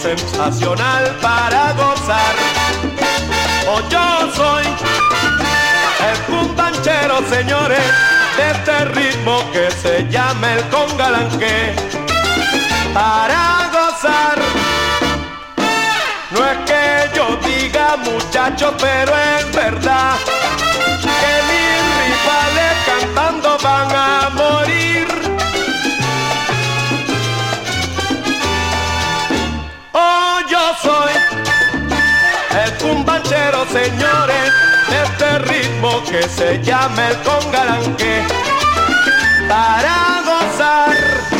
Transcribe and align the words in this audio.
sensacional 0.00 1.04
para 1.20 1.72
gozar. 1.72 2.34
O 3.68 3.80
yo 3.88 4.32
soy 4.34 4.64
el 6.10 6.18
puntanchero, 6.20 7.18
señores, 7.28 7.82
de 8.36 8.50
este 8.50 8.84
ritmo 8.86 9.42
que 9.52 9.70
se 9.70 10.08
llama 10.08 10.54
el 10.54 10.64
congalanque. 10.68 11.74
Para 12.94 13.70
gozar. 13.72 14.38
No 16.30 16.46
es 16.46 16.58
que 16.66 17.16
yo 17.16 17.36
diga 17.44 17.96
muchacho, 17.96 18.74
pero 18.80 19.12
es 19.36 19.52
verdad. 19.52 20.39
señores, 33.30 34.52
de 34.88 35.02
este 35.04 35.38
ritmo 35.40 36.02
que 36.10 36.22
se 36.28 36.60
llama 36.62 37.10
el 37.10 37.16
congalanque, 37.18 38.22
para 39.48 40.22
gozar. 40.24 41.39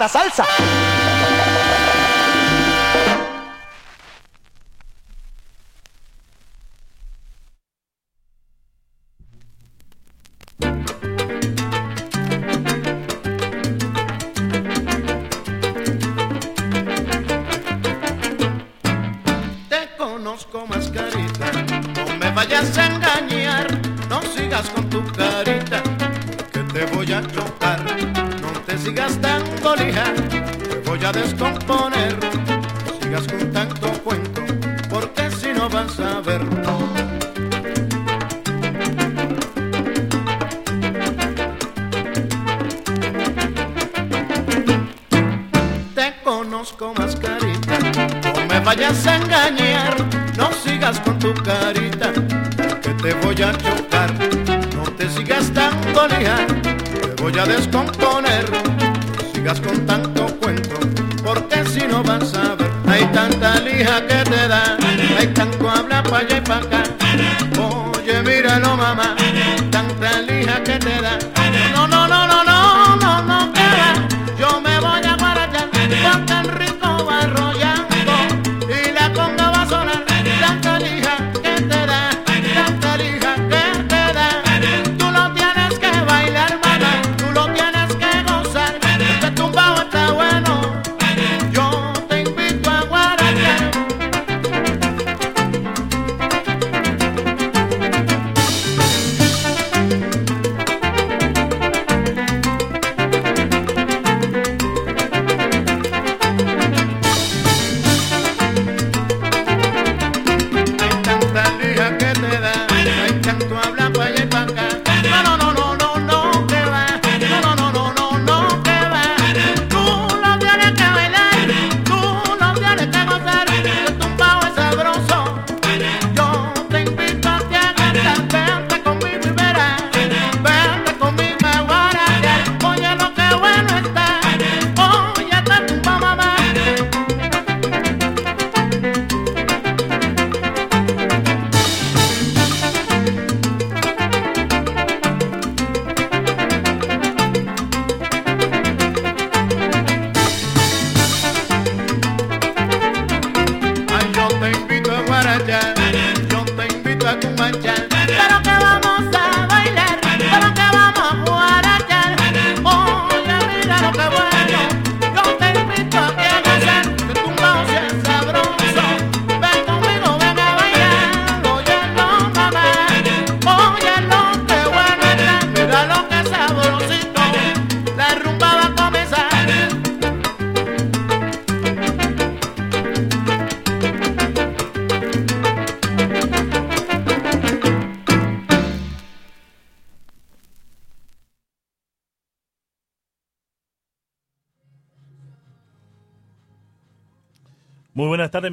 tanta 0.00 0.08
salsa. 0.08 0.79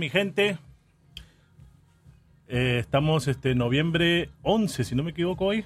Gente. 0.10 0.58
Eh, 2.48 2.78
estamos 2.80 3.28
este 3.28 3.56
noviembre 3.56 4.30
11, 4.44 4.84
si 4.84 4.96
no 4.96 5.04
me 5.04 5.12
equivoco 5.12 5.46
hoy. 5.46 5.66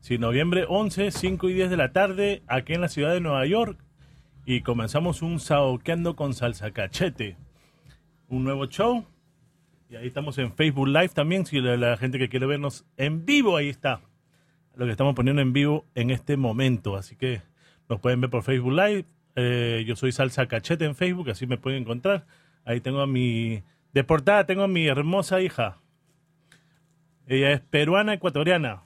Sí, 0.00 0.16
noviembre 0.16 0.64
11, 0.68 1.10
5 1.10 1.48
y 1.48 1.54
10 1.54 1.70
de 1.70 1.76
la 1.76 1.92
tarde, 1.92 2.42
aquí 2.46 2.72
en 2.72 2.80
la 2.80 2.88
ciudad 2.88 3.12
de 3.12 3.20
Nueva 3.20 3.44
York. 3.46 3.78
Y 4.46 4.62
comenzamos 4.62 5.20
un 5.22 5.40
Saoqueando 5.40 6.16
con 6.16 6.34
Salsa 6.34 6.70
Cachete. 6.70 7.36
Un 8.28 8.44
nuevo 8.44 8.66
show. 8.66 9.04
Y 9.90 9.96
ahí 9.96 10.06
estamos 10.06 10.38
en 10.38 10.52
Facebook 10.54 10.88
Live 10.88 11.10
también. 11.10 11.44
Si 11.44 11.60
la, 11.60 11.76
la 11.76 11.96
gente 11.96 12.18
que 12.18 12.28
quiere 12.28 12.46
vernos 12.46 12.86
en 12.96 13.26
vivo, 13.26 13.56
ahí 13.56 13.68
está. 13.68 14.00
Lo 14.76 14.86
que 14.86 14.92
estamos 14.92 15.14
poniendo 15.14 15.42
en 15.42 15.52
vivo 15.52 15.84
en 15.94 16.10
este 16.10 16.36
momento. 16.36 16.96
Así 16.96 17.16
que 17.16 17.42
nos 17.88 18.00
pueden 18.00 18.20
ver 18.20 18.30
por 18.30 18.42
Facebook 18.42 18.72
Live. 18.72 19.04
Eh, 19.40 19.84
yo 19.86 19.94
soy 19.94 20.12
Salsa 20.12 20.46
Cachete 20.48 20.84
en 20.84 20.96
Facebook, 20.96 21.30
así 21.30 21.46
me 21.46 21.58
pueden 21.58 21.82
encontrar. 21.82 22.26
Ahí 22.68 22.82
tengo 22.82 23.00
a 23.00 23.06
mi. 23.06 23.62
De 23.94 24.04
portada 24.04 24.44
tengo 24.44 24.64
a 24.64 24.68
mi 24.68 24.86
hermosa 24.86 25.40
hija. 25.40 25.78
Ella 27.26 27.52
es 27.52 27.62
peruana 27.62 28.12
ecuatoriana. 28.12 28.82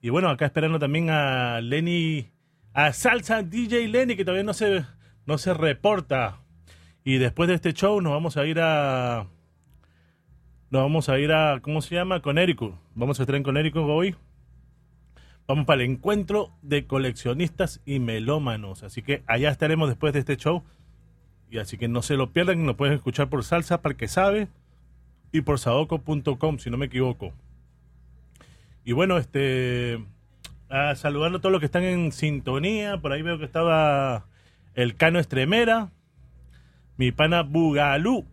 Y 0.00 0.10
bueno, 0.10 0.30
acá 0.30 0.46
esperando 0.46 0.78
también 0.78 1.10
a 1.10 1.60
Lenny, 1.60 2.30
a 2.72 2.92
Salsa 2.92 3.42
DJ 3.42 3.88
Lenny, 3.88 4.14
que 4.14 4.24
todavía 4.24 4.44
no 4.44 4.54
se, 4.54 4.84
no 5.26 5.38
se 5.38 5.52
reporta. 5.54 6.38
Y 7.02 7.18
después 7.18 7.48
de 7.48 7.56
este 7.56 7.72
show 7.72 8.00
nos 8.00 8.12
vamos 8.12 8.36
a 8.36 8.46
ir 8.46 8.60
a. 8.60 9.26
Nos 10.70 10.82
vamos 10.82 11.08
a 11.08 11.18
ir 11.18 11.32
a. 11.32 11.58
¿Cómo 11.62 11.82
se 11.82 11.96
llama? 11.96 12.22
Connecticut. 12.22 12.76
Vamos 12.94 13.18
a 13.18 13.24
estar 13.24 13.34
en 13.34 13.42
Connecticut 13.42 13.82
hoy. 13.82 14.14
Vamos 15.48 15.66
para 15.66 15.82
el 15.82 15.90
encuentro 15.90 16.52
de 16.62 16.86
coleccionistas 16.86 17.82
y 17.84 17.98
melómanos. 17.98 18.84
Así 18.84 19.02
que 19.02 19.24
allá 19.26 19.50
estaremos 19.50 19.88
después 19.88 20.12
de 20.12 20.20
este 20.20 20.36
show. 20.36 20.62
Y 21.50 21.58
así 21.58 21.78
que 21.78 21.88
no 21.88 22.02
se 22.02 22.16
lo 22.16 22.30
pierdan. 22.32 22.64
Nos 22.66 22.76
pueden 22.76 22.94
escuchar 22.94 23.28
por 23.28 23.42
Salsa 23.44 23.80
Parque 23.82 24.08
Sabe 24.08 24.48
y 25.32 25.40
por 25.42 25.58
saoco.com, 25.58 26.58
si 26.58 26.70
no 26.70 26.76
me 26.76 26.86
equivoco. 26.86 27.32
Y 28.84 28.92
bueno, 28.92 29.18
este. 29.18 30.04
ah, 30.70 30.94
saludando 30.94 31.38
a 31.38 31.40
todos 31.40 31.52
los 31.52 31.60
que 31.60 31.66
están 31.66 31.84
en 31.84 32.12
sintonía. 32.12 32.98
Por 32.98 33.12
ahí 33.12 33.22
veo 33.22 33.38
que 33.38 33.44
estaba 33.44 34.26
el 34.74 34.94
Cano 34.96 35.18
Estremera. 35.18 35.90
Mi 36.96 37.12
pana 37.12 37.42
Bugalú. 37.42 38.26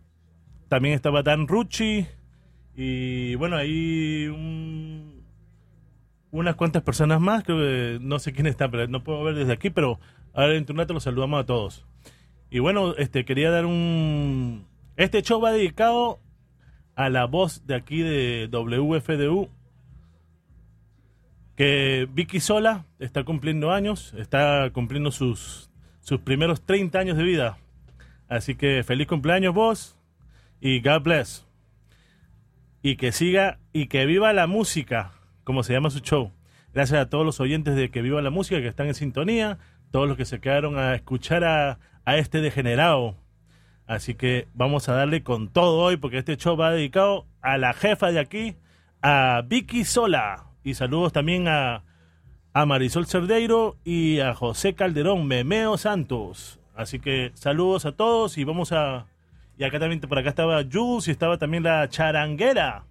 También 0.68 0.94
estaba 0.94 1.22
Dan 1.22 1.46
Rucci. 1.46 2.06
Y 2.74 3.34
bueno, 3.36 3.56
ahí 3.56 4.26
un- 4.28 5.22
unas 6.30 6.56
cuantas 6.56 6.82
personas 6.82 7.20
más. 7.20 7.44
Creo 7.44 7.58
que 7.58 7.98
no 8.02 8.18
sé 8.18 8.32
quién 8.32 8.46
está, 8.46 8.70
pero 8.70 8.86
no 8.88 9.02
puedo 9.04 9.22
ver 9.24 9.34
desde 9.34 9.52
aquí. 9.52 9.70
Pero 9.70 10.00
ahora 10.34 10.54
en 10.54 10.66
un 10.68 10.76
rato 10.76 10.92
los 10.94 11.04
saludamos 11.04 11.40
a 11.40 11.46
todos. 11.46 11.86
Y 12.50 12.58
bueno, 12.60 12.94
este 12.96 13.24
quería 13.24 13.50
dar 13.50 13.66
un. 13.66 14.66
Este 14.96 15.22
show 15.22 15.40
va 15.40 15.52
dedicado 15.52 16.20
a 16.94 17.10
la 17.10 17.26
voz 17.26 17.66
de 17.66 17.74
aquí 17.74 18.02
de 18.02 18.48
WFDU. 18.50 19.50
Que 21.56 22.06
Vicky 22.12 22.40
Sola 22.40 22.84
está 22.98 23.24
cumpliendo 23.24 23.72
años, 23.72 24.14
está 24.18 24.68
cumpliendo 24.72 25.10
sus, 25.10 25.70
sus 26.00 26.20
primeros 26.20 26.62
30 26.62 26.98
años 26.98 27.16
de 27.16 27.24
vida. 27.24 27.58
Así 28.28 28.56
que 28.56 28.82
feliz 28.82 29.06
cumpleaños 29.06 29.54
vos 29.54 29.96
y 30.60 30.80
God 30.80 31.02
bless. 31.02 31.46
Y 32.82 32.96
que 32.96 33.10
siga 33.10 33.58
y 33.72 33.86
que 33.86 34.04
viva 34.04 34.32
la 34.32 34.46
música, 34.46 35.12
como 35.44 35.62
se 35.62 35.72
llama 35.72 35.90
su 35.90 36.00
show. 36.00 36.32
Gracias 36.76 37.00
a 37.00 37.08
todos 37.08 37.24
los 37.24 37.40
oyentes 37.40 37.74
de 37.74 37.90
Que 37.90 38.02
Viva 38.02 38.20
la 38.20 38.28
Música 38.28 38.60
que 38.60 38.68
están 38.68 38.86
en 38.86 38.94
sintonía, 38.94 39.58
todos 39.90 40.06
los 40.06 40.18
que 40.18 40.26
se 40.26 40.40
quedaron 40.40 40.78
a 40.78 40.94
escuchar 40.94 41.42
a, 41.42 41.78
a 42.06 42.16
este 42.16 42.40
degenerado. 42.40 43.16
Así 43.86 44.14
que 44.14 44.48
vamos 44.54 44.88
a 44.88 44.94
darle 44.94 45.22
con 45.22 45.48
todo 45.48 45.78
hoy 45.80 45.98
porque 45.98 46.18
este 46.18 46.36
show 46.38 46.56
va 46.56 46.72
dedicado 46.72 47.26
a 47.42 47.58
la 47.58 47.74
jefa 47.74 48.10
de 48.10 48.20
aquí, 48.20 48.56
a 49.02 49.42
Vicky 49.46 49.84
Sola. 49.84 50.46
Y 50.64 50.74
saludos 50.74 51.12
también 51.12 51.46
a, 51.48 51.82
a 52.52 52.64
Marisol 52.64 53.06
Cerdeiro 53.06 53.76
y 53.84 54.20
a 54.20 54.34
José 54.34 54.74
Calderón, 54.74 55.26
Memeo 55.26 55.76
Santos. 55.76 56.58
Así 56.74 57.00
que 57.00 57.32
saludos 57.34 57.84
a 57.84 57.92
todos 57.92 58.38
y 58.38 58.44
vamos 58.44 58.72
a... 58.72 59.06
Y 59.58 59.64
acá 59.64 59.78
también, 59.78 60.00
por 60.00 60.18
acá 60.18 60.28
estaba 60.28 60.62
Jules 60.70 61.08
y 61.08 61.10
estaba 61.10 61.38
también 61.38 61.62
la 61.62 61.88
charanguera. 61.88 62.84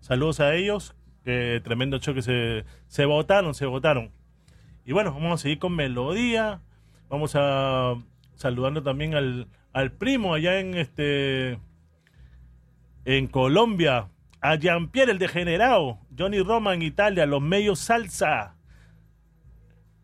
Saludos 0.00 0.40
a 0.40 0.54
ellos, 0.54 0.94
que 1.24 1.60
tremendo 1.64 1.98
show 1.98 2.14
que 2.14 2.22
se, 2.22 2.64
se 2.86 3.04
votaron, 3.04 3.54
se 3.54 3.66
votaron. 3.66 4.10
Y 4.84 4.92
bueno, 4.92 5.12
vamos 5.12 5.40
a 5.40 5.42
seguir 5.42 5.58
con 5.58 5.74
melodía. 5.74 6.60
Vamos 7.08 7.32
a 7.34 7.96
saludando 8.34 8.82
también 8.82 9.14
al, 9.14 9.48
al 9.72 9.92
primo 9.92 10.34
allá 10.34 10.60
en 10.60 10.74
este 10.74 11.58
en 13.04 13.26
Colombia, 13.26 14.10
a 14.40 14.54
Jean-Pierre 14.54 15.12
el 15.12 15.18
degenerado, 15.18 15.98
Johnny 16.16 16.40
Roma 16.40 16.74
en 16.74 16.82
Italia, 16.82 17.26
los 17.26 17.42
medios 17.42 17.80
salsa, 17.80 18.56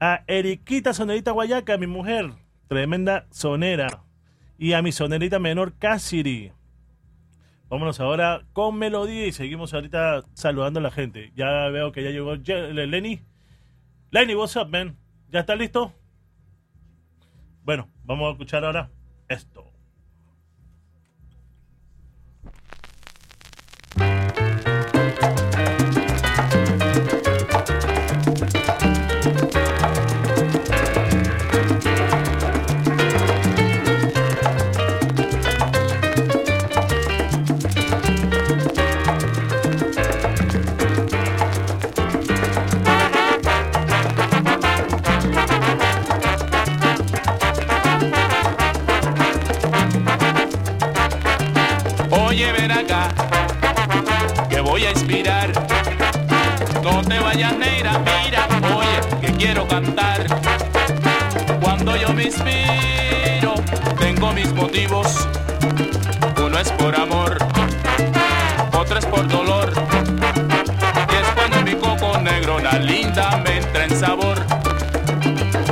a 0.01 0.25
Eriquita 0.27 0.93
Sonerita 0.93 1.33
Guayaca, 1.33 1.77
mi 1.79 1.87
mujer, 1.87 2.33
tremenda 2.69 3.27
sonera, 3.31 4.05
y 4.59 4.73
a 4.73 4.83
mi 4.83 4.93
sonerita 4.93 5.39
menor 5.39 5.75
Cassidy. 5.79 6.53
Vámonos 7.69 8.01
ahora 8.01 8.45
con 8.53 8.79
melodía 8.79 9.27
y 9.27 9.33
seguimos 9.33 9.75
ahorita 9.75 10.23
saludando 10.33 10.81
a 10.81 10.83
la 10.83 10.91
gente. 10.91 11.33
Ya 11.37 11.69
veo 11.69 11.93
que 11.93 12.03
ya 12.03 12.11
llegó 12.11 12.35
Lenny. 12.35 13.21
Lenny, 14.11 14.35
what's 14.35 14.57
up, 14.57 14.71
man? 14.71 14.97
¿Ya 15.31 15.41
está 15.41 15.55
listo? 15.55 15.93
Bueno, 17.69 17.91
vamos 18.03 18.29
a 18.29 18.33
escuchar 18.33 18.65
ahora 18.65 18.91
esto. 19.29 19.68
Negra, 57.38 58.00
mira, 58.00 58.49
oye, 58.76 59.21
que 59.21 59.33
quiero 59.35 59.66
cantar. 59.68 60.26
Cuando 61.61 61.95
yo 61.95 62.12
me 62.12 62.25
inspiro, 62.25 63.54
tengo 63.97 64.33
mis 64.33 64.52
motivos. 64.52 65.28
Uno 66.37 66.59
es 66.59 66.68
por 66.73 66.97
amor, 66.97 67.38
otro 68.73 68.99
es 68.99 69.07
por 69.07 69.28
dolor. 69.28 69.73
Y 71.12 71.14
es 71.14 71.28
cuando 71.37 71.62
mi 71.62 71.76
coco 71.76 72.18
negro, 72.18 72.57
una 72.57 72.73
linda, 72.73 73.40
me 73.45 73.59
entra 73.59 73.85
en 73.85 73.97
sabor. 73.97 74.45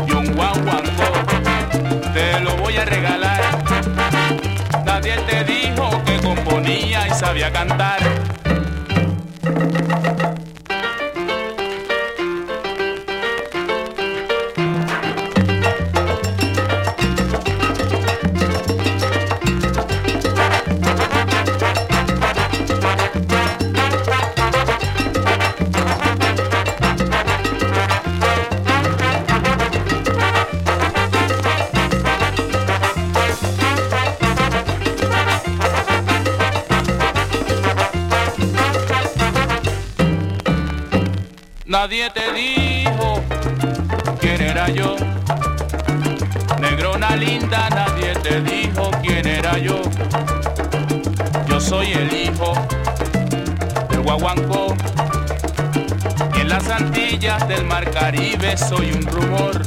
Y 0.07 0.13
un 0.13 0.35
guaguango, 0.35 1.11
te 2.15 2.41
lo 2.43 2.57
voy 2.59 2.77
a 2.77 2.85
regalar. 2.85 3.43
Nadie 4.85 5.17
te 5.29 5.43
dijo 5.43 5.91
que 6.05 6.21
componía 6.21 7.09
y 7.09 7.11
sabía 7.11 7.53
cantar. 7.53 8.26
Guaguancó. 54.19 54.75
En 56.41 56.49
las 56.49 56.69
Antillas 56.69 57.47
del 57.49 57.65
Mar 57.65 57.91
Caribe 57.91 58.57
soy 58.57 58.93
un 58.93 59.03
rumor. 59.07 59.63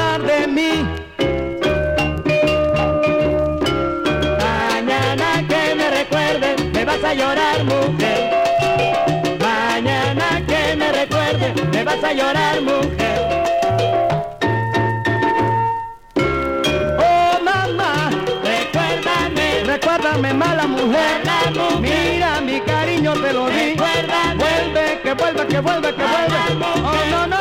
Acordar 0.00 0.22
de 0.22 0.46
mí. 0.46 0.86
Mañana 4.38 5.46
que 5.48 5.74
me 5.74 5.90
recuerde, 5.90 6.56
me 6.72 6.84
vas 6.84 7.04
a 7.04 7.14
llorar, 7.14 7.64
mujer. 7.64 8.30
Mañana 9.40 10.42
que 10.46 10.76
me 10.76 10.92
recuerde, 10.92 11.54
me 11.72 11.84
vas 11.84 12.04
a 12.04 12.12
llorar, 12.12 12.62
mujer. 12.62 13.18
Oh 16.98 17.40
mamá, 17.42 18.10
recuérdame, 18.44 19.64
recuérdame 19.64 20.34
mala 20.34 20.66
mujer. 20.66 21.22
Mira 21.80 22.40
mi 22.40 22.60
cariño 22.60 23.12
te 23.14 23.32
lo 23.32 23.48
di. 23.48 23.74
Vuelve, 23.76 25.00
que 25.02 25.12
vuelve, 25.14 25.46
que 25.46 25.60
vuelve, 25.60 25.94
que 25.94 26.02
vuelve. 26.02 26.38
Oh 26.84 27.10
no 27.10 27.26
no 27.26 27.39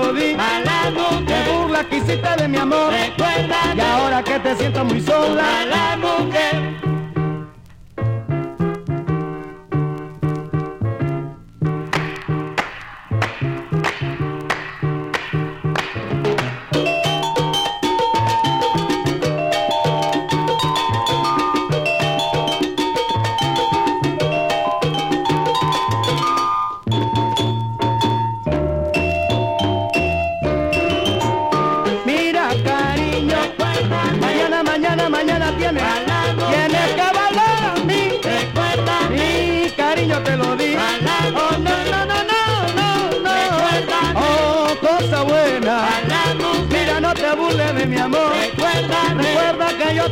lo 0.00 0.12
di. 0.12 0.36
Te 1.26 1.50
burla 1.50 1.84
que 1.84 1.96
hiciste 1.96 2.36
de 2.38 2.48
mi 2.48 2.58
amor. 2.58 2.92
Y 3.76 3.80
ahora 3.80 4.22
que 4.22 4.38
te 4.38 4.56
siento 4.56 4.84
muy 4.84 5.00
sola. 5.00 5.64
La 5.66 5.96
mujer. 5.96 6.79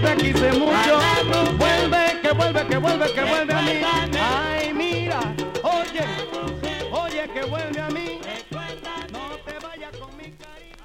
Yo 0.01 0.09
te 0.09 0.17
quise 0.17 0.53
mucho. 0.53 1.01
Vuelve, 1.59 2.21
que 2.23 2.33
vuelve, 2.33 2.67
que 2.67 2.77
vuelve, 2.77 3.13
que 3.13 3.25
vuelve 3.25 3.55
a 3.55 3.63
mí. 3.63 3.71
Ay, 4.21 4.73
mira, 4.75 5.21
oye, 5.63 6.05
oye, 6.93 7.29
que 7.33 7.45
vuelve 7.45 7.81
a 7.81 7.89
mí. 7.89 8.21
No 9.13 9.37
te 9.45 9.67
vayas 9.67 9.97
con 9.97 10.17
mi 10.17 10.25
cariño. 10.33 10.85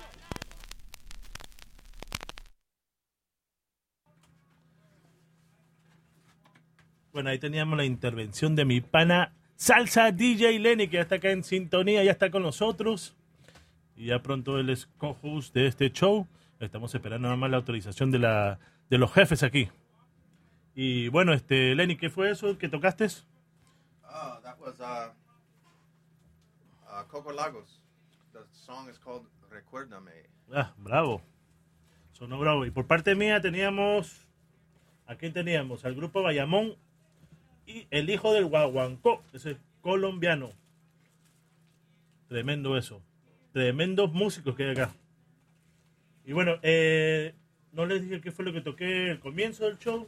Bueno, 7.11 7.29
ahí 7.29 7.39
teníamos 7.39 7.77
la 7.77 7.85
intervención 7.85 8.55
de 8.55 8.65
mi 8.65 8.81
pana 8.81 9.33
Salsa 9.55 10.11
DJ 10.11 10.59
Lenny, 10.59 10.87
que 10.87 10.95
ya 10.95 11.01
está 11.01 11.15
acá 11.15 11.31
en 11.31 11.43
sintonía, 11.43 12.03
ya 12.03 12.11
está 12.11 12.29
con 12.31 12.43
nosotros. 12.43 13.15
Y 13.95 14.07
ya 14.07 14.19
pronto 14.19 14.59
él 14.59 14.69
es 14.69 14.87
co-host 14.97 15.53
de 15.53 15.67
este 15.67 15.91
show. 15.91 16.27
Estamos 16.59 16.95
esperando 16.95 17.27
nada 17.27 17.35
más 17.35 17.51
la 17.51 17.57
autorización 17.57 18.09
de, 18.09 18.19
la, 18.19 18.59
de 18.89 18.97
los 18.97 19.11
jefes 19.11 19.43
aquí. 19.43 19.69
Y 20.75 21.09
bueno, 21.09 21.33
este 21.33 21.75
Lenny, 21.75 21.97
¿qué 21.97 22.09
fue 22.09 22.31
eso 22.31 22.57
que 22.57 22.69
tocaste? 22.69 23.07
Oh, 24.03 24.39
that 24.43 24.59
was 24.59 24.79
uh, 24.79 25.11
uh, 26.87 27.03
Coco 27.07 27.31
Lagos. 27.31 27.81
The 28.33 28.39
song 28.51 28.89
is 28.89 28.97
called 28.97 29.27
Recuérdame. 29.53 30.11
Ah, 30.51 30.73
bravo. 30.77 31.21
Sonó 32.11 32.39
bravo. 32.39 32.65
Y 32.65 32.71
por 32.71 32.87
parte 32.87 33.15
mía 33.15 33.39
teníamos. 33.39 34.27
¿A 35.05 35.15
quién 35.15 35.33
teníamos? 35.33 35.85
Al 35.85 35.95
grupo 35.95 36.23
Bayamón 36.23 36.75
y 37.67 37.87
el 37.91 38.09
hijo 38.09 38.33
del 38.33 38.45
Guaguancó, 38.45 39.21
ese 39.33 39.57
colombiano. 39.81 40.51
Tremendo 42.29 42.77
eso. 42.77 43.01
Tremendos 43.51 44.11
músicos 44.11 44.55
que 44.55 44.63
hay 44.63 44.71
acá. 44.71 44.95
Y 46.25 46.31
bueno, 46.31 46.53
eh, 46.63 47.35
no 47.73 47.85
les 47.85 48.03
dije 48.03 48.21
qué 48.21 48.31
fue 48.31 48.45
lo 48.45 48.53
que 48.53 48.61
toqué 48.61 49.11
al 49.11 49.19
comienzo 49.19 49.65
del 49.65 49.77
show. 49.79 50.07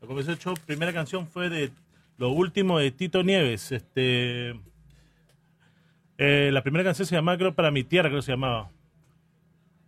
Al 0.00 0.08
comienzo 0.08 0.30
del 0.30 0.40
show, 0.40 0.54
primera 0.66 0.92
canción 0.92 1.26
fue 1.26 1.48
de 1.48 1.70
lo 2.18 2.30
último 2.30 2.78
de 2.78 2.90
Tito 2.90 3.22
Nieves. 3.22 3.72
Este, 3.72 4.50
eh, 6.18 6.50
la 6.52 6.62
primera 6.62 6.84
canción 6.84 7.06
se 7.06 7.14
llamaba, 7.14 7.38
creo, 7.38 7.54
Para 7.54 7.70
mi 7.70 7.84
tierra, 7.84 8.08
creo 8.08 8.20
que 8.20 8.26
se 8.26 8.32
llamaba. 8.32 8.70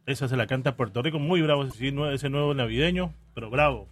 Esa 0.06 0.26
se 0.26 0.36
la 0.36 0.46
canta 0.46 0.76
Puerto 0.76 1.02
Rico, 1.02 1.18
muy 1.18 1.42
bravo 1.42 1.64
ese, 1.64 1.94
ese 2.14 2.30
nuevo 2.30 2.54
navideño, 2.54 3.12
pero 3.34 3.50
bravo. 3.50 3.88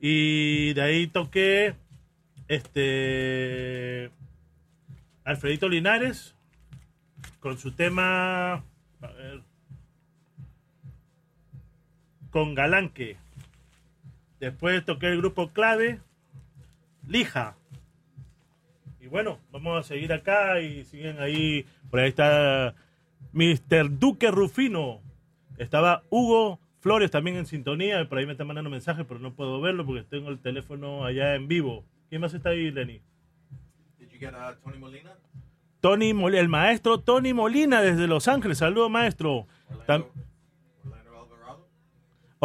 Y 0.00 0.72
de 0.74 0.82
ahí 0.82 1.06
toqué 1.08 1.74
este 2.46 4.10
Alfredito 5.24 5.68
Linares 5.68 6.36
con 7.40 7.58
su 7.58 7.72
tema 7.72 8.54
a 9.02 9.12
ver, 9.16 9.42
con 12.32 12.54
Galanque. 12.56 13.16
Después 14.40 14.84
toqué 14.84 15.06
el 15.06 15.18
grupo 15.18 15.50
clave 15.52 16.00
Lija. 17.06 17.54
Y 19.00 19.06
bueno, 19.06 19.38
vamos 19.52 19.78
a 19.78 19.82
seguir 19.86 20.12
acá 20.12 20.60
y 20.60 20.84
siguen 20.84 21.20
ahí. 21.20 21.64
Por 21.90 22.00
ahí 22.00 22.08
está 22.08 22.74
Mr. 23.32 23.98
Duque 23.98 24.30
Rufino. 24.32 25.00
Estaba 25.58 26.02
Hugo 26.10 26.58
Flores 26.80 27.10
también 27.12 27.36
en 27.36 27.46
sintonía. 27.46 28.08
Por 28.08 28.18
ahí 28.18 28.26
me 28.26 28.32
están 28.32 28.46
mandando 28.48 28.70
mensajes, 28.70 29.04
pero 29.06 29.20
no 29.20 29.32
puedo 29.32 29.60
verlo 29.60 29.84
porque 29.86 30.02
tengo 30.02 30.30
el 30.30 30.38
teléfono 30.40 31.04
allá 31.04 31.34
en 31.36 31.46
vivo. 31.46 31.84
¿Quién 32.08 32.20
más 32.20 32.34
está 32.34 32.50
ahí, 32.50 32.70
Lenny? 32.70 33.00
Did 33.98 34.08
you 34.10 34.18
get 34.18 34.34
uh, 34.34 34.54
Tony 34.64 34.78
Molina? 34.78 35.12
Tony, 35.80 36.12
Mol- 36.14 36.34
el 36.36 36.48
maestro 36.48 36.98
Tony 36.98 37.32
Molina 37.32 37.80
desde 37.82 38.06
Los 38.06 38.28
Ángeles. 38.28 38.58
Saludos, 38.58 38.90
maestro. 38.90 39.46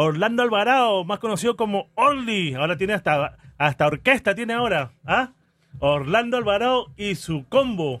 Orlando 0.00 0.44
Alvarado, 0.44 1.02
más 1.02 1.18
conocido 1.18 1.56
como 1.56 1.88
Orly. 1.96 2.54
Ahora 2.54 2.76
tiene 2.76 2.92
hasta, 2.92 3.36
hasta 3.58 3.84
orquesta, 3.88 4.32
tiene 4.32 4.52
ahora. 4.52 4.92
¿Ah? 5.04 5.32
Orlando 5.80 6.36
Alvarado 6.36 6.92
y 6.96 7.16
su 7.16 7.44
combo. 7.48 8.00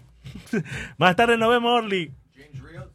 más 0.96 1.16
tarde 1.16 1.36
nos 1.36 1.50
vemos, 1.50 1.72
Orly. 1.72 2.12
James 2.36 2.62
Rios? 2.62 2.86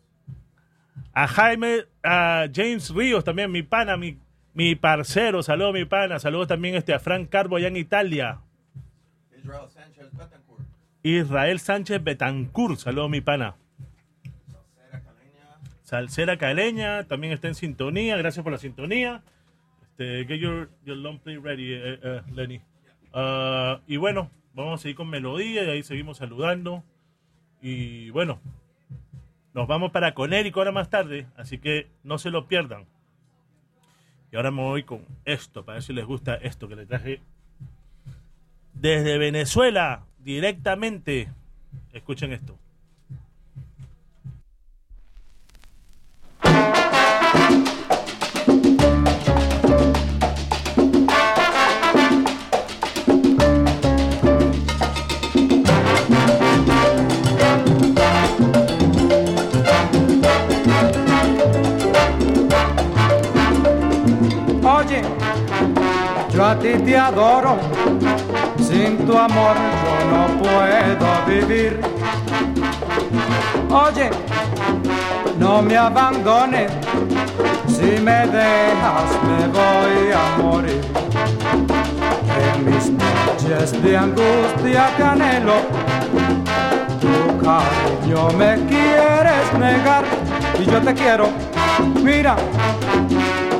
A 1.11 1.27
Jaime, 1.27 1.83
a 2.01 2.45
James 2.53 2.91
Ríos 2.91 3.25
también, 3.25 3.51
mi 3.51 3.61
pana, 3.61 3.97
mi, 3.97 4.19
mi 4.53 4.75
parcero. 4.75 5.43
Saludos, 5.43 5.73
mi 5.73 5.83
pana. 5.83 6.17
Saludos 6.19 6.47
también 6.47 6.75
este, 6.75 6.93
a 6.93 6.99
Frank 6.99 7.27
Carbo 7.27 7.57
allá 7.57 7.67
en 7.67 7.75
Italia. 7.75 8.39
Israel 9.37 9.69
Sanchez 9.69 10.13
Betancourt? 10.13 10.65
Israel 11.03 11.59
Sánchez 11.59 12.01
Betancourt. 12.01 12.79
Saludos, 12.79 13.09
mi 13.09 13.19
pana. 13.19 13.55
Salsera 15.83 16.37
Caleña 16.37 17.03
también 17.03 17.33
está 17.33 17.47
en 17.47 17.55
sintonía. 17.55 18.17
Gracias 18.17 18.43
por 18.43 18.51
la 18.51 18.57
sintonía. 18.57 19.21
Este, 19.83 20.25
get 20.25 20.39
your, 20.39 20.69
your 20.85 20.97
long 20.97 21.19
play 21.19 21.37
ready, 21.37 21.73
eh, 21.73 21.99
eh, 22.01 22.21
Lenny. 22.33 22.61
Ah, 23.13 23.79
y 23.85 23.97
bueno, 23.97 24.31
vamos 24.53 24.79
a 24.79 24.81
seguir 24.81 24.95
con 24.95 25.09
melodía 25.09 25.63
y 25.63 25.69
ahí 25.69 25.83
seguimos 25.83 26.17
saludando. 26.17 26.83
Y 27.61 28.09
bueno, 28.09 28.39
nos 29.53 29.67
vamos 29.67 29.91
para 29.91 30.13
Conérico 30.13 30.59
ahora 30.59 30.71
más 30.71 30.89
tarde, 30.89 31.27
así 31.37 31.59
que 31.59 31.87
no 32.03 32.17
se 32.17 32.31
lo 32.31 32.47
pierdan. 32.47 32.85
Y 34.31 34.35
ahora 34.35 34.51
me 34.51 34.61
voy 34.61 34.83
con 34.83 35.05
esto, 35.25 35.63
para 35.63 35.75
ver 35.75 35.83
si 35.83 35.93
les 35.93 36.05
gusta 36.05 36.35
esto 36.35 36.67
que 36.67 36.75
les 36.75 36.87
traje 36.87 37.21
desde 38.73 39.17
Venezuela, 39.17 40.05
directamente. 40.19 41.29
Escuchen 41.93 42.33
esto. 42.33 42.57
A 66.53 66.59
ti 66.59 66.73
te 66.85 66.95
adoro, 66.95 67.57
sin 68.57 68.97
tu 69.07 69.17
amor 69.17 69.55
yo 69.83 69.95
no 70.11 70.23
puedo 70.41 71.07
vivir. 71.25 71.79
Oye, 73.69 74.09
no 75.39 75.61
me 75.63 75.77
abandones, 75.77 76.71
Si 77.67 77.99
me 78.07 78.19
dejas 78.27 79.09
me 79.27 79.47
voy 79.57 80.11
a 80.21 80.37
morir. 80.41 80.81
En 82.45 82.65
mis 82.65 82.85
noches 82.91 83.83
de 83.83 83.97
angustia 83.97 84.91
que 84.95 85.03
anhelo, 85.03 85.57
tu 87.01 87.15
cariño 87.43 88.29
me 88.37 88.51
quieres 88.69 89.45
negar 89.59 90.03
y 90.59 90.65
yo 90.65 90.79
te 90.81 90.93
quiero. 90.93 91.29
Mira, 92.03 92.35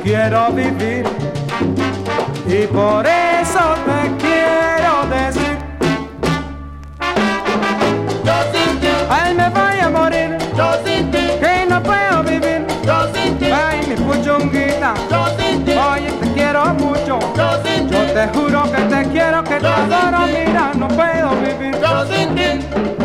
quiero 0.04 0.52
vivir 0.52 1.23
y 2.46 2.66
por 2.66 3.06
eso 3.06 3.74
te 3.86 4.16
quiero 4.18 5.06
decir. 5.10 5.56
Yo 8.24 8.34
sin 8.52 8.80
ti, 8.80 8.88
Ay, 9.10 9.34
me 9.34 9.48
voy 9.50 9.78
a 9.80 9.88
morir, 9.90 10.36
yo 10.56 10.72
sin 10.84 11.10
ti, 11.10 11.18
que 11.40 11.66
no 11.68 11.82
puedo 11.82 12.22
vivir. 12.22 12.66
yo 12.84 13.12
sin 13.14 13.38
ti, 13.38 13.46
Ay, 13.50 13.80
mi 13.88 13.94
puchunguita, 13.96 14.94
yo 15.10 15.26
sin 15.38 15.64
ti, 15.64 15.72
oye, 15.72 16.10
te 16.20 16.32
quiero 16.32 16.64
mucho. 16.74 17.18
yo 17.36 17.62
sin 17.64 17.88
ti, 17.88 17.94
Yo 17.94 18.12
te 18.12 18.28
juro 18.38 18.62
que 18.72 18.82
te 18.82 19.08
quiero, 19.10 19.42
que 19.44 19.56
te 19.60 19.66
adoro, 19.66 20.26
mira, 20.26 20.72
no 20.74 20.88
puedo 20.88 21.30
vivir. 21.40 21.74
yo 21.80 22.06
sin 22.06 22.34
ti. 22.34 23.03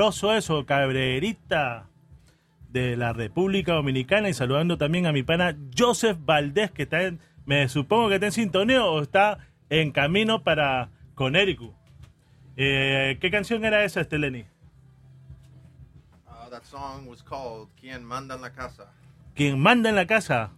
Sabroso 0.00 0.34
eso, 0.34 0.64
cabrerita 0.64 1.86
de 2.70 2.96
la 2.96 3.12
República 3.12 3.74
Dominicana 3.74 4.30
y 4.30 4.32
saludando 4.32 4.78
también 4.78 5.04
a 5.04 5.12
mi 5.12 5.22
pana 5.22 5.54
Joseph 5.76 6.16
Valdés 6.24 6.70
que 6.70 6.84
está 6.84 7.02
en, 7.02 7.20
me 7.44 7.68
supongo 7.68 8.08
que 8.08 8.14
está 8.14 8.24
en 8.24 8.32
sintonía 8.32 8.82
o 8.82 9.02
está 9.02 9.40
en 9.68 9.92
camino 9.92 10.42
para 10.42 10.88
Connecticut. 11.14 11.74
Eh, 12.56 13.18
¿Qué 13.20 13.30
canción 13.30 13.62
era 13.62 13.84
esa, 13.84 14.00
Esteleni? 14.00 14.46
Uh, 16.26 16.48
that 16.48 16.64
song 16.64 17.06
was 17.06 17.22
called 17.22 17.68
Quien 17.78 18.02
Manda 18.02 18.36
en 18.36 18.40
la 18.40 18.54
Casa. 18.54 18.90
¿Quién 19.34 19.58
manda 19.58 19.90
en 19.90 19.96
la 19.96 20.06
casa? 20.06 20.50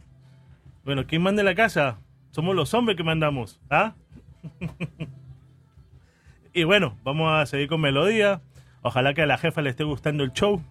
Bueno, 0.85 1.05
¿quién 1.05 1.21
manda 1.21 1.43
en 1.43 1.47
la 1.47 1.57
casa? 1.57 1.99
Somos 2.31 2.55
los 2.55 2.73
hombres 2.75 2.97
que 2.97 3.03
mandamos, 3.03 3.61
¿ah? 3.71 3.95
y 6.55 6.63
bueno, 6.63 6.97
vamos 7.03 7.33
a 7.33 7.45
seguir 7.47 7.69
con 7.69 7.81
melodía. 7.81 8.41
Ojalá 8.83 9.15
que 9.15 9.23
a 9.23 9.27
la 9.27 9.39
jefa 9.39 9.63
le 9.63 9.71
esté 9.71 9.85
gustando 9.85 10.25
el 10.25 10.33
show. 10.33 10.63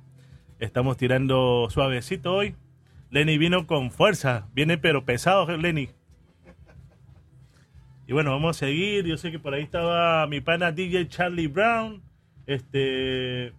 Estamos 0.59 0.97
tirando 0.97 1.67
suavecito 1.69 2.33
hoy. 2.33 2.55
Lenny 3.09 3.37
vino 3.37 3.67
con 3.67 3.91
fuerza, 3.91 4.47
viene 4.53 4.77
pero 4.77 5.05
pesado, 5.05 5.45
Lenny. 5.57 5.89
Y 8.07 8.13
bueno, 8.13 8.31
vamos 8.31 8.57
a 8.57 8.59
seguir. 8.59 9.05
Yo 9.05 9.17
sé 9.17 9.31
que 9.31 9.39
por 9.39 9.53
ahí 9.53 9.63
estaba 9.63 10.27
mi 10.27 10.41
pana 10.41 10.71
DJ 10.71 11.07
Charlie 11.07 11.47
Brown. 11.47 12.01
Este. 12.45 13.53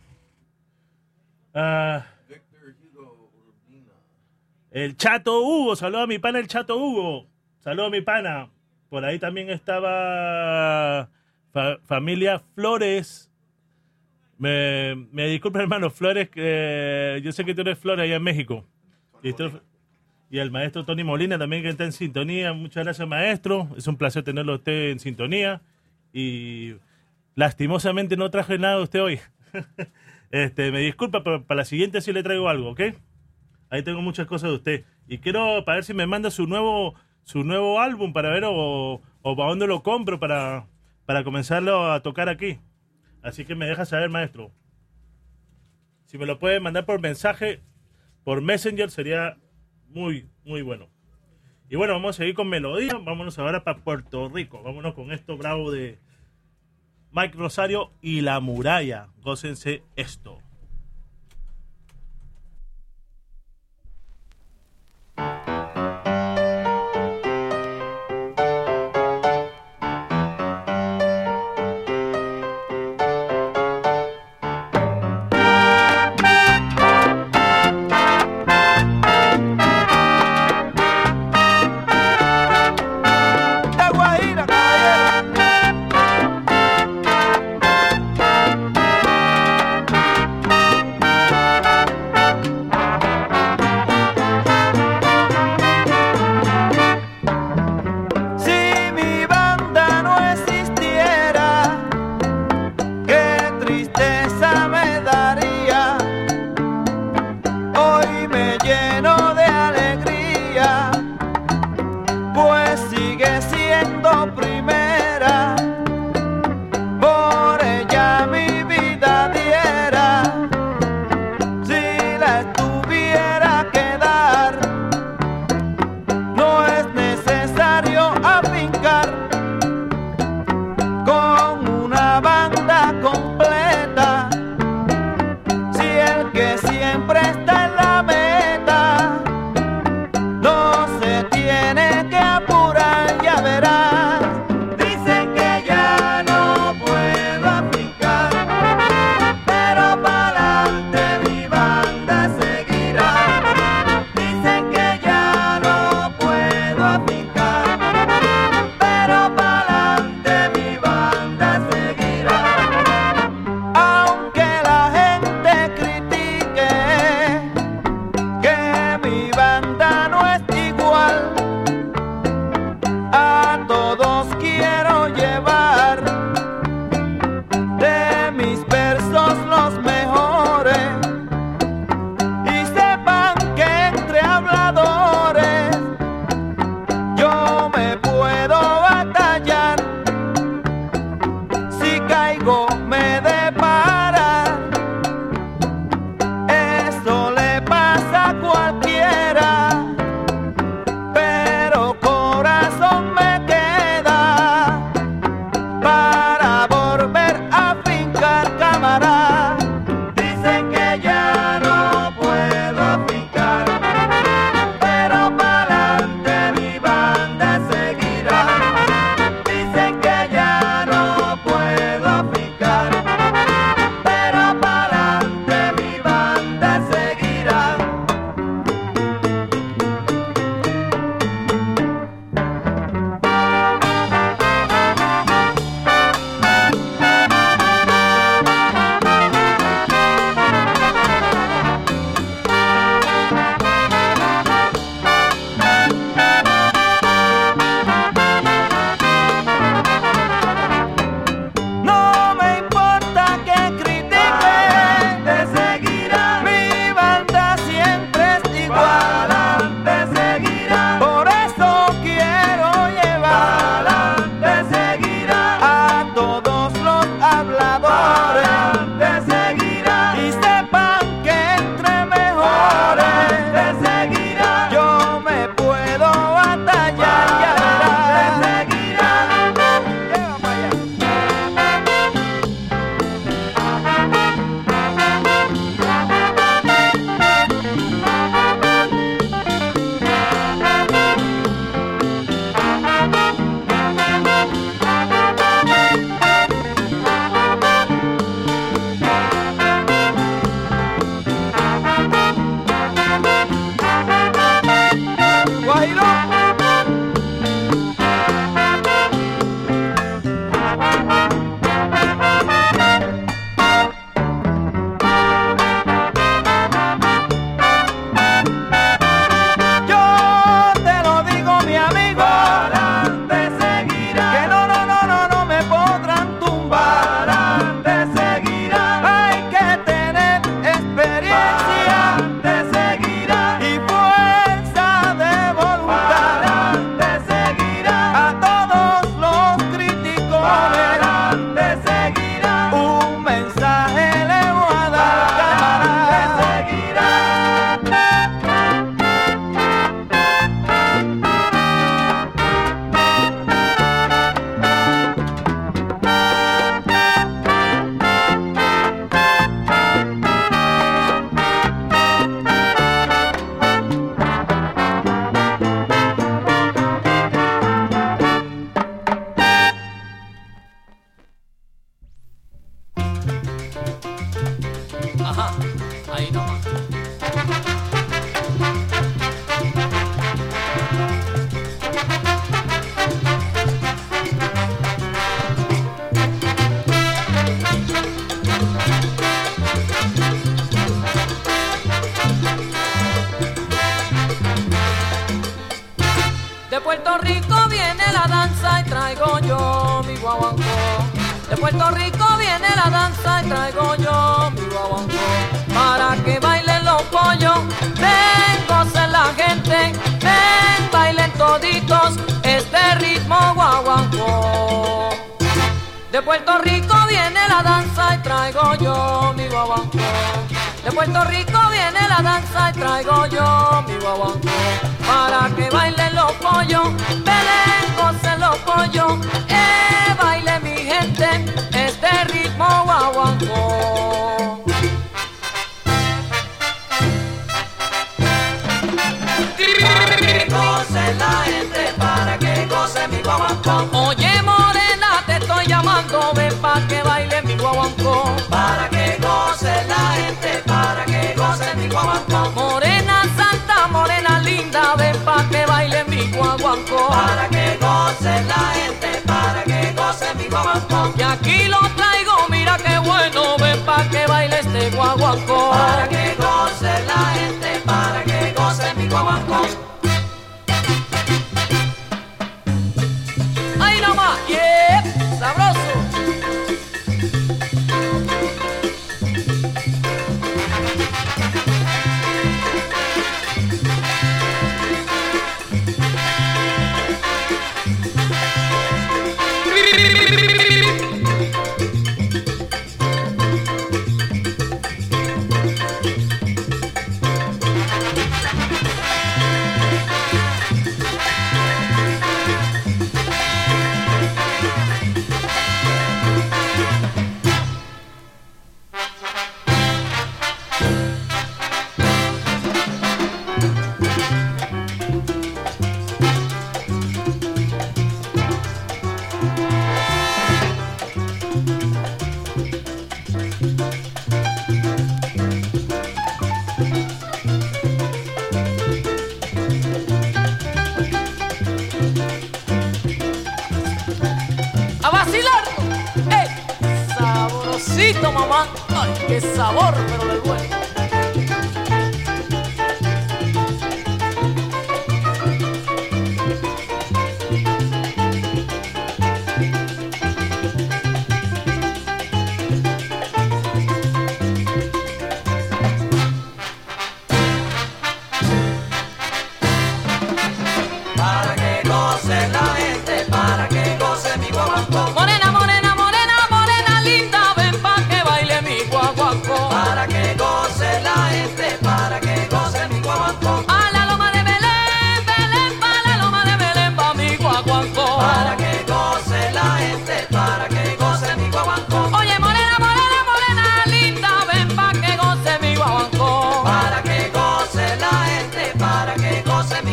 ah, 1.55 2.05
el 4.71 4.97
Chato 4.97 5.41
Hugo, 5.43 5.77
saludo 5.77 6.03
a 6.03 6.07
mi 6.07 6.19
pana 6.19 6.39
el 6.39 6.49
Chato 6.49 6.77
Hugo. 6.77 7.27
Saludo 7.61 7.87
a 7.87 7.91
mi 7.91 8.01
pana. 8.01 8.49
Por 8.91 9.05
ahí 9.05 9.19
también 9.19 9.51
estaba 9.51 11.09
fa- 11.53 11.79
familia 11.85 12.41
Flores. 12.55 13.31
Me, 14.43 15.07
me 15.13 15.29
disculpa, 15.29 15.61
hermano, 15.63 15.89
Flores, 15.91 16.29
yo 17.23 17.33
sé 17.33 17.45
que 17.45 17.55
tú 17.55 17.61
eres 17.61 17.79
Flores 17.79 18.03
allá 18.05 18.17
en 18.17 18.23
México. 18.23 18.65
Y, 19.23 19.33
tú- 19.35 19.61
y 20.31 20.39
el 20.39 20.51
maestro 20.51 20.85
Tony 20.85 21.05
Molina 21.05 21.39
también 21.39 21.63
que 21.63 21.69
está 21.69 21.85
en 21.85 21.93
sintonía. 21.93 22.53
Muchas 22.53 22.83
gracias, 22.85 23.07
maestro. 23.07 23.69
Es 23.77 23.87
un 23.87 23.97
placer 23.97 24.25
tenerlo 24.25 24.55
a 24.55 24.57
usted 24.57 24.91
en 24.91 24.99
sintonía. 24.99 25.63
Y 26.13 26.75
lastimosamente 27.37 28.17
no 28.17 28.31
traje 28.31 28.59
nada 28.59 28.77
de 28.79 28.83
usted 28.83 29.01
hoy. 29.03 29.21
este, 30.33 30.73
me 30.73 30.81
disculpa, 30.81 31.23
pero 31.23 31.45
para 31.45 31.59
la 31.59 31.65
siguiente 31.65 32.01
sí 32.01 32.13
le 32.13 32.23
traigo 32.25 32.49
algo, 32.49 32.71
¿ok? 32.71 32.81
Ahí 33.71 33.83
tengo 33.83 34.03
muchas 34.03 34.27
cosas 34.27 34.51
de 34.51 34.57
usted. 34.57 34.85
Y 35.07 35.19
quiero 35.19 35.65
para 35.65 35.77
ver 35.77 35.85
si 35.85 35.95
me 35.95 36.07
manda 36.07 36.31
su 36.31 36.47
nuevo 36.47 36.95
su 37.25 37.45
nuevo 37.45 37.81
álbum 37.81 38.13
para 38.13 38.31
ver 38.31 38.43
o, 38.45 39.01
o 39.23 39.37
para 39.37 39.49
dónde 39.51 39.69
lo 39.69 39.85
compro 39.85 40.19
para, 40.19 40.67
para 41.07 41.23
comenzarlo 41.23 41.93
a 41.93 42.01
tocar 42.03 42.29
aquí. 42.29 42.59
Así 43.23 43.45
que 43.45 43.55
me 43.55 43.67
deja 43.67 43.85
saber, 43.85 44.11
maestro. 44.11 44.53
Si 46.07 46.19
me 46.19 46.27
lo 46.27 46.39
puede 46.39 46.61
mandar 46.61 46.85
por 46.85 47.01
mensaje, 47.01 47.61
por 48.25 48.43
Messenger, 48.43 48.91
sería 48.91 49.39
muy, 49.89 50.29
muy 50.45 50.63
bueno. 50.63 50.89
Y 51.69 51.77
bueno, 51.77 51.95
vamos 51.95 52.17
a 52.17 52.19
seguir 52.19 52.35
con 52.35 52.49
melodía. 52.49 52.99
Vámonos 53.03 53.39
ahora 53.39 53.65
para 53.65 53.79
Puerto 53.79 54.29
Rico. 54.29 54.63
Vámonos 54.63 54.95
con 54.95 55.11
esto 55.11 55.39
bravo 55.39 55.71
de 55.71 55.99
Mike 57.13 57.39
Rosario 57.39 57.93
y 58.03 58.21
La 58.21 58.41
Muralla. 58.41 59.09
Gócense 59.23 59.83
esto. 59.97 60.39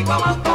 Goce 0.10 0.49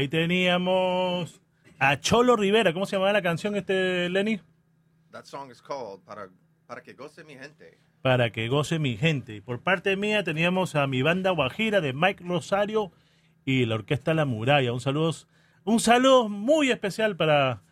ahí 0.00 0.08
teníamos 0.08 1.42
a 1.78 2.00
Cholo 2.00 2.34
Rivera. 2.34 2.72
¿Cómo 2.72 2.86
se 2.86 2.96
llamaba 2.96 3.12
la 3.12 3.22
canción 3.22 3.54
este, 3.54 4.08
Lenny? 4.08 4.40
That 5.12 5.24
song 5.24 5.50
is 5.50 5.60
called 5.60 6.00
Para, 6.04 6.28
para 6.66 6.82
que 6.82 6.94
goce 6.94 7.22
mi 7.22 7.34
gente. 7.34 7.78
Para 8.00 8.30
que 8.30 8.48
goce 8.48 8.78
mi 8.78 8.96
gente. 8.96 9.36
Y 9.36 9.40
por 9.42 9.60
parte 9.60 9.96
mía 9.96 10.24
teníamos 10.24 10.74
a 10.74 10.86
mi 10.86 11.02
banda 11.02 11.30
Guajira 11.32 11.82
de 11.82 11.92
Mike 11.92 12.24
Rosario 12.24 12.92
y 13.44 13.66
la 13.66 13.74
orquesta 13.74 14.14
La 14.14 14.24
Muralla. 14.24 14.72
Un 14.72 14.80
saludo, 14.80 15.12
un 15.64 15.80
saludo 15.80 16.30
muy 16.30 16.70
especial 16.70 17.16
para, 17.16 17.62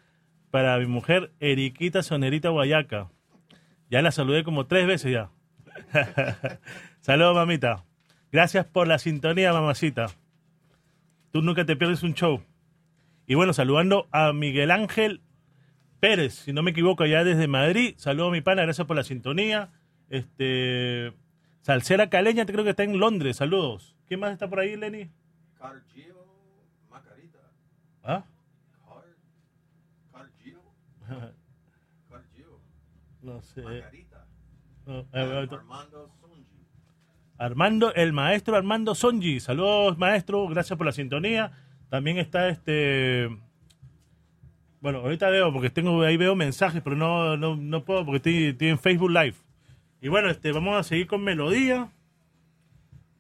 para 0.50 0.78
mi 0.78 0.86
mujer 0.86 1.32
Eriquita 1.40 2.02
Sonerita 2.02 2.50
Guayaca. 2.50 3.10
Ya 3.90 4.02
la 4.02 4.10
saludé 4.10 4.44
como 4.44 4.66
tres 4.66 4.86
veces 4.86 5.12
ya. 5.12 5.30
Saludos, 7.00 7.34
mamita. 7.36 7.86
Gracias 8.30 8.66
por 8.66 8.86
la 8.86 8.98
sintonía, 8.98 9.50
mamacita. 9.54 10.08
Tú 11.30 11.42
nunca 11.42 11.64
te 11.64 11.76
pierdes 11.76 12.02
un 12.02 12.14
show. 12.14 12.42
Y 13.26 13.34
bueno, 13.34 13.52
saludando 13.52 14.08
a 14.10 14.32
Miguel 14.32 14.70
Ángel 14.70 15.20
Pérez, 16.00 16.34
si 16.34 16.52
no 16.52 16.62
me 16.62 16.70
equivoco, 16.70 17.02
allá 17.02 17.24
desde 17.24 17.48
Madrid. 17.48 17.94
Saludos 17.98 18.28
a 18.28 18.32
mi 18.32 18.40
pana, 18.40 18.62
gracias 18.62 18.86
por 18.86 18.96
la 18.96 19.04
sintonía. 19.04 19.70
Este 20.08 21.12
Salsera 21.60 22.08
Caleña, 22.08 22.46
creo 22.46 22.64
que 22.64 22.70
está 22.70 22.84
en 22.84 22.98
Londres. 22.98 23.36
Saludos. 23.36 23.96
¿Quién 24.06 24.20
más 24.20 24.32
está 24.32 24.48
por 24.48 24.60
ahí, 24.60 24.76
Lenny? 24.76 25.10
Cargio 25.58 26.14
Macarita. 26.88 27.38
¿Ah? 28.02 28.24
Car, 28.86 29.04
Cargio. 30.12 30.62
Cargio. 32.08 32.60
No 33.20 33.42
sé. 33.42 33.62
Margarita. 33.62 34.26
No, 34.86 35.00
eh, 35.12 35.48
Armando. 35.50 36.17
Armando, 37.39 37.95
el 37.95 38.12
maestro 38.12 38.57
Armando 38.57 38.95
Sonji. 38.95 39.39
Saludos, 39.39 39.97
maestro. 39.97 40.49
Gracias 40.49 40.76
por 40.76 40.86
la 40.86 40.93
sintonía. 40.93 41.53
También 41.89 42.18
está 42.18 42.49
este. 42.49 43.28
Bueno, 44.80 44.99
ahorita 44.99 45.30
veo, 45.30 45.53
porque 45.53 45.70
tengo 45.70 46.03
ahí 46.03 46.16
veo 46.16 46.34
mensajes, 46.34 46.82
pero 46.82 46.97
no, 46.97 47.36
no, 47.36 47.57
no 47.57 47.84
puedo 47.84 48.05
porque 48.05 48.51
estoy, 48.51 48.68
en 48.68 48.78
Facebook 48.78 49.11
Live. 49.11 49.34
Y 50.01 50.09
bueno, 50.09 50.28
este, 50.30 50.53
vamos 50.53 50.76
a 50.76 50.82
seguir 50.82 51.07
con 51.07 51.22
melodía. 51.22 51.91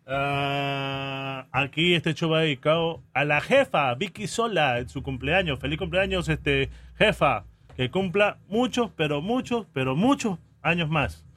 Ah, 0.06 1.46
aquí 1.52 1.94
este 1.94 2.14
show 2.14 2.30
va 2.30 2.40
dedicado 2.40 3.02
a 3.12 3.24
la 3.24 3.40
jefa, 3.40 3.94
Vicky 3.94 4.26
Sola, 4.26 4.78
en 4.78 4.88
su 4.88 5.02
cumpleaños. 5.02 5.60
Feliz 5.60 5.78
cumpleaños, 5.78 6.28
este 6.28 6.70
jefa. 6.96 7.44
Que 7.76 7.90
cumpla 7.90 8.38
muchos, 8.48 8.90
pero 8.96 9.22
muchos, 9.22 9.66
pero 9.72 9.94
muchos 9.94 10.38
años 10.62 10.88
más. 10.88 11.27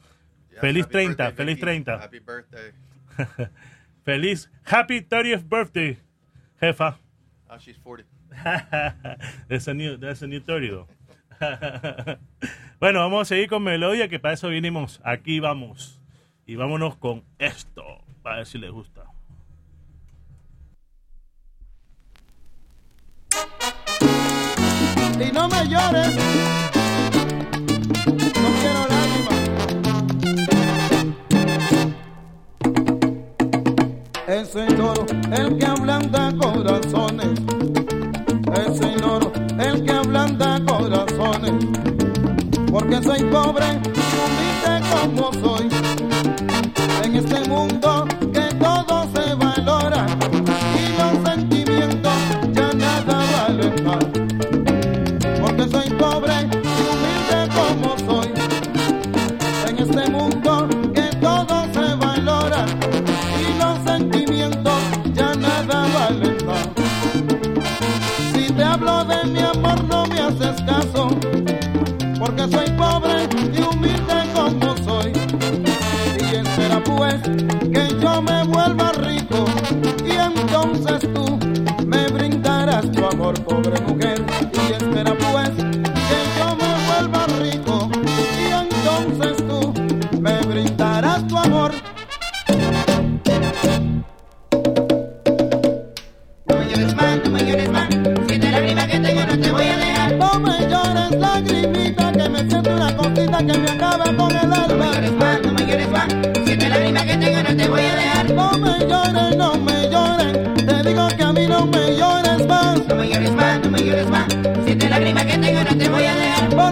Feliz 0.60 0.88
30, 0.88 1.32
feliz 1.32 1.60
30. 1.60 1.98
Happy 1.98 2.20
birthday. 2.20 2.72
feliz 4.04 4.50
happy 4.64 5.02
30th 5.02 5.48
birthday, 5.48 5.98
jefa. 6.60 6.98
Oh, 7.50 7.58
she's 7.58 7.78
40. 7.78 8.06
that's 9.50 9.68
a 9.68 9.74
new 9.74 9.98
that's 9.98 10.22
a 10.22 10.28
new 10.28 10.40
30 10.40 10.68
though. 10.70 10.88
bueno, 12.80 13.00
vamos 13.00 13.22
a 13.22 13.26
seguir 13.26 13.50
con 13.50 13.64
Melodia, 13.64 14.08
que 14.08 14.20
para 14.20 14.34
eso 14.34 14.50
vinimos. 14.50 15.02
Aquí 15.04 15.40
vamos. 15.40 16.00
Y 16.46 16.56
vámonos 16.56 16.98
con 16.98 17.24
esto, 17.40 17.84
para 18.22 18.38
ver 18.38 18.46
si 18.46 18.58
les 18.58 18.72
gusta. 18.72 19.06
Y 25.20 25.32
no 25.32 25.48
me 25.48 25.68
llores. 25.68 26.81
el 34.32 34.80
oro 34.80 35.06
el 35.34 35.58
que 35.58 35.66
ablanda 35.66 36.32
corazones. 36.40 37.38
El 38.56 39.04
oro 39.04 39.30
el 39.60 39.84
que 39.84 39.92
ablanda 39.92 40.62
corazones. 40.66 41.66
Porque 42.72 43.04
soy 43.04 43.24
pobre 43.26 43.66
y 43.84 44.14
humilde 44.24 44.74
como 44.90 45.34
soy. 45.34 45.68
En 47.04 47.16
este 47.18 47.50
mundo 47.50 48.08
que 72.42 72.58
soy 72.58 72.70
pobre 72.72 73.28
y 73.54 73.62
humilde 73.62 74.16
como 74.34 74.76
soy. 74.78 75.12
Y 76.18 76.46
será 76.56 76.84
pues 76.84 77.22
que 77.72 77.88
yo 78.02 78.22
me 78.22 78.44
vuelva 78.46 78.92
rico 78.94 79.46
y 80.06 80.12
entonces 80.12 81.08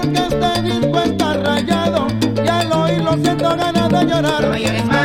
porque 0.01 0.19
este 0.19 0.35
está 0.35 0.55
en 0.55 0.63
mi 0.63 0.87
cuenta 0.91 1.33
rayado 1.33 2.07
y 2.43 2.47
al 2.47 2.71
oírlo 2.71 3.13
siento 3.13 3.55
ganas 3.55 3.89
de 3.89 4.05
llorar. 4.05 4.98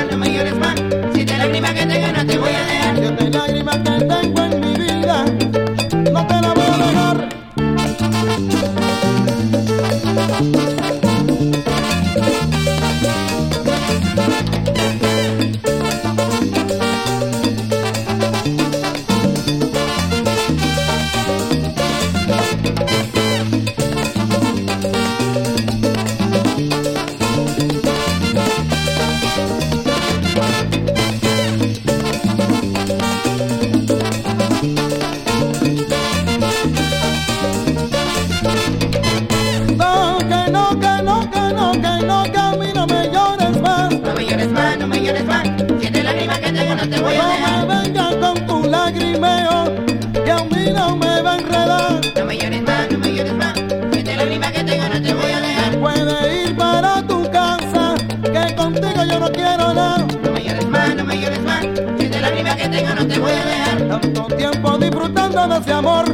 todo 65.48 65.58
ese 65.58 65.72
amor, 65.72 66.06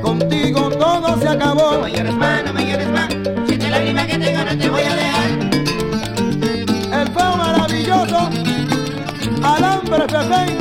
contigo 0.00 0.70
todo 0.70 1.20
se 1.20 1.28
acabó. 1.28 1.72
No 1.72 1.82
me 1.82 1.92
llores 1.92 2.14
más, 2.14 2.44
no 2.44 2.52
me 2.54 2.64
llores 2.64 2.88
más, 2.88 3.08
si 3.46 3.58
te 3.58 3.68
lágrima 3.68 4.06
que 4.06 4.18
tengo 4.18 4.42
no 4.42 4.58
te 4.58 4.70
voy 4.70 4.82
a 4.82 4.94
dejar. 4.96 5.30
El 7.00 7.08
fuego 7.08 7.36
maravilloso, 7.36 8.30
alambre 9.42 10.06
perfecto. 10.06 10.59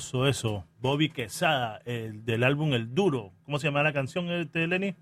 Sabroso 0.00 0.26
eso. 0.26 0.64
Bobby 0.80 1.10
Quesada, 1.10 1.82
el 1.84 2.24
del 2.24 2.44
álbum 2.44 2.72
El 2.72 2.94
Duro. 2.94 3.32
¿Cómo 3.44 3.58
se 3.58 3.66
llama 3.66 3.82
la 3.82 3.92
canción, 3.92 4.30
este, 4.30 4.66
Lenny? 4.66 4.94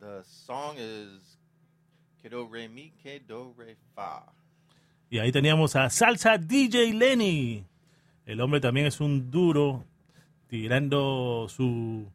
The 0.00 0.24
song 0.24 0.76
is 0.76 1.38
Kedo 2.20 2.48
Re 2.50 2.68
Mi, 2.68 2.90
Kedo 3.02 3.54
Re 3.56 3.76
Fa. 3.94 4.24
Y 5.10 5.18
ahí 5.18 5.30
teníamos 5.30 5.76
a 5.76 5.88
Salsa 5.90 6.38
DJ 6.38 6.92
Lenny. 6.94 7.64
El 8.26 8.40
hombre 8.40 8.60
también 8.60 8.86
es 8.86 9.00
un 9.00 9.30
duro, 9.30 9.84
tirando 10.48 11.46
su... 11.48 12.10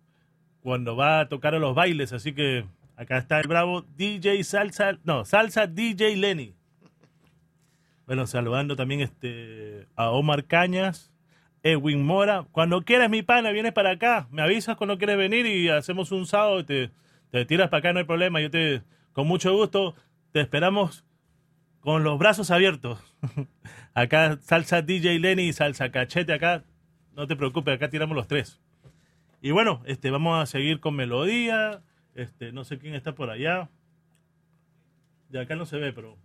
cuando 0.63 0.95
va 0.95 1.21
a 1.21 1.29
tocar 1.29 1.55
a 1.55 1.59
los 1.59 1.75
bailes. 1.75 2.11
Así 2.11 2.33
que 2.33 2.65
acá 2.95 3.17
está 3.19 3.39
el 3.39 3.47
bravo 3.47 3.83
DJ 3.95 4.43
Salsa, 4.43 4.97
no, 5.03 5.23
Salsa 5.23 5.67
DJ 5.67 6.17
Lenny. 6.17 6.53
Bueno, 8.05 8.25
saludando 8.25 8.75
también 8.75 9.01
este, 9.01 9.85
a 9.95 10.11
Omar 10.11 10.45
Cañas, 10.45 11.11
Edwin 11.67 12.03
Mora. 12.05 12.45
Cuando 12.51 12.81
quieras, 12.83 13.09
mi 13.09 13.23
pana, 13.23 13.51
vienes 13.51 13.73
para 13.73 13.91
acá. 13.91 14.27
Me 14.31 14.41
avisas 14.41 14.77
cuando 14.77 14.97
quieres 14.97 15.17
venir 15.17 15.45
y 15.45 15.69
hacemos 15.69 16.11
un 16.11 16.25
sábado. 16.25 16.65
Te, 16.65 16.91
te 17.29 17.45
tiras 17.45 17.69
para 17.69 17.79
acá, 17.79 17.93
no 17.93 17.99
hay 17.99 18.05
problema. 18.05 18.39
Yo 18.39 18.49
te, 18.49 18.83
con 19.11 19.27
mucho 19.27 19.53
gusto, 19.53 19.95
te 20.31 20.41
esperamos 20.41 21.03
con 21.81 22.03
los 22.03 22.17
brazos 22.17 22.51
abiertos. 22.51 22.99
acá 23.93 24.39
salsa 24.41 24.81
DJ 24.81 25.19
Lenny 25.19 25.49
y 25.49 25.53
salsa 25.53 25.91
cachete 25.91 26.33
acá. 26.33 26.63
No 27.15 27.27
te 27.27 27.35
preocupes, 27.35 27.75
acá 27.75 27.89
tiramos 27.89 28.15
los 28.15 28.27
tres. 28.27 28.61
Y 29.41 29.51
bueno, 29.51 29.81
este, 29.85 30.09
vamos 30.09 30.41
a 30.41 30.45
seguir 30.45 30.79
con 30.79 30.95
melodía. 30.95 31.81
Este, 32.15 32.51
no 32.51 32.63
sé 32.63 32.79
quién 32.79 32.95
está 32.95 33.13
por 33.13 33.29
allá. 33.29 33.69
De 35.29 35.41
acá 35.41 35.55
no 35.55 35.65
se 35.65 35.77
ve, 35.77 35.91
pero. 35.93 36.17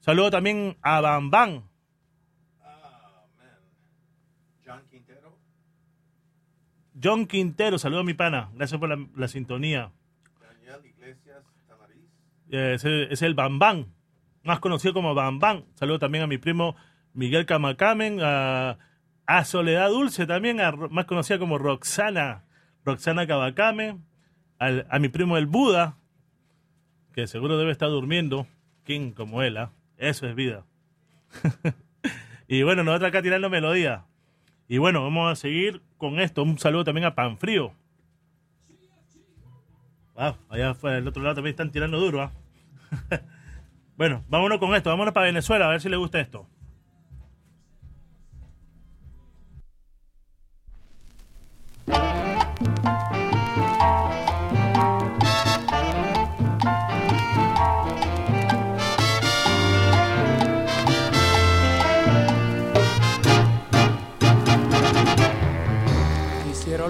Saludo 0.00 0.30
también 0.30 0.76
a 0.82 1.00
Bam 1.00 1.30
Bam. 1.30 1.62
John 4.66 4.82
Quintero. 4.90 5.38
John 7.04 7.26
Quintero, 7.26 7.76
saludo 7.78 8.00
a 8.00 8.04
mi 8.04 8.14
pana. 8.14 8.48
Gracias 8.54 8.80
por 8.80 8.88
la, 8.88 8.98
la 9.14 9.28
sintonía. 9.28 9.90
Daniel 10.40 10.86
Iglesias 10.86 11.44
Tamariz. 11.68 11.98
Eh, 12.50 12.72
Es, 12.76 12.84
el- 12.84 13.08
es 13.12 13.20
el 13.22 13.34
Bam 13.34 13.58
Bam, 13.58 13.86
más 14.42 14.58
conocido 14.60 14.94
como 14.94 15.14
Bam 15.14 15.38
Bam. 15.38 15.64
Saludo 15.74 15.98
también 15.98 16.24
a 16.24 16.26
mi 16.26 16.38
primo 16.38 16.76
Miguel 17.12 17.44
Camacamen, 17.46 18.20
a, 18.22 18.78
a 19.26 19.44
Soledad 19.44 19.90
Dulce 19.90 20.26
también, 20.26 20.60
a 20.60 20.72
más 20.72 21.04
conocida 21.04 21.38
como 21.38 21.58
Roxana, 21.58 22.44
Roxana 22.84 23.26
Cabacame, 23.26 23.98
al- 24.58 24.86
a 24.90 24.98
mi 24.98 25.08
primo 25.08 25.36
el 25.36 25.46
Buda, 25.46 25.98
que 27.12 27.26
seguro 27.26 27.58
debe 27.58 27.70
estar 27.72 27.88
durmiendo, 27.90 28.46
King 28.84 29.12
como 29.12 29.42
él, 29.42 29.56
¿ah? 29.58 29.70
eso 29.98 30.26
es 30.26 30.34
vida. 30.34 30.64
y 32.48 32.62
bueno, 32.62 32.82
nosotros 32.84 33.08
acá 33.08 33.22
tirando 33.22 33.50
melodía. 33.50 34.04
Y 34.68 34.78
bueno, 34.78 35.02
vamos 35.02 35.30
a 35.30 35.36
seguir 35.36 35.82
con 35.98 36.20
esto. 36.20 36.42
Un 36.42 36.58
saludo 36.58 36.84
también 36.84 37.06
a 37.06 37.14
Panfrío. 37.14 37.72
Wow, 40.14 40.36
allá 40.48 40.74
fue 40.74 40.92
del 40.92 41.08
otro 41.08 41.22
lado 41.22 41.34
también 41.36 41.52
están 41.52 41.72
tirando 41.72 41.98
duro, 41.98 42.22
¿ah? 42.22 42.32
bueno, 43.96 44.22
vámonos 44.28 44.58
con 44.58 44.72
esto, 44.74 44.90
vámonos 44.90 45.12
para 45.12 45.26
Venezuela 45.26 45.66
a 45.66 45.70
ver 45.70 45.80
si 45.80 45.88
le 45.88 45.96
gusta 45.96 46.20
esto. 46.20 46.46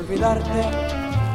Olvidarte, 0.04 0.70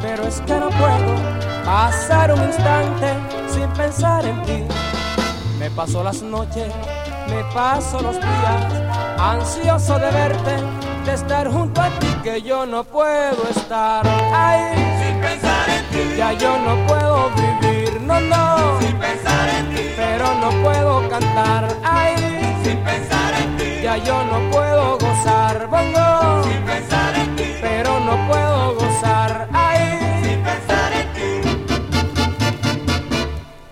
pero 0.00 0.24
es 0.24 0.40
que 0.42 0.54
no 0.54 0.68
puedo 0.70 1.16
pasar 1.64 2.32
un 2.32 2.42
instante 2.44 3.08
sin 3.52 3.68
pensar 3.70 4.24
en 4.24 4.42
ti. 4.42 4.64
Me 5.58 5.70
paso 5.70 6.02
las 6.04 6.22
noches, 6.22 6.72
me 7.28 7.42
paso 7.52 8.00
los 8.00 8.14
días, 8.16 9.18
ansioso 9.18 9.98
de 9.98 10.10
verte, 10.10 10.56
de 11.04 11.14
estar 11.14 11.50
junto 11.50 11.80
a 11.80 11.88
ti, 11.98 12.06
que 12.22 12.42
yo 12.42 12.64
no 12.64 12.84
puedo 12.84 13.48
estar 13.50 14.06
ahí. 14.32 14.74
Sin 15.02 15.20
pensar 15.20 15.68
en 15.68 15.84
ti. 15.90 16.16
Ya 16.16 16.32
yo 16.34 16.56
no 16.58 16.86
puedo 16.86 17.30
vivir, 17.30 18.00
no, 18.02 18.20
no. 18.20 18.80
Sin 18.80 18.96
pensar 18.98 19.48
en 19.58 19.74
ti. 19.74 19.82
Pero 19.96 20.34
no 20.34 20.50
puedo 20.62 21.08
cantar 21.08 21.68
ahí. 21.84 22.16
Sin 22.62 22.78
pensar 22.78 23.18
en 23.18 23.24
ti. 23.24 23.29
Ya 23.82 23.96
yo 23.96 24.22
no 24.24 24.50
puedo 24.50 24.98
gozar, 24.98 25.66
bongo. 25.68 26.44
Sin 26.44 26.62
pensar 26.64 27.14
en 27.16 27.34
ti. 27.36 27.44
Pero 27.62 27.98
no 28.00 28.28
puedo 28.28 28.74
gozar 28.74 29.48
ahí. 29.54 30.22
Sin 30.22 30.42
pensar 30.42 30.92
en 30.92 31.12
ti. 31.14 31.30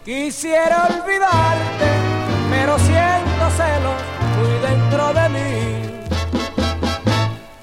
Quisiera 0.04 0.86
olvidarte, 0.86 1.90
pero 2.50 2.78
siento 2.78 3.50
celos 3.58 4.02
muy 4.38 4.52
dentro 4.66 5.12
de 5.12 5.28
mí. 5.28 5.48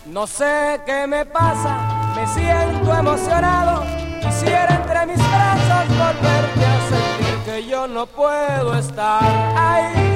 No 0.06 0.28
sé 0.28 0.80
qué 0.86 1.08
me 1.08 1.26
pasa, 1.26 2.14
me 2.16 2.28
siento 2.28 2.94
emocionado. 2.94 3.84
Quisiera 4.22 4.76
entre 4.76 5.08
mis 5.08 5.18
brazos 5.18 5.88
volverte 5.98 6.66
a 6.66 6.80
sentir 6.90 7.38
que 7.44 7.66
yo 7.68 7.88
no 7.88 8.06
puedo 8.06 8.78
estar 8.78 9.24
ahí. 9.58 10.15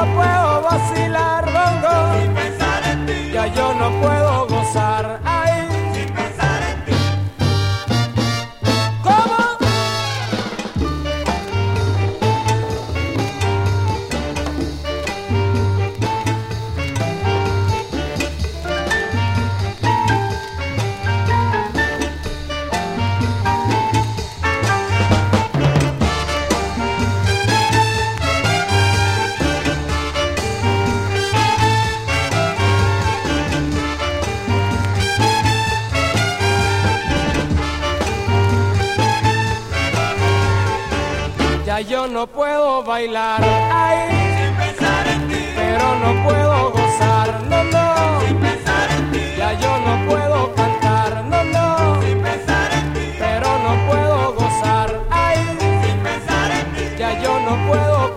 No 0.00 0.14
puedo 0.14 0.62
vacilar, 0.62 1.44
bongo. 1.46 3.32
Ya 3.32 3.46
yo 3.48 3.74
no 3.74 3.90
puedo 4.00 4.46
gozar 4.46 5.20
no 42.18 42.26
puedo 42.26 42.82
bailar, 42.82 43.40
ay, 43.72 43.98
sin 44.10 44.56
pensar 44.56 45.06
en 45.06 45.28
ti. 45.28 45.44
Pero 45.54 45.84
no 46.02 46.24
puedo 46.24 46.72
gozar, 46.72 47.44
no, 47.48 47.62
no, 47.62 48.20
sin 48.26 48.36
pensar 48.38 48.90
en 48.90 49.12
ti. 49.12 49.20
Ya 49.36 49.52
yo 49.52 49.78
no 49.86 50.08
puedo 50.08 50.52
cantar, 50.56 51.24
no, 51.26 51.44
no, 51.44 52.02
sin 52.02 52.20
pensar 52.20 52.72
en 52.72 52.92
ti. 52.92 53.14
Pero 53.20 53.48
no 53.64 53.72
puedo 53.88 54.34
gozar, 54.34 55.00
ay, 55.10 55.36
sin 55.84 55.98
pensar 56.00 56.50
en 56.60 56.66
ti. 56.74 56.84
Ya 56.98 57.22
yo 57.22 57.38
no 57.38 57.54
puedo 57.68 58.07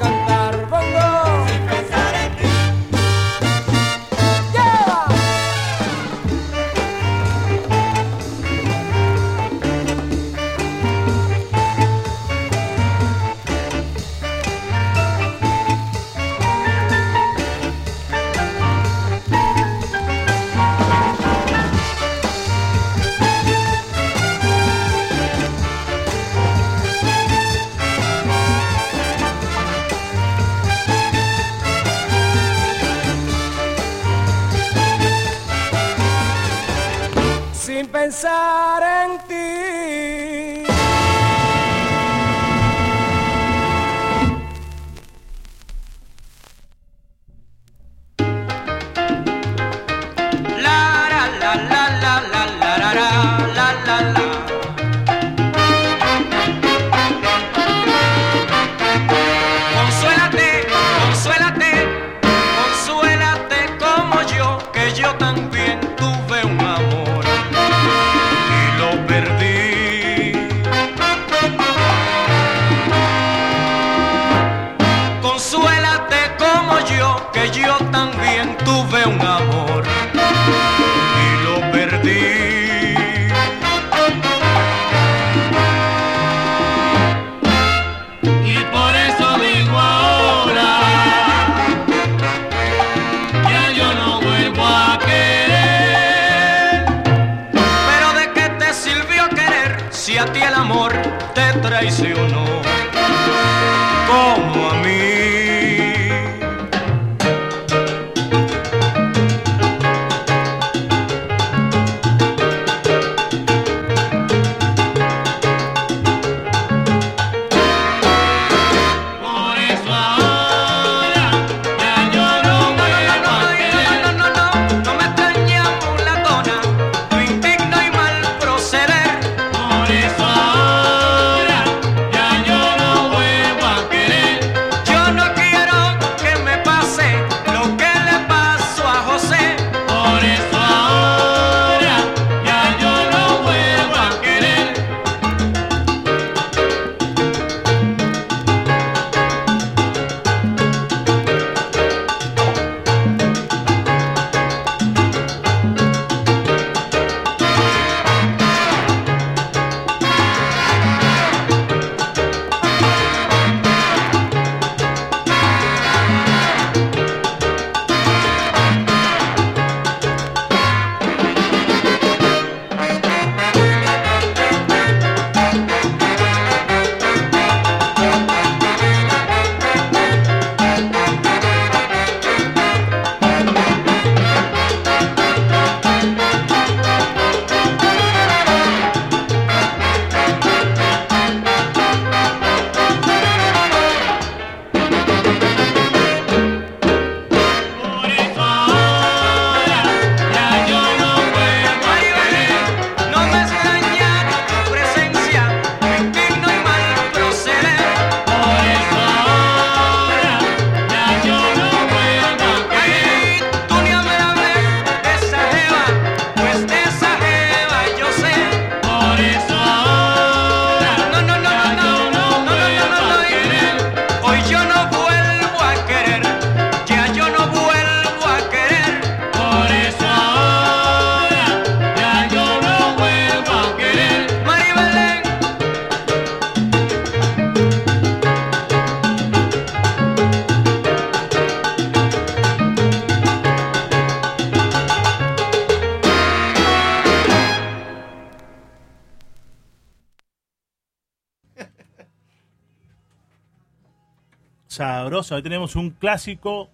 Sabroso, 255.32 255.36
ahí 255.36 255.44
tenemos 255.44 255.76
un 255.78 255.92
clásico 255.92 256.70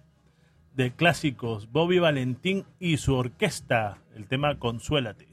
de 0.74 0.90
clásicos, 0.90 1.70
Bobby 1.70 2.00
Valentín 2.00 2.64
y 2.80 2.96
su 2.96 3.14
orquesta, 3.14 3.98
el 4.16 4.26
tema 4.26 4.58
Consuélate. 4.58 5.28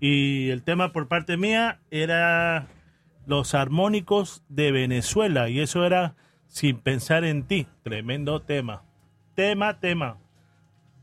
Y 0.00 0.50
el 0.50 0.62
tema 0.62 0.92
por 0.92 1.08
parte 1.08 1.38
mía 1.38 1.80
era 1.90 2.68
los 3.26 3.54
armónicos 3.54 4.42
de 4.50 4.70
Venezuela, 4.70 5.48
y 5.48 5.60
eso 5.60 5.86
era 5.86 6.14
Sin 6.46 6.78
pensar 6.78 7.24
en 7.24 7.44
ti, 7.44 7.66
tremendo 7.82 8.42
tema. 8.42 8.82
Tema, 9.34 9.80
tema. 9.80 10.18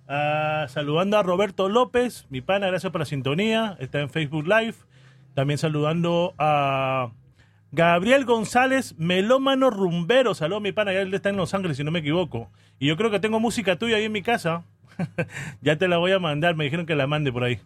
Ah, 0.08 0.68
saludando 0.70 1.18
a 1.18 1.24
Roberto 1.24 1.68
López, 1.68 2.28
mi 2.30 2.42
pana, 2.42 2.68
gracias 2.68 2.92
por 2.92 3.02
la 3.02 3.06
sintonía, 3.06 3.76
está 3.80 4.00
en 4.02 4.10
Facebook 4.10 4.48
Live. 4.48 4.76
También 5.34 5.58
saludando 5.58 6.36
a 6.38 7.12
Gabriel 7.74 8.26
González, 8.26 8.93
melómano 8.99 9.71
rumbero. 9.71 10.36
Saludos, 10.36 10.61
mi 10.61 10.71
pana, 10.71 10.93
ya 10.93 11.01
él 11.01 11.11
está 11.11 11.30
en 11.30 11.38
Los 11.38 11.55
Ángeles, 11.55 11.76
si 11.76 11.84
no 11.84 11.89
me 11.89 11.99
equivoco. 11.99 12.51
Y 12.78 12.86
yo 12.86 12.95
creo 12.95 13.09
que 13.09 13.19
tengo 13.19 13.39
música 13.39 13.80
tuya 13.80 13.97
ahí 13.97 14.03
en 14.03 14.11
mi 14.11 14.21
casa. 14.21 14.63
ya 15.61 15.76
te 15.76 15.88
la 15.88 15.97
voy 15.97 16.11
a 16.11 16.19
mandar, 16.19 16.55
me 16.55 16.65
dijeron 16.65 16.86
que 16.86 16.93
la 16.93 17.07
mande 17.07 17.34
por 17.34 17.43
ahí. 17.43 17.59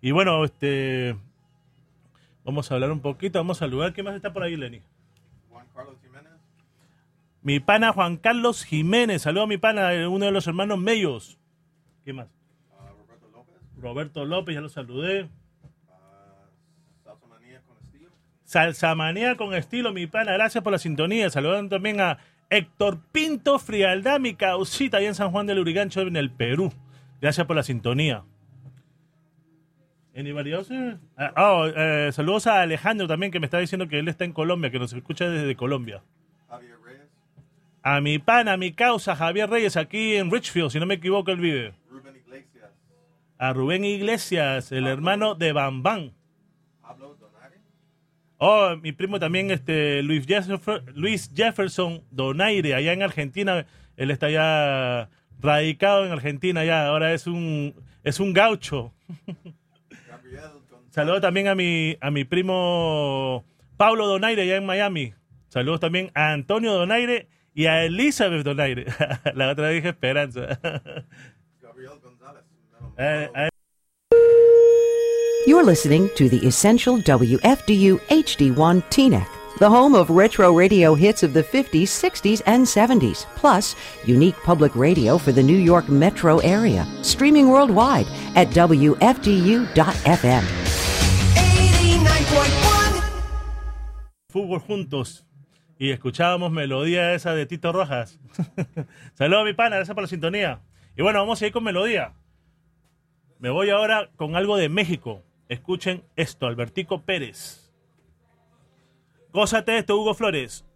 Y 0.00 0.12
bueno, 0.12 0.44
este. 0.44 1.16
Vamos 2.44 2.70
a 2.70 2.74
hablar 2.74 2.92
un 2.92 3.00
poquito, 3.00 3.40
vamos 3.40 3.58
a 3.58 3.66
saludar. 3.66 3.92
¿Quién 3.92 4.06
más 4.06 4.14
está 4.14 4.32
por 4.32 4.44
ahí, 4.44 4.54
Lenny? 4.54 4.82
Juan 5.50 5.66
Carlos 5.74 5.96
Jiménez. 6.00 6.32
Mi 7.42 7.58
pana 7.58 7.92
Juan 7.92 8.18
Carlos 8.18 8.64
Jiménez. 8.64 9.22
Saludos 9.22 9.46
a 9.46 9.48
mi 9.48 9.58
pana, 9.58 9.94
eh, 9.94 10.06
uno 10.06 10.26
de 10.26 10.30
los 10.30 10.46
hermanos 10.46 10.78
Mellos. 10.78 11.40
¿Quién 12.04 12.14
más? 12.14 12.28
Ah, 12.70 12.92
Roberto 12.96 13.28
López. 13.32 13.56
Roberto 13.82 14.24
López, 14.24 14.54
ya 14.54 14.60
lo 14.60 14.68
saludé. 14.68 15.28
Ah, 15.90 16.46
Salsa 17.02 17.26
Manía 17.26 17.60
con 17.62 17.76
estilo. 18.48 18.62
Salsamanía 18.64 19.36
con 19.36 19.54
estilo, 19.54 19.92
mi 19.92 20.06
pana. 20.06 20.32
Gracias 20.32 20.64
por 20.64 20.72
la 20.72 20.78
sintonía. 20.78 21.30
Saludando 21.30 21.76
también 21.76 22.00
a 22.00 22.18
Héctor 22.50 22.98
Pinto 23.12 23.58
Frialdad, 23.58 24.20
mi 24.20 24.34
causita, 24.34 24.96
ahí 24.96 25.06
en 25.06 25.14
San 25.14 25.30
Juan 25.30 25.46
del 25.46 25.58
Urigancho, 25.58 26.00
en 26.00 26.16
el 26.16 26.30
Perú. 26.30 26.72
Gracias 27.20 27.46
por 27.46 27.56
la 27.56 27.62
sintonía. 27.62 28.24
Anybody 30.16 30.52
else? 30.52 30.96
Ah, 31.16 31.32
oh, 31.36 31.66
eh, 31.66 32.10
saludos 32.12 32.46
a 32.48 32.62
Alejandro 32.62 33.06
también, 33.06 33.30
que 33.30 33.38
me 33.38 33.46
está 33.46 33.58
diciendo 33.58 33.86
que 33.86 34.00
él 34.00 34.08
está 34.08 34.24
en 34.24 34.32
Colombia, 34.32 34.70
que 34.70 34.78
nos 34.78 34.92
escucha 34.92 35.28
desde 35.28 35.54
Colombia. 35.54 36.02
Javier 36.48 36.76
Reyes. 36.84 37.08
A 37.82 38.00
mi 38.00 38.18
pana, 38.18 38.54
a 38.54 38.56
mi 38.56 38.72
causa, 38.72 39.14
Javier 39.14 39.48
Reyes, 39.48 39.76
aquí 39.76 40.16
en 40.16 40.30
Richfield, 40.30 40.70
si 40.70 40.80
no 40.80 40.86
me 40.86 40.94
equivoco, 40.94 41.30
él 41.30 41.38
vive. 41.38 41.74
Rubén 41.88 42.16
Iglesias. 42.16 42.70
A 43.38 43.52
Rubén 43.52 43.84
Iglesias, 43.84 44.72
el 44.72 44.88
hermano 44.88 45.36
de 45.36 45.52
Bambán. 45.52 46.17
Oh, 48.38 48.76
mi 48.76 48.92
primo 48.92 49.18
también, 49.18 49.50
este, 49.50 50.02
Luis, 50.02 50.24
Jefferson, 50.24 50.82
Luis 50.94 51.30
Jefferson 51.34 52.04
Donaire, 52.10 52.74
allá 52.74 52.92
en 52.92 53.02
Argentina. 53.02 53.66
Él 53.96 54.12
está 54.12 54.30
ya 54.30 55.10
radicado 55.40 56.06
en 56.06 56.12
Argentina 56.12 56.64
ya. 56.64 56.86
Ahora 56.86 57.12
es 57.12 57.26
un, 57.26 57.74
es 58.04 58.20
un 58.20 58.32
gaucho. 58.32 58.92
Saludos 60.90 61.20
también 61.20 61.48
a 61.48 61.54
mi, 61.54 61.96
a 62.00 62.10
mi 62.10 62.24
primo 62.24 63.44
Pablo 63.76 64.06
Donaire 64.06 64.42
allá 64.42 64.56
en 64.56 64.66
Miami. 64.66 65.14
Saludos 65.48 65.80
también 65.80 66.10
a 66.14 66.32
Antonio 66.32 66.72
Donaire 66.72 67.28
y 67.54 67.66
a 67.66 67.84
Elizabeth 67.84 68.44
Donaire. 68.44 68.86
La 69.34 69.50
otra 69.50 69.68
dije 69.70 69.88
Esperanza. 69.88 70.60
Gabriel 71.60 71.98
González. 72.00 72.44
You're 75.48 75.64
listening 75.64 76.10
to 76.16 76.28
the 76.28 76.46
Essential 76.46 76.98
WFDU 76.98 77.98
HD1 78.10 78.82
TNEC, 78.90 79.26
the 79.58 79.70
home 79.70 79.94
of 79.94 80.10
retro 80.10 80.52
radio 80.52 80.94
hits 80.94 81.22
of 81.22 81.32
the 81.32 81.42
50s, 81.42 81.84
60s, 81.84 82.42
and 82.44 82.66
70s, 82.66 83.24
plus 83.34 83.74
unique 84.04 84.36
public 84.44 84.76
radio 84.76 85.16
for 85.16 85.32
the 85.32 85.42
New 85.42 85.56
York 85.56 85.88
metro 85.88 86.36
area. 86.40 86.86
Streaming 87.00 87.48
worldwide 87.48 88.06
at 88.36 88.48
WFDU.FM. 88.48 90.44
Fútbol 94.28 94.60
juntos. 94.60 95.24
Y 95.78 95.92
escuchábamos 95.92 96.52
melodía 96.52 97.14
esa 97.14 97.32
de 97.32 97.46
Tito 97.46 97.72
Rojas. 97.72 98.20
Saludos 99.14 99.46
mi 99.46 99.54
pana, 99.54 99.76
gracias 99.76 99.94
por 99.94 100.02
la 100.02 100.08
sintonía. 100.08 100.60
Y 100.94 101.00
bueno, 101.00 101.20
vamos 101.20 101.40
a 101.40 101.46
ir 101.46 101.52
con 101.52 101.64
melodía. 101.64 102.12
Me 103.38 103.48
voy 103.48 103.70
ahora 103.70 104.10
con 104.16 104.36
algo 104.36 104.58
de 104.58 104.68
México. 104.68 105.22
Escuchen 105.48 106.04
esto, 106.16 106.46
Albertico 106.46 107.02
Pérez. 107.02 107.72
Gózate 109.32 109.78
esto, 109.78 109.96
Hugo 109.98 110.14
Flores. 110.14 110.67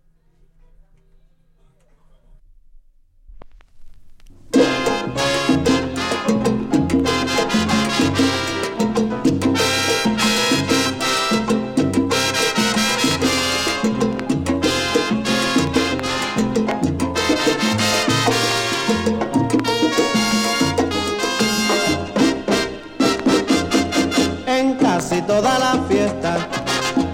Toda 25.27 25.59
la 25.59 25.81
fiesta. 25.89 26.37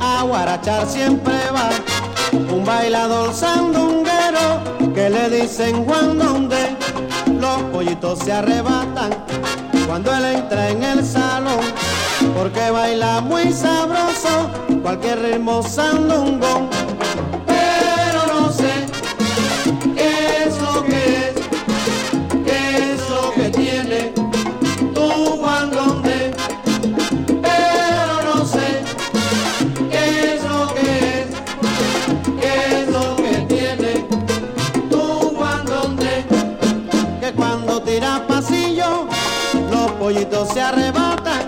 A 0.01 0.23
guarachar 0.23 0.87
siempre 0.87 1.35
va 1.53 1.71
un 2.53 2.65
bailador 2.65 3.35
sandunguero 3.35 4.93
que 4.95 5.11
le 5.11 5.29
dicen 5.29 5.85
Juan 5.85 6.19
Donde 6.19 6.77
los 7.41 7.63
pollitos 7.73 8.19
se 8.21 8.33
arrebatan 8.33 9.11
cuando 9.87 10.13
él 10.15 10.25
entra 10.25 10.71
en 10.71 10.83
el 10.83 11.05
salón 11.05 11.61
porque 12.37 12.71
baila 12.71 13.21
muy 13.21 13.53
sabroso 13.53 14.51
cualquier 14.83 15.21
ritmo 15.23 15.63
sandungón 15.63 16.69
pollitos 40.09 40.49
se 40.55 40.63
arrebatan 40.63 41.48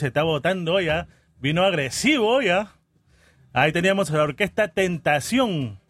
se 0.00 0.08
está 0.08 0.22
votando 0.22 0.80
ya. 0.80 1.08
Vino 1.38 1.62
agresivo 1.62 2.42
ya. 2.42 2.72
Ahí 3.52 3.72
teníamos 3.72 4.10
a 4.10 4.16
la 4.16 4.24
orquesta 4.24 4.68
Tentación 4.68 5.80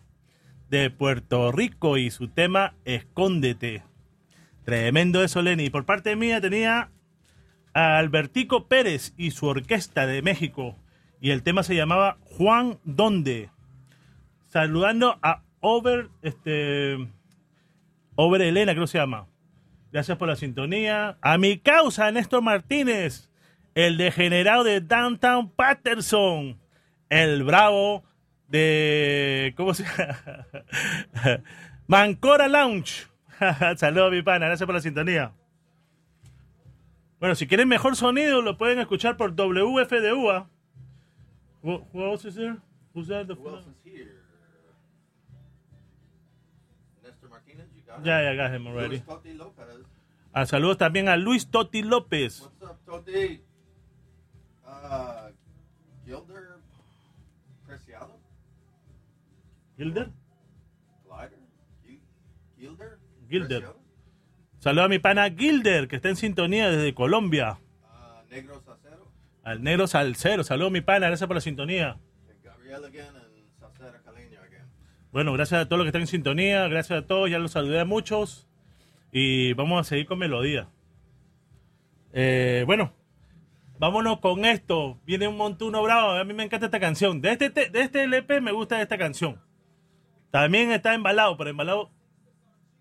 de 0.69 0.91
Puerto 0.91 1.51
Rico 1.53 1.97
y 1.97 2.11
su 2.11 2.29
tema 2.29 2.75
Escóndete. 2.85 3.83
Tremendo 4.65 5.25
eso, 5.25 5.43
Lenny. 5.43 5.71
Por 5.71 5.85
parte 5.85 6.15
mía 6.17 6.41
tenía 6.41 6.91
a 7.73 7.99
Albertico 7.99 8.67
Pérez 8.67 9.15
y 9.17 9.31
su 9.31 9.47
orquesta 9.47 10.07
de 10.07 10.23
México. 10.23 10.77
Y 11.21 11.31
el 11.31 11.43
tema 11.43 11.63
se 11.63 11.75
llamaba 11.75 12.19
Juan 12.23 12.79
Donde. 12.85 13.51
Saludando 14.47 15.19
a 15.23 15.43
Over, 15.61 16.09
este, 16.23 16.97
Over 18.17 18.43
Elena, 18.43 18.73
creo 18.73 18.85
que 18.85 18.93
se 18.93 18.99
llama. 18.99 19.27
Gracias 19.93 20.19
por 20.19 20.29
la 20.29 20.37
sintonía. 20.37 21.19
A 21.21 21.37
mi 21.39 21.59
causa, 21.59 22.11
Néstor 22.11 22.43
Martínez, 22.43 23.30
el 23.87 23.97
degenerado 23.97 24.65
de 24.65 24.81
Downtown 24.81 25.51
Patterson, 25.51 26.59
el 27.09 27.43
bravo 27.45 28.05
de. 28.49 29.55
¿Cómo 29.57 29.75
se 29.75 29.85
llama? 29.85 30.47
Mancora 31.87 32.49
Lounge. 32.49 33.07
Saludos, 33.77 34.11
mi 34.13 34.23
pana. 34.23 34.47
Gracias 34.47 34.67
por 34.67 34.75
la 34.75 34.81
sintonía. 34.81 35.33
Bueno, 37.19 37.35
si 37.35 37.47
quieren 37.47 37.69
mejor 37.69 37.97
sonido, 37.97 38.41
lo 38.43 38.57
pueden 38.57 38.79
escuchar 38.79 39.17
por 39.17 39.35
WFDUA. 39.35 40.49
Who, 41.63 41.87
who 41.93 42.05
else 42.05 42.27
is 42.29 42.35
there? 42.35 42.57
Who's 42.95 43.09
that? 43.09 43.27
The- 43.27 43.35
Who 43.35 43.49
else 43.51 43.67
is 43.69 43.77
here? 43.85 44.17
Nestor 47.03 47.29
Martinez, 47.29 47.67
you 47.75 47.83
got 47.87 48.03
Ya, 48.05 48.21
it? 48.21 48.37
ya, 48.37 48.43
got 48.49 48.55
him 48.55 48.67
already. 48.67 48.89
Luis 48.97 49.05
Toti 49.05 49.35
Lopez. 49.35 49.67
Ah, 50.33 50.47
saludos 50.47 50.79
también 50.79 51.09
a 51.09 51.17
Luis 51.17 51.51
Toti 51.51 51.83
López. 51.83 52.41
What's 52.41 52.63
up, 52.63 52.79
Toti? 52.87 53.41
Uh, 54.91 55.31
Gilder 56.05 56.57
Preciado? 57.67 58.19
Gilder. 59.77 60.09
Glider? 61.05 61.39
Gil- 61.85 62.03
Gilder? 62.59 62.99
Gilder. 63.29 63.65
Saludos 64.59 64.87
a 64.87 64.89
mi 64.89 64.99
pana 64.99 65.31
Gilder, 65.31 65.87
que 65.87 65.97
está 65.97 66.09
en 66.09 66.17
sintonía 66.17 66.71
desde 66.71 66.93
Colombia. 66.95 67.59
Uh, 67.85 68.29
Negro 68.31 68.61
Sacero? 68.61 69.07
Al 69.45 69.63
negro 69.63 69.87
Salcero. 69.87 70.43
Saludos, 70.45 70.73
mi 70.73 70.81
pana. 70.81 71.07
Gracias 71.07 71.27
por 71.29 71.37
la 71.37 71.41
sintonía. 71.41 71.97
Gabriel 72.43 72.85
again 72.85 73.07
and 73.17 73.59
Sacera 73.61 74.03
Caleño 74.03 74.41
again. 74.41 74.67
Bueno, 75.13 75.33
gracias 75.33 75.63
a 75.63 75.67
todos 75.67 75.79
los 75.79 75.85
que 75.85 75.89
están 75.91 76.03
en 76.03 76.09
sintonía. 76.09 76.67
Gracias 76.69 77.05
a 77.05 77.07
todos. 77.07 77.31
Ya 77.31 77.39
los 77.39 77.53
saludé 77.53 77.79
a 77.81 77.85
muchos. 77.85 78.49
Y 79.13 79.53
vamos 79.55 79.81
a 79.81 79.85
seguir 79.89 80.07
con 80.07 80.19
melodía. 80.19 80.69
Eh, 82.13 82.65
bueno, 82.67 82.93
vámonos 83.81 84.21
con 84.21 84.45
esto. 84.45 85.01
Viene 85.07 85.27
un 85.27 85.39
montuno 85.39 85.83
bravo. 85.83 86.13
A 86.13 86.23
mí 86.23 86.35
me 86.35 86.45
encanta 86.45 86.67
esta 86.67 86.79
canción. 86.79 87.21
De 87.21 87.33
este, 87.33 87.51
de 87.51 87.81
este 87.81 88.05
LP 88.05 88.41
me 88.41 88.53
gusta 88.53 88.81
esta 88.81 88.99
canción. 88.99 89.41
También 90.31 90.71
está 90.71 90.95
embalado, 90.95 91.37
pero 91.37 91.51
embalado 91.51 91.91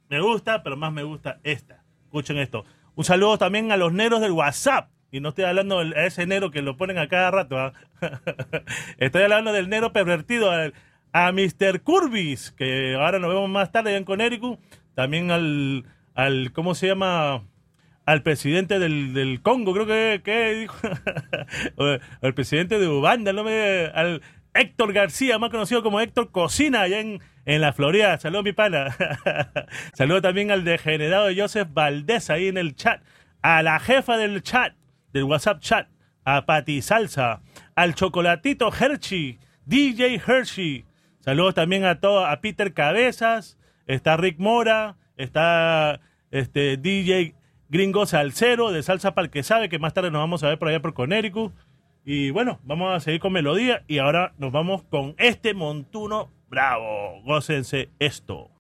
me 0.10 0.20
gusta, 0.20 0.62
pero 0.62 0.76
más 0.76 0.92
me 0.92 1.04
gusta 1.04 1.40
esta. 1.44 1.84
Escuchen 2.04 2.38
esto. 2.38 2.66
Un 2.96 3.06
saludo 3.06 3.38
también 3.38 3.72
a 3.72 3.78
los 3.78 3.94
negros 3.94 4.20
del 4.20 4.34
WhatsApp. 4.34 4.90
Y 5.12 5.22
no 5.22 5.30
estoy 5.30 5.46
hablando 5.46 5.84
de 5.84 6.06
ese 6.06 6.28
negro 6.28 6.52
que 6.52 6.62
lo 6.62 6.78
ponen 6.78 7.00
a 7.00 7.08
cada 7.08 7.32
rato. 7.32 7.58
¿ah? 7.58 7.74
estoy 8.98 9.24
hablando 9.24 9.54
del 9.54 9.70
negro 9.70 9.94
pervertido. 9.94 10.52
a 11.12 11.32
Mr. 11.32 11.82
Curbis, 11.82 12.52
que 12.52 12.96
ahora 12.96 13.18
nos 13.20 13.30
vemos 13.30 13.50
más 13.50 13.72
tarde 13.72 13.96
en 13.96 14.04
Connecticut. 14.04 14.60
También 14.96 15.32
al, 15.32 15.86
al 16.14 16.52
¿cómo 16.52 16.76
se 16.76 16.88
llama? 16.88 17.44
Al 18.10 18.24
presidente 18.24 18.80
del, 18.80 19.14
del 19.14 19.40
Congo, 19.44 19.72
creo 19.72 19.86
que, 19.86 20.22
que 20.26 20.68
al 22.24 22.34
presidente 22.34 22.80
de 22.80 22.88
Uganda, 22.88 23.34
no 23.34 23.44
me, 23.44 23.86
al 23.94 24.24
Héctor 24.56 24.94
García, 24.94 25.38
más 25.38 25.52
conocido 25.52 25.84
como 25.84 26.00
Héctor 26.00 26.32
Cocina, 26.32 26.82
allá 26.82 27.02
en, 27.02 27.22
en 27.46 27.62
la 27.62 27.72
Florida. 27.72 28.18
Saludos, 28.18 28.46
mi 28.46 28.52
pana. 28.52 28.96
Saludos 29.94 30.24
también 30.24 30.50
al 30.50 30.64
degenerado 30.64 31.28
de 31.28 31.40
Joseph 31.40 31.68
Valdés 31.72 32.32
ahí 32.32 32.48
en 32.48 32.58
el 32.58 32.76
chat. 32.76 33.04
A 33.44 33.62
la 33.62 33.80
jefa 33.80 34.18
del 34.18 34.42
chat, 34.42 34.74
del 35.14 35.26
WhatsApp 35.26 35.60
chat. 35.60 35.88
A 36.26 36.48
Pati 36.48 36.82
Salsa. 36.82 37.44
Al 37.76 37.94
chocolatito 37.94 38.72
Hershey. 38.74 39.38
DJ 39.68 40.20
Hershey. 40.26 40.84
Saludos 41.20 41.54
también 41.54 41.86
a 41.86 42.00
todo, 42.00 42.26
a 42.26 42.42
Peter 42.42 42.74
Cabezas. 42.74 43.60
Está 43.86 44.18
Rick 44.18 44.40
Mora. 44.40 44.98
Está 45.16 46.02
este 46.32 46.78
DJ 46.78 47.36
Gringo 47.70 48.08
Salcero 48.08 48.72
de 48.72 48.82
Salsa 48.82 49.14
para 49.14 49.26
el 49.26 49.32
que 49.32 49.44
sabe, 49.44 49.70
que 49.70 49.78
más 49.78 49.94
tarde 49.94 50.10
nos 50.10 50.22
vamos 50.22 50.44
a 50.44 50.50
ver 50.50 50.58
por 50.58 50.70
allá 50.70 50.82
por 50.82 50.96
Connecticut. 50.96 51.54
Y 52.04 52.32
bueno, 52.32 52.60
vamos 52.64 52.96
a 52.96 53.00
seguir 53.00 53.20
con 53.20 53.32
melodía 53.32 53.84
y 53.88 54.00
ahora 54.00 54.34
nos 54.40 54.52
vamos 54.52 54.84
con 54.84 55.14
este 55.20 55.54
montuno 55.54 56.32
bravo. 56.50 57.22
Gócense 57.24 57.90
esto. 58.00 58.59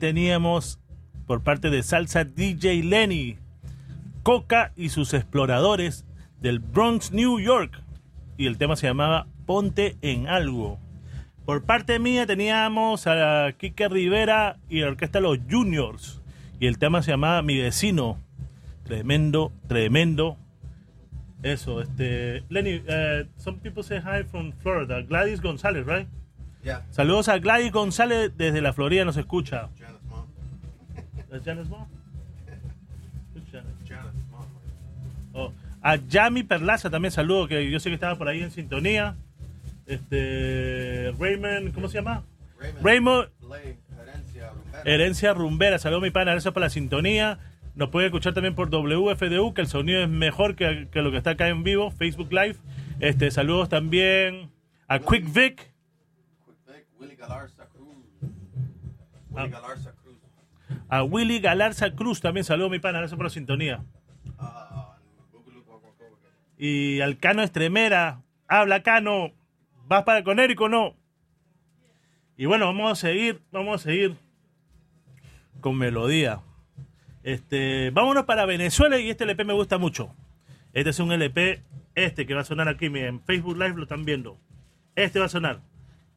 Teníamos 0.00 0.80
por 1.26 1.42
parte 1.42 1.70
de 1.70 1.84
Salsa 1.84 2.24
DJ 2.24 2.82
Lenny, 2.82 3.36
Coca 4.24 4.72
y 4.74 4.88
sus 4.88 5.14
exploradores 5.14 6.04
del 6.40 6.58
Bronx, 6.58 7.12
New 7.12 7.38
York. 7.38 7.80
Y 8.36 8.46
el 8.46 8.58
tema 8.58 8.74
se 8.74 8.88
llamaba 8.88 9.28
Ponte 9.46 9.96
en 10.02 10.26
algo. 10.26 10.80
Por 11.44 11.62
parte 11.62 12.00
mía 12.00 12.26
teníamos 12.26 13.06
a 13.06 13.52
Kike 13.56 13.88
Rivera 13.88 14.56
y 14.68 14.80
la 14.80 14.88
orquesta 14.88 15.20
Los 15.20 15.38
Juniors. 15.48 16.20
Y 16.58 16.66
el 16.66 16.78
tema 16.78 17.02
se 17.02 17.12
llamaba 17.12 17.42
Mi 17.42 17.58
vecino. 17.58 18.18
Tremendo, 18.84 19.52
tremendo. 19.68 20.36
Eso, 21.42 21.80
este. 21.80 22.42
Lenny, 22.48 22.76
uh, 22.76 23.26
some 23.36 23.58
people 23.58 23.82
say 23.82 23.98
hi 23.98 24.24
from 24.24 24.52
Florida. 24.52 25.00
Gladys 25.02 25.40
González, 25.40 25.86
right? 25.86 26.08
Yeah. 26.62 26.82
Saludos 26.90 27.28
a 27.28 27.38
Gladys 27.38 27.72
González 27.72 28.32
desde 28.36 28.60
la 28.60 28.72
Florida, 28.72 29.04
nos 29.04 29.16
escucha. 29.16 29.70
¿Es 31.32 31.44
Janice 31.44 31.68
Mom? 31.68 31.86
Who's? 34.32 34.46
Oh, 35.32 35.52
a 35.80 35.96
Yami 35.96 36.42
Perlaza 36.42 36.90
también 36.90 37.12
saludo, 37.12 37.46
que 37.46 37.70
yo 37.70 37.78
sé 37.80 37.88
que 37.88 37.94
estaba 37.94 38.16
por 38.16 38.28
ahí 38.28 38.42
en 38.42 38.50
sintonía. 38.50 39.16
Este. 39.86 41.12
Raymond, 41.18 41.72
¿cómo 41.74 41.88
se 41.88 41.98
llama? 41.98 42.24
Raymond. 42.82 43.28
Herencia 44.84 45.34
Rumbera, 45.34 45.78
saludos 45.78 46.02
mi 46.02 46.10
pana, 46.10 46.32
gracias 46.32 46.52
por 46.52 46.62
la 46.62 46.70
sintonía. 46.70 47.38
Nos 47.74 47.90
puede 47.90 48.06
escuchar 48.06 48.34
también 48.34 48.54
por 48.54 48.70
WFDU, 48.70 49.54
que 49.54 49.60
el 49.62 49.66
sonido 49.68 50.02
es 50.02 50.08
mejor 50.08 50.56
que, 50.56 50.88
que 50.90 51.02
lo 51.02 51.10
que 51.10 51.16
está 51.18 51.30
acá 51.30 51.48
en 51.48 51.62
vivo, 51.62 51.90
Facebook 51.90 52.32
Live. 52.32 52.56
Este, 52.98 53.30
saludos 53.30 53.68
también 53.68 54.50
a 54.88 54.98
Quick 54.98 55.32
Vic. 55.32 55.72
Willy 56.98 57.16
Galarza 57.16 57.66
Cruz. 57.66 57.94
Willy 59.30 59.48
Galarza 59.48 59.92
Cruz. 59.92 59.99
A 60.90 61.04
Willy 61.04 61.38
Galarza 61.38 61.94
Cruz 61.94 62.20
también 62.20 62.42
saludos 62.42 62.72
mi 62.72 62.80
pana, 62.80 62.98
gracias 62.98 63.16
por 63.16 63.26
la 63.26 63.30
sintonía. 63.30 63.84
Y 66.58 67.00
al 67.00 67.16
Cano 67.16 67.42
Estremera, 67.42 68.22
habla 68.48 68.82
Cano, 68.82 69.30
¿vas 69.86 70.02
para 70.02 70.24
Conérico 70.24 70.64
o 70.64 70.68
no? 70.68 70.96
Y 72.36 72.46
bueno, 72.46 72.66
vamos 72.66 72.90
a 72.90 72.96
seguir, 72.96 73.40
vamos 73.52 73.80
a 73.80 73.84
seguir 73.84 74.16
con 75.60 75.78
melodía. 75.78 76.40
Este, 77.22 77.90
vámonos 77.92 78.24
para 78.24 78.44
Venezuela 78.44 78.98
y 78.98 79.10
este 79.10 79.24
LP 79.24 79.44
me 79.44 79.52
gusta 79.52 79.78
mucho. 79.78 80.12
Este 80.72 80.90
es 80.90 80.98
un 80.98 81.12
LP, 81.12 81.62
este 81.94 82.26
que 82.26 82.34
va 82.34 82.40
a 82.40 82.44
sonar 82.44 82.68
aquí, 82.68 82.86
en 82.86 83.20
Facebook 83.20 83.56
Live 83.56 83.76
lo 83.76 83.84
están 83.84 84.04
viendo. 84.04 84.38
Este 84.96 85.20
va 85.20 85.26
a 85.26 85.28
sonar. 85.28 85.60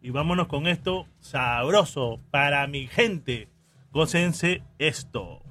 Y 0.02 0.10
vámonos 0.10 0.48
con 0.48 0.66
esto 0.66 1.06
sabroso 1.20 2.20
para 2.32 2.66
mi 2.66 2.88
gente. 2.88 3.53
Gócense 3.94 4.64
esto. 4.80 5.44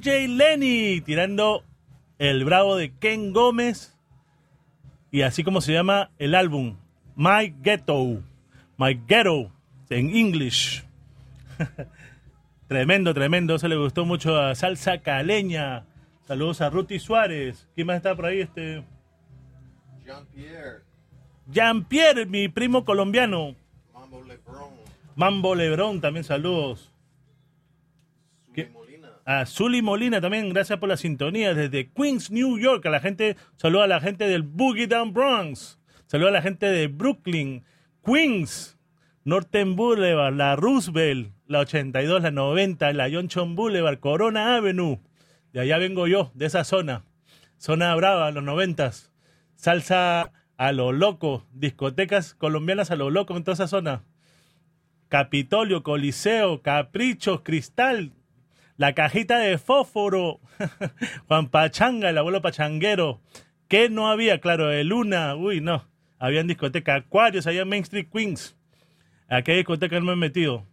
DJ 0.00 0.28
Lenny 0.28 1.02
tirando 1.02 1.62
el 2.18 2.46
bravo 2.46 2.76
de 2.76 2.90
Ken 2.90 3.34
Gómez 3.34 3.98
y 5.10 5.20
así 5.20 5.44
como 5.44 5.60
se 5.60 5.74
llama 5.74 6.10
el 6.18 6.34
álbum 6.34 6.78
My 7.16 7.54
Ghetto, 7.60 8.22
My 8.78 8.94
Ghetto 9.06 9.52
en 9.90 10.16
English. 10.16 10.84
tremendo, 12.66 13.12
tremendo, 13.12 13.58
se 13.58 13.68
le 13.68 13.76
gustó 13.76 14.06
mucho 14.06 14.40
a 14.40 14.54
Salsa 14.54 15.02
Caleña. 15.02 15.84
Saludos 16.26 16.62
a 16.62 16.70
Ruti 16.70 16.98
Suárez. 16.98 17.68
¿Quién 17.74 17.88
más 17.88 17.98
está 17.98 18.16
por 18.16 18.24
ahí? 18.24 18.40
Este 18.40 18.82
Jean-Pierre, 20.06 20.82
Jean-Pierre, 21.46 22.24
mi 22.24 22.48
primo 22.48 22.86
colombiano. 22.86 23.54
Mambo 23.92 24.22
Lebron, 24.22 24.70
Mambo 25.14 25.54
Lebrón, 25.54 26.00
también 26.00 26.24
saludos. 26.24 26.89
A 29.24 29.46
Zully 29.46 29.82
Molina 29.82 30.20
también, 30.20 30.48
gracias 30.50 30.78
por 30.78 30.88
la 30.88 30.96
sintonía. 30.96 31.54
Desde 31.54 31.90
Queens, 31.90 32.30
New 32.30 32.58
York, 32.58 32.84
a 32.86 32.90
la 32.90 33.00
gente, 33.00 33.36
saluda 33.56 33.84
a 33.84 33.88
la 33.88 34.00
gente 34.00 34.26
del 34.26 34.42
Boogie 34.42 34.86
Down 34.86 35.12
Bronx. 35.12 35.78
Saluda 36.06 36.30
a 36.30 36.32
la 36.32 36.42
gente 36.42 36.66
de 36.66 36.88
Brooklyn, 36.88 37.64
Queens, 38.04 38.78
Norton 39.24 39.76
Boulevard, 39.76 40.34
la 40.34 40.56
Roosevelt, 40.56 41.32
la 41.46 41.60
82, 41.60 42.22
la 42.22 42.30
90, 42.30 42.92
la 42.94 43.10
Johnson 43.10 43.54
Boulevard, 43.54 44.00
Corona 44.00 44.56
Avenue. 44.56 44.98
De 45.52 45.60
allá 45.60 45.78
vengo 45.78 46.06
yo, 46.06 46.32
de 46.34 46.46
esa 46.46 46.64
zona. 46.64 47.04
Zona 47.58 47.94
brava, 47.94 48.30
los 48.30 48.42
noventas. 48.42 49.12
Salsa 49.54 50.32
a 50.56 50.72
lo 50.72 50.92
loco, 50.92 51.46
discotecas 51.52 52.34
colombianas 52.34 52.90
a 52.90 52.96
lo 52.96 53.10
loco 53.10 53.36
en 53.36 53.44
toda 53.44 53.54
esa 53.54 53.68
zona. 53.68 54.02
Capitolio, 55.08 55.82
Coliseo, 55.82 56.62
Caprichos, 56.62 57.42
Cristal, 57.42 58.12
la 58.80 58.94
cajita 58.94 59.38
de 59.38 59.58
fósforo, 59.58 60.40
Juan 61.28 61.48
Pachanga, 61.50 62.08
el 62.08 62.16
abuelo 62.16 62.40
pachanguero. 62.40 63.20
¿Qué 63.68 63.90
no 63.90 64.08
había? 64.08 64.40
Claro, 64.40 64.68
de 64.68 64.84
Luna, 64.84 65.36
uy, 65.36 65.60
no. 65.60 65.86
Habían 66.18 66.46
discoteca 66.46 66.94
Acuarios, 66.94 67.44
en 67.46 67.68
Main 67.68 67.82
Street 67.82 68.08
Queens. 68.10 68.56
¿A 69.28 69.42
qué 69.42 69.52
discoteca 69.54 70.00
no 70.00 70.06
me 70.06 70.12
he 70.14 70.16
metido? 70.16 70.66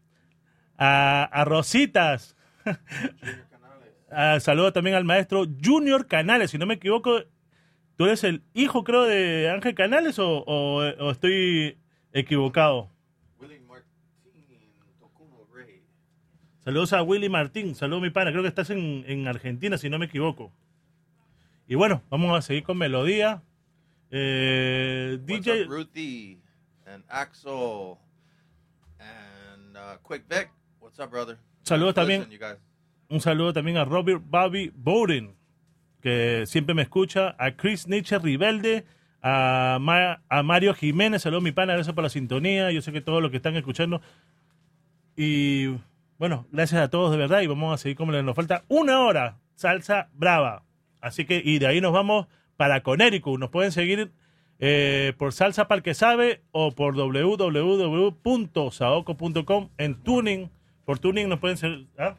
A, 0.77 1.23
a 1.23 1.43
Rositas. 1.45 2.35
Ah, 4.09 4.39
saludo 4.39 4.71
también 4.71 4.95
al 4.95 5.03
maestro 5.03 5.43
Junior 5.61 6.07
Canales, 6.07 6.51
si 6.51 6.57
no 6.57 6.65
me 6.65 6.75
equivoco. 6.75 7.23
¿Tú 7.97 8.05
eres 8.05 8.23
el 8.23 8.41
hijo, 8.53 8.85
creo, 8.85 9.03
de 9.03 9.49
Ángel 9.49 9.75
Canales 9.75 10.17
o- 10.17 10.45
o 10.45 11.11
estoy 11.11 11.77
equivocado? 12.13 12.89
Willie 13.37 13.59
Martín, 13.59 13.91
Tocuno 14.97 15.43
Rey. 15.53 15.83
Saludos 16.67 16.91
a 16.91 17.01
Willy 17.01 17.29
Martín, 17.29 17.75
saludos 17.75 18.01
mi 18.03 18.09
pana, 18.09 18.29
creo 18.31 18.41
que 18.43 18.49
estás 18.49 18.69
en, 18.71 19.05
en 19.07 19.25
Argentina, 19.25 19.77
si 19.77 19.89
no 19.89 19.97
me 19.97 20.07
equivoco. 20.07 20.51
Y 21.65 21.75
bueno, 21.75 22.01
vamos 22.09 22.37
a 22.37 22.41
seguir 22.41 22.63
con 22.63 22.77
melodía. 22.77 23.41
Eh, 24.11 25.17
What's 25.21 25.45
DJ, 25.45 25.63
up, 25.63 25.69
Ruthie 25.69 26.37
and 26.85 27.05
Axel 27.07 27.95
and 28.99 29.77
uh, 29.77 29.97
Quick 30.05 30.25
Vic? 30.27 30.49
What's 30.81 30.99
up, 30.99 31.09
brother? 31.09 31.37
Saludos 31.61 31.95
también. 31.95 32.27
Listen, 32.29 32.57
un 33.07 33.21
saludo 33.21 33.53
también 33.53 33.77
a 33.77 33.85
Robert 33.85 34.21
Bobby 34.25 34.69
Bowden, 34.75 35.35
que 36.01 36.43
siempre 36.47 36.75
me 36.75 36.81
escucha, 36.81 37.33
a 37.39 37.51
Chris 37.51 37.87
Nietzsche 37.87 38.19
Ribelde, 38.19 38.83
a, 39.21 39.77
Ma- 39.79 40.21
a 40.27 40.43
Mario 40.43 40.73
Jiménez, 40.73 41.21
saludos 41.21 41.43
mi 41.43 41.53
pana, 41.53 41.75
gracias 41.75 41.95
por 41.95 42.03
la 42.03 42.09
sintonía, 42.09 42.71
yo 42.71 42.81
sé 42.81 42.91
que 42.91 42.99
todos 42.99 43.21
los 43.21 43.31
que 43.31 43.37
están 43.37 43.55
escuchando. 43.55 44.01
Y 45.15 45.77
bueno, 46.19 46.47
gracias 46.51 46.81
a 46.81 46.89
todos 46.89 47.11
de 47.11 47.17
verdad 47.17 47.41
y 47.41 47.47
vamos 47.47 47.73
a 47.73 47.77
seguir 47.77 47.97
como 47.97 48.11
nos 48.11 48.35
falta 48.35 48.63
una 48.67 49.01
hora, 49.01 49.37
salsa 49.55 50.09
brava. 50.13 50.63
Así 51.01 51.25
que, 51.25 51.41
y 51.43 51.59
de 51.59 51.67
ahí 51.67 51.79
nos 51.81 51.93
vamos 51.93 52.27
para 52.57 52.81
Connecticut. 52.81 53.39
Nos 53.39 53.49
pueden 53.49 53.71
seguir 53.71 54.11
eh, 54.59 55.13
por 55.17 55.31
Salsa 55.31 55.67
Para 55.67 55.81
que 55.81 55.93
Sabe 55.93 56.41
o 56.51 56.71
por 56.71 56.95
www.saoco.com 56.95 58.09
en 59.77 59.95
Tuning. 60.03 60.49
Por 60.85 60.99
Tuning 60.99 61.29
nos 61.29 61.39
pueden 61.39 61.57
seguir. 61.57 61.87
¿ah? 61.97 62.15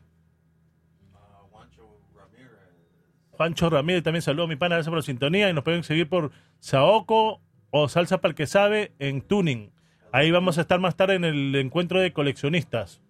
Juancho 3.32 3.70
Ramírez 3.70 4.02
también 4.02 4.22
saludo 4.22 4.44
a 4.44 4.48
mi 4.48 4.56
pana, 4.56 4.74
gracias 4.76 4.90
por 4.90 4.98
la 4.98 5.02
sintonía. 5.02 5.50
Y 5.50 5.52
nos 5.52 5.64
pueden 5.64 5.84
seguir 5.84 6.08
por 6.08 6.30
Saoco 6.58 7.40
o 7.70 7.88
Salsa 7.88 8.20
para 8.20 8.30
el 8.30 8.36
que 8.36 8.46
sabe 8.46 8.92
en 8.98 9.20
Tuning. 9.22 9.70
Ahí 10.12 10.30
vamos 10.30 10.58
a 10.58 10.62
estar 10.62 10.80
más 10.80 10.96
tarde 10.96 11.16
en 11.16 11.24
el 11.24 11.54
encuentro 11.56 12.00
de 12.00 12.12
coleccionistas. 12.12 13.02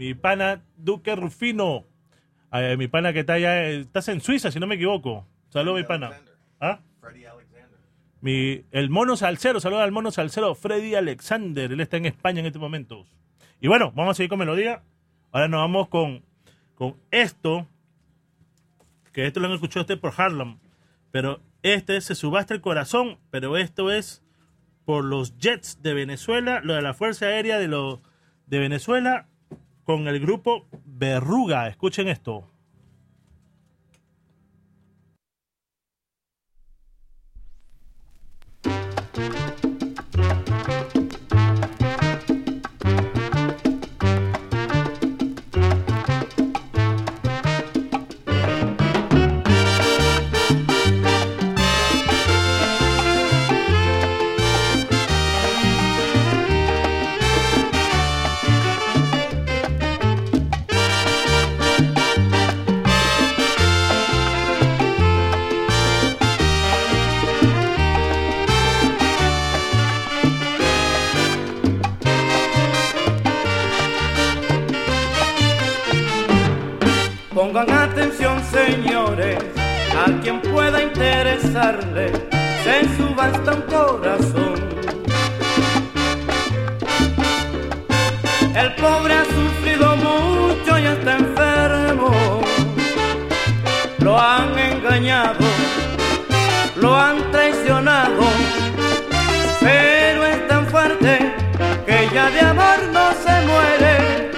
Mi 0.00 0.14
pana 0.14 0.62
Duque 0.78 1.14
Rufino. 1.14 1.84
Eh, 2.54 2.78
mi 2.78 2.88
pana 2.88 3.12
que 3.12 3.20
está 3.20 3.34
allá, 3.34 3.68
eh, 3.68 3.80
estás 3.80 4.08
en 4.08 4.22
Suiza, 4.22 4.50
si 4.50 4.58
no 4.58 4.66
me 4.66 4.76
equivoco. 4.76 5.26
Saludos, 5.50 5.78
mi 5.78 5.86
pana. 5.86 6.12
¿Ah? 6.58 6.80
Freddie 7.02 7.28
Alexander. 7.28 7.78
Mi, 8.22 8.64
el 8.70 8.88
mono 8.88 9.18
salsero, 9.18 9.60
saludos 9.60 9.82
al 9.82 9.92
mono 9.92 10.10
salsero 10.10 10.54
Freddy 10.54 10.94
Alexander. 10.94 11.70
Él 11.70 11.80
está 11.82 11.98
en 11.98 12.06
España 12.06 12.40
en 12.40 12.46
este 12.46 12.58
momento. 12.58 13.04
Y 13.60 13.68
bueno, 13.68 13.92
vamos 13.94 14.12
a 14.12 14.14
seguir 14.14 14.30
con 14.30 14.38
melodía. 14.38 14.82
Ahora 15.32 15.48
nos 15.48 15.60
vamos 15.60 15.88
con, 15.88 16.24
con 16.76 16.96
esto. 17.10 17.68
Que 19.12 19.26
esto 19.26 19.40
lo 19.40 19.48
han 19.48 19.52
escuchado 19.52 19.82
usted 19.82 20.00
por 20.00 20.14
Harlem. 20.16 20.60
Pero 21.10 21.42
este 21.62 22.00
se 22.00 22.14
subasta 22.14 22.54
el 22.54 22.62
corazón. 22.62 23.18
Pero 23.30 23.58
esto 23.58 23.90
es 23.90 24.24
por 24.86 25.04
los 25.04 25.36
Jets 25.36 25.82
de 25.82 25.92
Venezuela. 25.92 26.62
Lo 26.64 26.72
de 26.72 26.80
la 26.80 26.94
Fuerza 26.94 27.26
Aérea 27.26 27.58
de, 27.58 27.68
lo, 27.68 28.00
de 28.46 28.60
Venezuela. 28.60 29.26
Con 29.84 30.08
el 30.08 30.20
grupo 30.20 30.66
Berruga. 30.84 31.68
Escuchen 31.68 32.08
esto. 32.08 32.49
Pongan 77.52 77.90
atención, 77.90 78.40
señores, 78.44 79.36
a 79.98 80.20
quien 80.22 80.40
pueda 80.40 80.80
interesarle, 80.80 82.12
se 82.62 82.96
subasta 82.96 83.54
un 83.54 83.62
corazón. 83.62 84.54
El 88.54 88.72
pobre 88.76 89.14
ha 89.14 89.24
sufrido 89.24 89.96
mucho 89.96 90.78
y 90.78 90.86
está 90.86 91.16
enfermo. 91.16 92.40
Lo 93.98 94.16
han 94.16 94.56
engañado, 94.56 95.44
lo 96.76 96.94
han 96.94 97.32
traicionado, 97.32 98.22
pero 99.58 100.24
es 100.24 100.46
tan 100.46 100.68
fuerte 100.68 101.34
que 101.84 102.08
ya 102.14 102.30
de 102.30 102.40
amor 102.42 102.78
no 102.92 103.10
se 103.24 103.46
muere. 103.50 104.30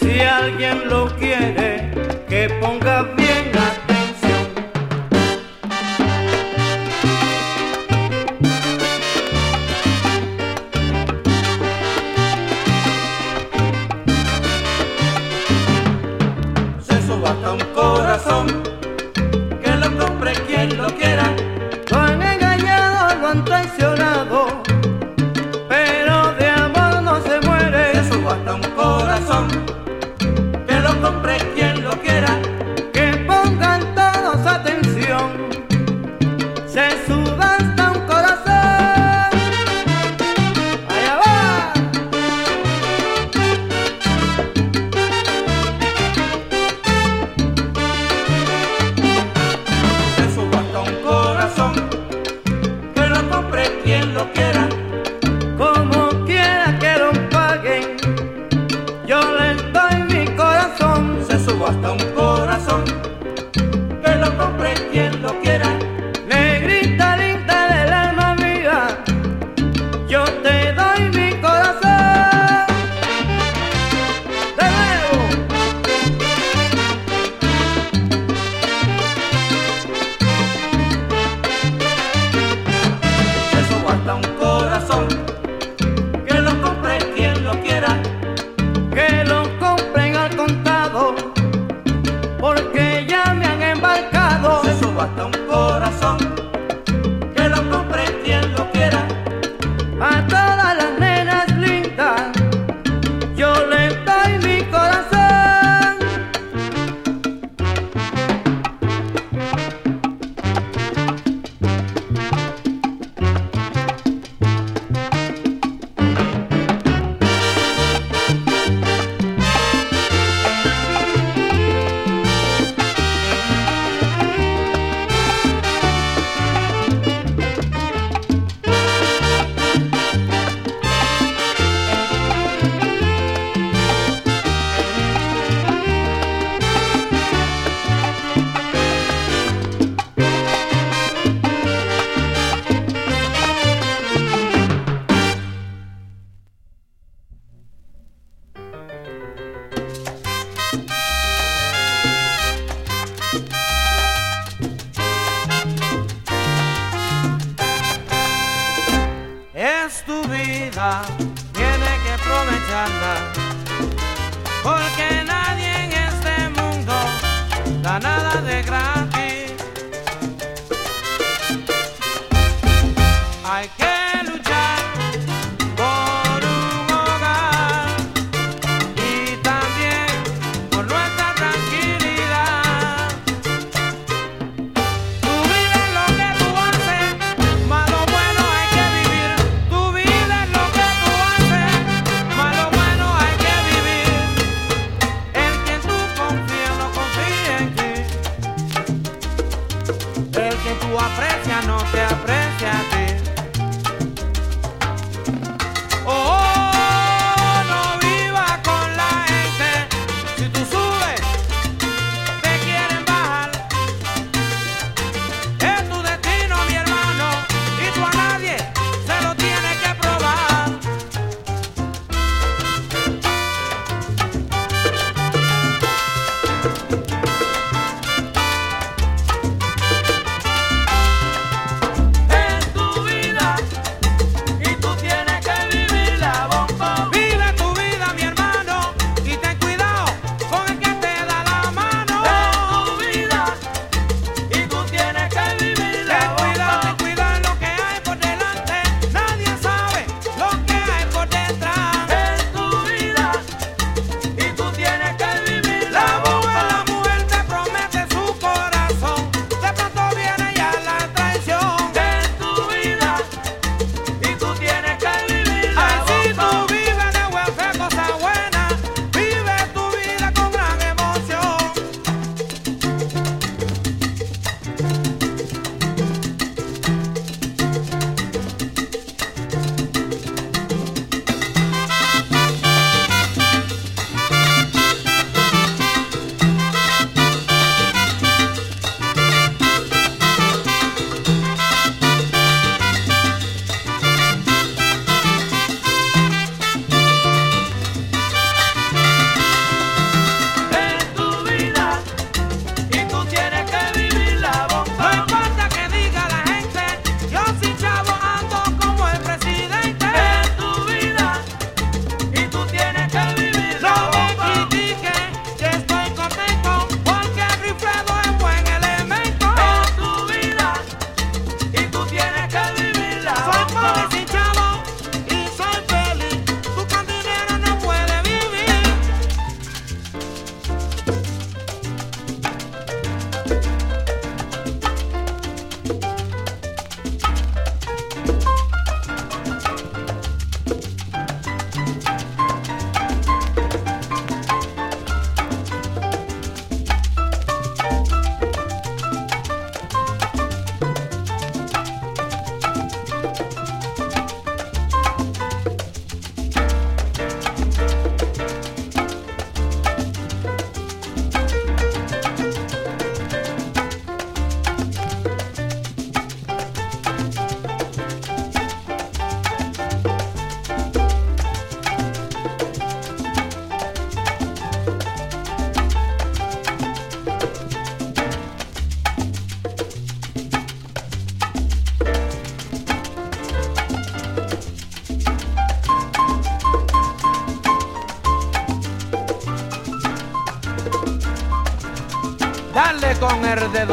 Si 0.00 0.20
alguien 0.20 0.88
lo 0.88 1.08
quiere, 1.16 1.79
ponga 2.48 3.19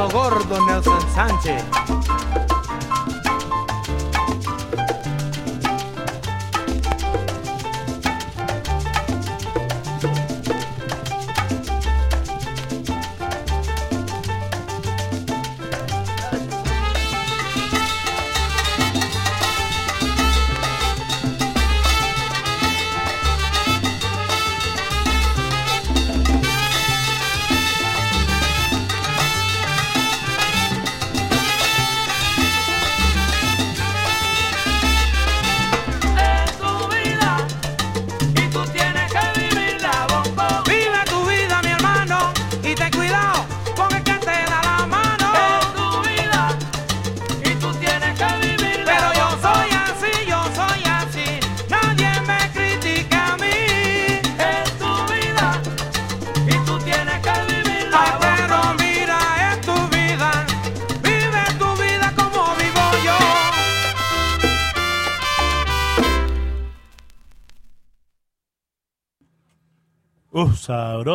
gordo, 0.06 0.66
Nelson 0.68 1.00
Sánchez. 1.16 1.87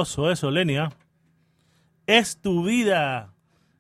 Eso, 0.03 0.51
Lenia. 0.51 0.93
Es 2.07 2.41
tu 2.41 2.65
vida. 2.65 3.33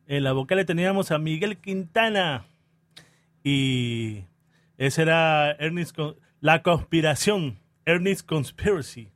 En 0.06 0.24
la 0.24 0.32
vocal 0.32 0.58
le 0.58 0.64
teníamos 0.64 1.10
a 1.10 1.18
Miguel 1.18 1.58
Quintana. 1.58 2.44
Y 3.44 4.24
ese 4.78 5.02
era 5.02 5.52
Ernest 5.52 5.98
La 6.40 6.62
Conspiración. 6.62 7.58
Ernest 7.84 8.26
Conspiracy. 8.26 9.08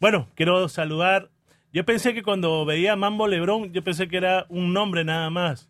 Bueno, 0.00 0.28
quiero 0.34 0.68
saludar. 0.68 1.30
Yo 1.72 1.84
pensé 1.84 2.14
que 2.14 2.22
cuando 2.22 2.64
veía 2.64 2.96
Mambo 2.96 3.26
Lebrón, 3.26 3.72
yo 3.72 3.82
pensé 3.82 4.08
que 4.08 4.16
era 4.16 4.46
un 4.48 4.72
nombre 4.72 5.04
nada 5.04 5.30
más. 5.30 5.68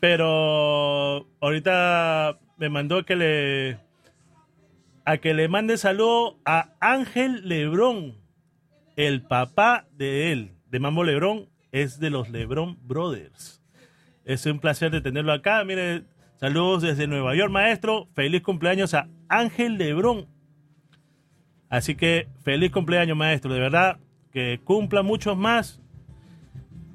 Pero 0.00 1.26
ahorita 1.40 2.38
me 2.58 2.68
mandó 2.68 3.04
que 3.04 3.16
le 3.16 3.78
a 5.04 5.18
que 5.18 5.34
le 5.34 5.48
mande 5.48 5.76
saludo 5.76 6.38
a 6.44 6.70
Ángel 6.80 7.48
Lebrón, 7.48 8.14
el 8.96 9.22
papá 9.22 9.86
de 9.92 10.32
él, 10.32 10.52
de 10.70 10.80
Mambo 10.80 11.04
Lebrón, 11.04 11.48
es 11.72 11.98
de 11.98 12.10
los 12.10 12.30
Lebrón 12.30 12.78
Brothers. 12.82 13.62
Es 14.24 14.46
un 14.46 14.58
placer 14.58 14.90
de 14.90 15.00
tenerlo 15.00 15.32
acá. 15.32 15.62
Mire, 15.64 16.04
saludos 16.36 16.82
desde 16.82 17.06
Nueva 17.06 17.34
York, 17.34 17.50
maestro. 17.50 18.08
Feliz 18.14 18.42
cumpleaños 18.42 18.94
a 18.94 19.08
Ángel 19.28 19.76
Lebrón. 19.76 20.26
Así 21.68 21.94
que 21.96 22.28
feliz 22.42 22.70
cumpleaños, 22.70 23.16
maestro. 23.16 23.52
De 23.52 23.60
verdad, 23.60 23.98
que 24.32 24.60
cumpla 24.62 25.02
muchos 25.02 25.36
más 25.36 25.82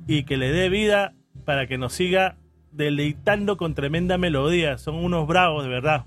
y 0.07 0.23
que 0.23 0.37
le 0.37 0.51
dé 0.51 0.69
vida 0.69 1.13
para 1.45 1.67
que 1.67 1.77
nos 1.77 1.93
siga 1.93 2.37
deleitando 2.71 3.57
con 3.57 3.75
tremenda 3.75 4.17
melodía. 4.17 4.77
Son 4.77 4.95
unos 4.95 5.27
bravos, 5.27 5.63
de 5.63 5.69
verdad. 5.69 6.05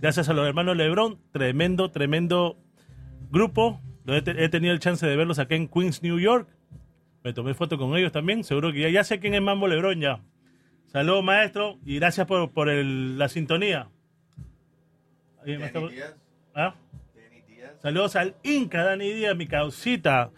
Gracias 0.00 0.28
a 0.28 0.32
los 0.32 0.46
hermanos 0.46 0.76
Lebron, 0.76 1.18
tremendo, 1.30 1.90
tremendo 1.90 2.56
grupo. 3.30 3.80
He, 4.14 4.22
te- 4.22 4.44
he 4.44 4.48
tenido 4.48 4.72
el 4.72 4.80
chance 4.80 5.06
de 5.06 5.16
verlos 5.16 5.38
acá 5.38 5.54
en 5.54 5.68
Queens, 5.68 6.02
New 6.02 6.18
York. 6.18 6.48
Me 7.22 7.32
tomé 7.32 7.54
foto 7.54 7.76
con 7.78 7.96
ellos 7.96 8.12
también. 8.12 8.44
Seguro 8.44 8.72
que 8.72 8.80
ya, 8.80 8.88
ya 8.88 9.04
sé 9.04 9.20
quién 9.20 9.34
es 9.34 9.42
Mambo 9.42 9.68
Lebron 9.68 10.00
ya. 10.00 10.20
Saludos, 10.86 11.22
maestro, 11.22 11.78
y 11.84 11.96
gracias 11.96 12.26
por, 12.26 12.50
por 12.50 12.68
el- 12.68 13.18
la 13.18 13.28
sintonía. 13.28 13.88
¿Ah? 16.54 16.74
Saludos 17.82 18.16
al 18.16 18.34
Inca, 18.42 18.84
Dani 18.84 19.10
Díaz, 19.12 19.36
mi 19.36 19.46
causita. 19.46 20.30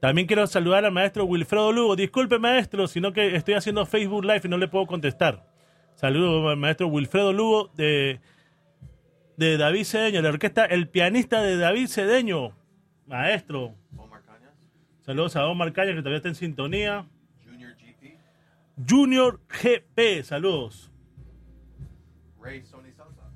También 0.00 0.26
quiero 0.26 0.46
saludar 0.46 0.84
al 0.84 0.92
maestro 0.92 1.24
Wilfredo 1.24 1.72
Lugo. 1.72 1.96
Disculpe, 1.96 2.38
maestro, 2.38 2.86
sino 2.88 3.12
que 3.12 3.36
estoy 3.36 3.54
haciendo 3.54 3.86
Facebook 3.86 4.24
Live 4.24 4.42
y 4.44 4.48
no 4.48 4.58
le 4.58 4.68
puedo 4.68 4.86
contestar. 4.86 5.46
Saludos 5.94 6.50
al 6.50 6.56
maestro 6.56 6.88
Wilfredo 6.88 7.32
Lugo 7.32 7.70
de, 7.76 8.20
de 9.36 9.56
David 9.56 9.84
Cedeño, 9.84 10.20
la 10.22 10.30
orquesta 10.30 10.64
El 10.64 10.88
Pianista 10.88 11.40
de 11.42 11.56
David 11.56 11.86
Cedeño. 11.86 12.52
Maestro. 13.06 13.74
Saludos 15.00 15.34
a 15.34 15.46
Omar 15.46 15.72
Cañas, 15.72 15.94
que 15.94 16.00
todavía 16.00 16.18
está 16.18 16.28
en 16.28 16.34
sintonía. 16.36 17.06
Junior 17.44 17.74
GP. 17.76 18.18
Junior 18.88 19.40
GP, 19.48 20.22
saludos. 20.22 20.92
Ray 22.40 22.62
Sony 22.62 22.92
Salsa. 22.96 23.30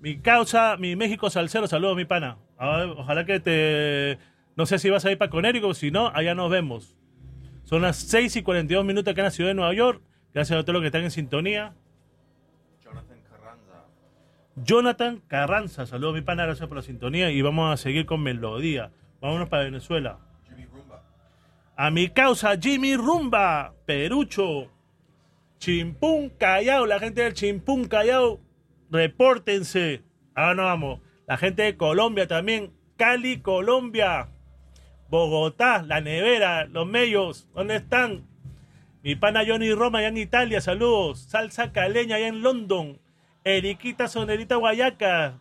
Mi 0.00 0.18
causa, 0.18 0.76
mi 0.76 0.96
México 0.96 1.30
salsero, 1.30 1.68
saludos, 1.68 1.96
mi 1.96 2.04
pana. 2.04 2.38
Ver, 2.58 2.90
ojalá 2.96 3.24
que 3.24 3.40
te. 3.40 4.18
No 4.56 4.66
sé 4.66 4.78
si 4.78 4.90
vas 4.90 5.04
a 5.04 5.12
ir 5.12 5.18
para 5.18 5.30
Conérico, 5.30 5.72
si 5.74 5.90
no, 5.90 6.08
allá 6.08 6.34
nos 6.34 6.50
vemos. 6.50 6.96
Son 7.64 7.82
las 7.82 7.96
6 7.96 8.36
y 8.36 8.42
42 8.42 8.84
minutos 8.84 9.12
acá 9.12 9.22
en 9.22 9.26
la 9.26 9.30
ciudad 9.30 9.50
de 9.50 9.54
Nueva 9.54 9.72
York. 9.74 10.02
Gracias 10.34 10.58
a 10.58 10.62
todos 10.62 10.74
los 10.74 10.82
que 10.82 10.86
están 10.86 11.04
en 11.04 11.10
sintonía. 11.10 11.74
Jonathan 14.56 15.22
Carranza. 15.28 15.86
Saludos, 15.86 16.14
mi 16.14 16.20
pana, 16.20 16.44
gracias 16.44 16.68
por 16.68 16.76
la 16.76 16.82
sintonía. 16.82 17.30
Y 17.30 17.42
vamos 17.42 17.72
a 17.72 17.76
seguir 17.76 18.06
con 18.06 18.22
melodía. 18.22 18.90
Vámonos 19.20 19.48
para 19.48 19.64
Venezuela. 19.64 20.18
Jimmy 20.48 20.66
Rumba. 20.66 21.02
A 21.76 21.90
mi 21.90 22.08
causa, 22.08 22.56
Jimmy 22.60 22.96
Rumba, 22.96 23.74
Perucho, 23.86 24.70
Chimpún 25.58 26.30
Callao, 26.30 26.86
la 26.86 26.98
gente 26.98 27.22
del 27.22 27.34
Chimpún 27.34 27.86
Callao, 27.86 28.40
repórtense. 28.90 30.02
Ahora 30.34 30.54
no 30.54 30.64
vamos. 30.64 31.00
La 31.26 31.36
gente 31.36 31.62
de 31.62 31.76
Colombia 31.76 32.26
también, 32.26 32.72
Cali, 32.96 33.38
Colombia, 33.38 34.28
Bogotá, 35.08 35.82
La 35.82 36.00
Nevera, 36.00 36.64
Los 36.66 36.86
Mellos, 36.86 37.48
¿dónde 37.54 37.76
están? 37.76 38.26
Mi 39.02 39.14
pana 39.14 39.44
Johnny 39.46 39.72
Roma 39.72 40.00
allá 40.00 40.08
en 40.08 40.16
Italia, 40.16 40.60
saludos. 40.60 41.20
Salsa 41.20 41.72
Caleña 41.72 42.16
allá 42.16 42.28
en 42.28 42.42
London. 42.42 43.01
Eriquita 43.44 44.08
Sonerita 44.08 44.56
Guayaca, 44.56 45.34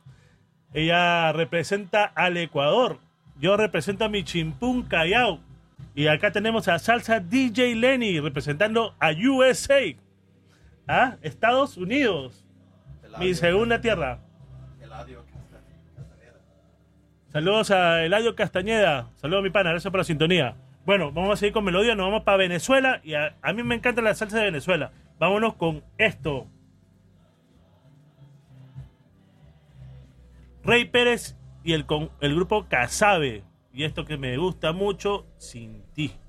ella 0.73 1.31
representa 1.33 2.05
al 2.05 2.37
Ecuador. 2.37 2.99
Yo 3.39 3.57
represento 3.57 4.05
a 4.05 4.09
mi 4.09 4.23
Chimpún 4.23 4.83
Callao. 4.83 5.39
Y 5.93 6.07
acá 6.07 6.31
tenemos 6.31 6.67
a 6.67 6.79
Salsa 6.79 7.19
DJ 7.19 7.75
Lenny 7.75 8.19
representando 8.19 8.95
a 8.99 9.11
USA. 9.11 9.81
¿Ah? 10.87 11.17
Estados 11.21 11.77
Unidos. 11.77 12.45
Mi 13.19 13.33
segunda 13.33 13.81
tierra. 13.81 14.19
Eladio 14.81 15.25
Casta- 15.25 15.61
Castaneda. 15.95 16.33
Saludos 17.27 17.71
a 17.71 18.05
Eladio 18.05 18.35
Castañeda. 18.35 19.09
Saludos 19.17 19.39
a 19.41 19.43
mi 19.43 19.49
pana, 19.49 19.71
gracias 19.71 19.91
por 19.91 19.99
la 19.99 20.03
sintonía. 20.05 20.55
Bueno, 20.85 21.11
vamos 21.11 21.33
a 21.33 21.35
seguir 21.35 21.53
con 21.53 21.63
melodía, 21.65 21.93
nos 21.93 22.07
vamos 22.07 22.23
para 22.23 22.37
Venezuela. 22.37 23.01
Y 23.03 23.13
a, 23.15 23.35
a 23.41 23.53
mí 23.53 23.61
me 23.63 23.75
encanta 23.75 24.01
la 24.01 24.15
salsa 24.15 24.37
de 24.39 24.45
Venezuela. 24.45 24.91
Vámonos 25.19 25.55
con 25.55 25.83
esto. 25.97 26.47
Rey 30.63 30.85
Pérez 30.85 31.37
y 31.63 31.73
el, 31.73 31.85
el 32.19 32.35
grupo 32.35 32.67
Casabe. 32.69 33.43
Y 33.73 33.83
esto 33.83 34.05
que 34.05 34.17
me 34.17 34.37
gusta 34.37 34.73
mucho, 34.73 35.25
Sin 35.37 35.83
ti. 35.93 36.20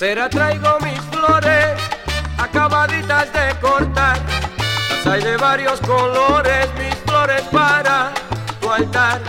Casera 0.00 0.30
traigo 0.30 0.78
mis 0.80 0.98
flores, 1.12 1.76
acabaditas 2.38 3.30
de 3.34 3.54
cortar. 3.60 4.18
Las 4.88 5.06
hay 5.06 5.22
de 5.22 5.36
varios 5.36 5.78
colores, 5.82 6.68
mis 6.78 6.94
flores 7.04 7.42
para 7.52 8.10
tu 8.62 8.72
altar. 8.72 9.20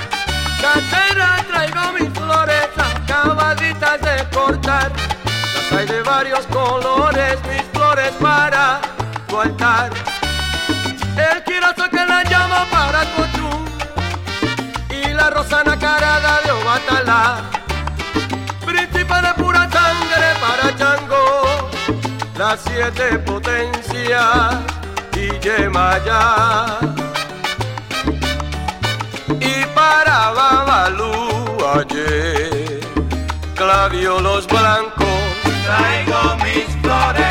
Casera 0.61 1.43
traigo 1.49 1.91
mis 1.99 2.09
flores, 2.17 2.69
acabaditas 2.77 3.99
de 3.99 4.29
cortar. 4.29 4.93
Las 5.25 5.77
hay 5.77 5.87
de 5.87 6.01
varios 6.03 6.47
colores, 6.47 7.37
mis 7.49 7.63
flores 7.73 8.13
para 8.21 8.79
tu 9.27 9.41
altar. 9.41 9.89
El 11.17 11.43
quirazo 11.43 11.89
que 11.89 12.05
la 12.05 12.23
llama 12.23 12.65
para 12.71 13.01
Cochú 13.17 13.49
y 14.89 15.13
la 15.13 15.31
rosa 15.31 15.65
nacarada 15.65 16.39
de 16.45 16.51
Obatalá. 16.51 17.41
Príncipe 18.65 19.21
de 19.21 19.33
pura 19.33 19.67
para 20.39 20.75
Chango, 20.77 21.69
las 22.37 22.59
siete 22.61 23.19
potencias 23.19 24.55
y 25.13 25.39
Yemaya. 25.39 26.79
Y 29.39 29.65
para 29.75 30.31
Babalú 30.31 31.57
ayer, 31.75 32.79
claviolos 33.55 34.47
blancos, 34.47 35.21
traigo 35.65 36.35
mis 36.43 36.67
flores 36.81 37.30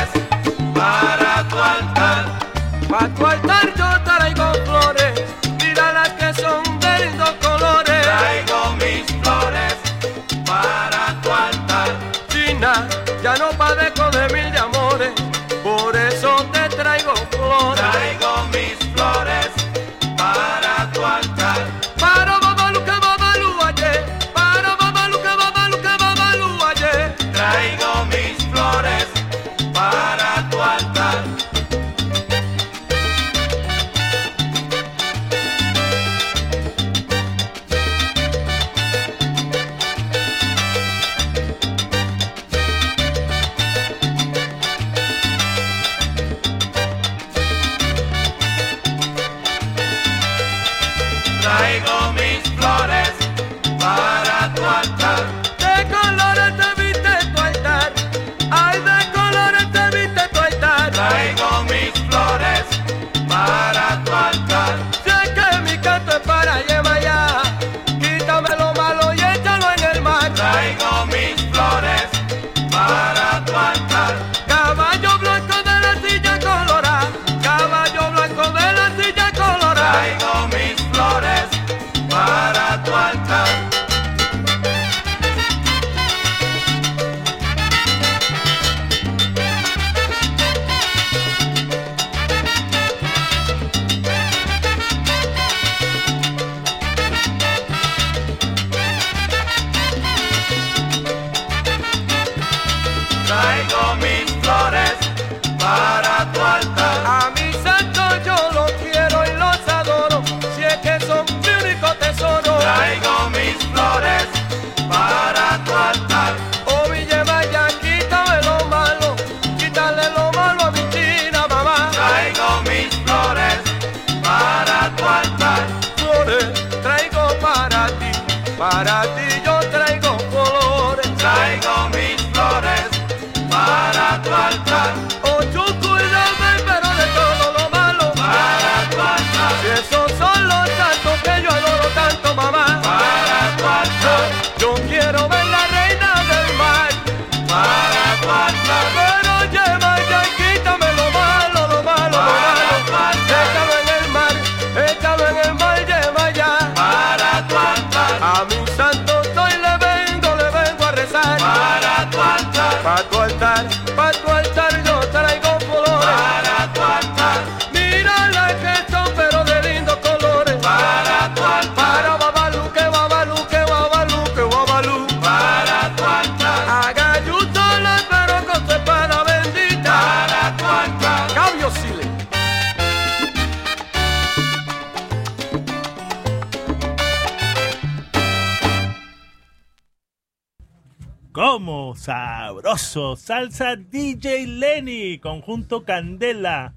Salsa 193.31 193.77
DJ 193.77 194.44
Lenny, 194.48 195.20
conjunto 195.20 195.85
Candela 195.85 196.74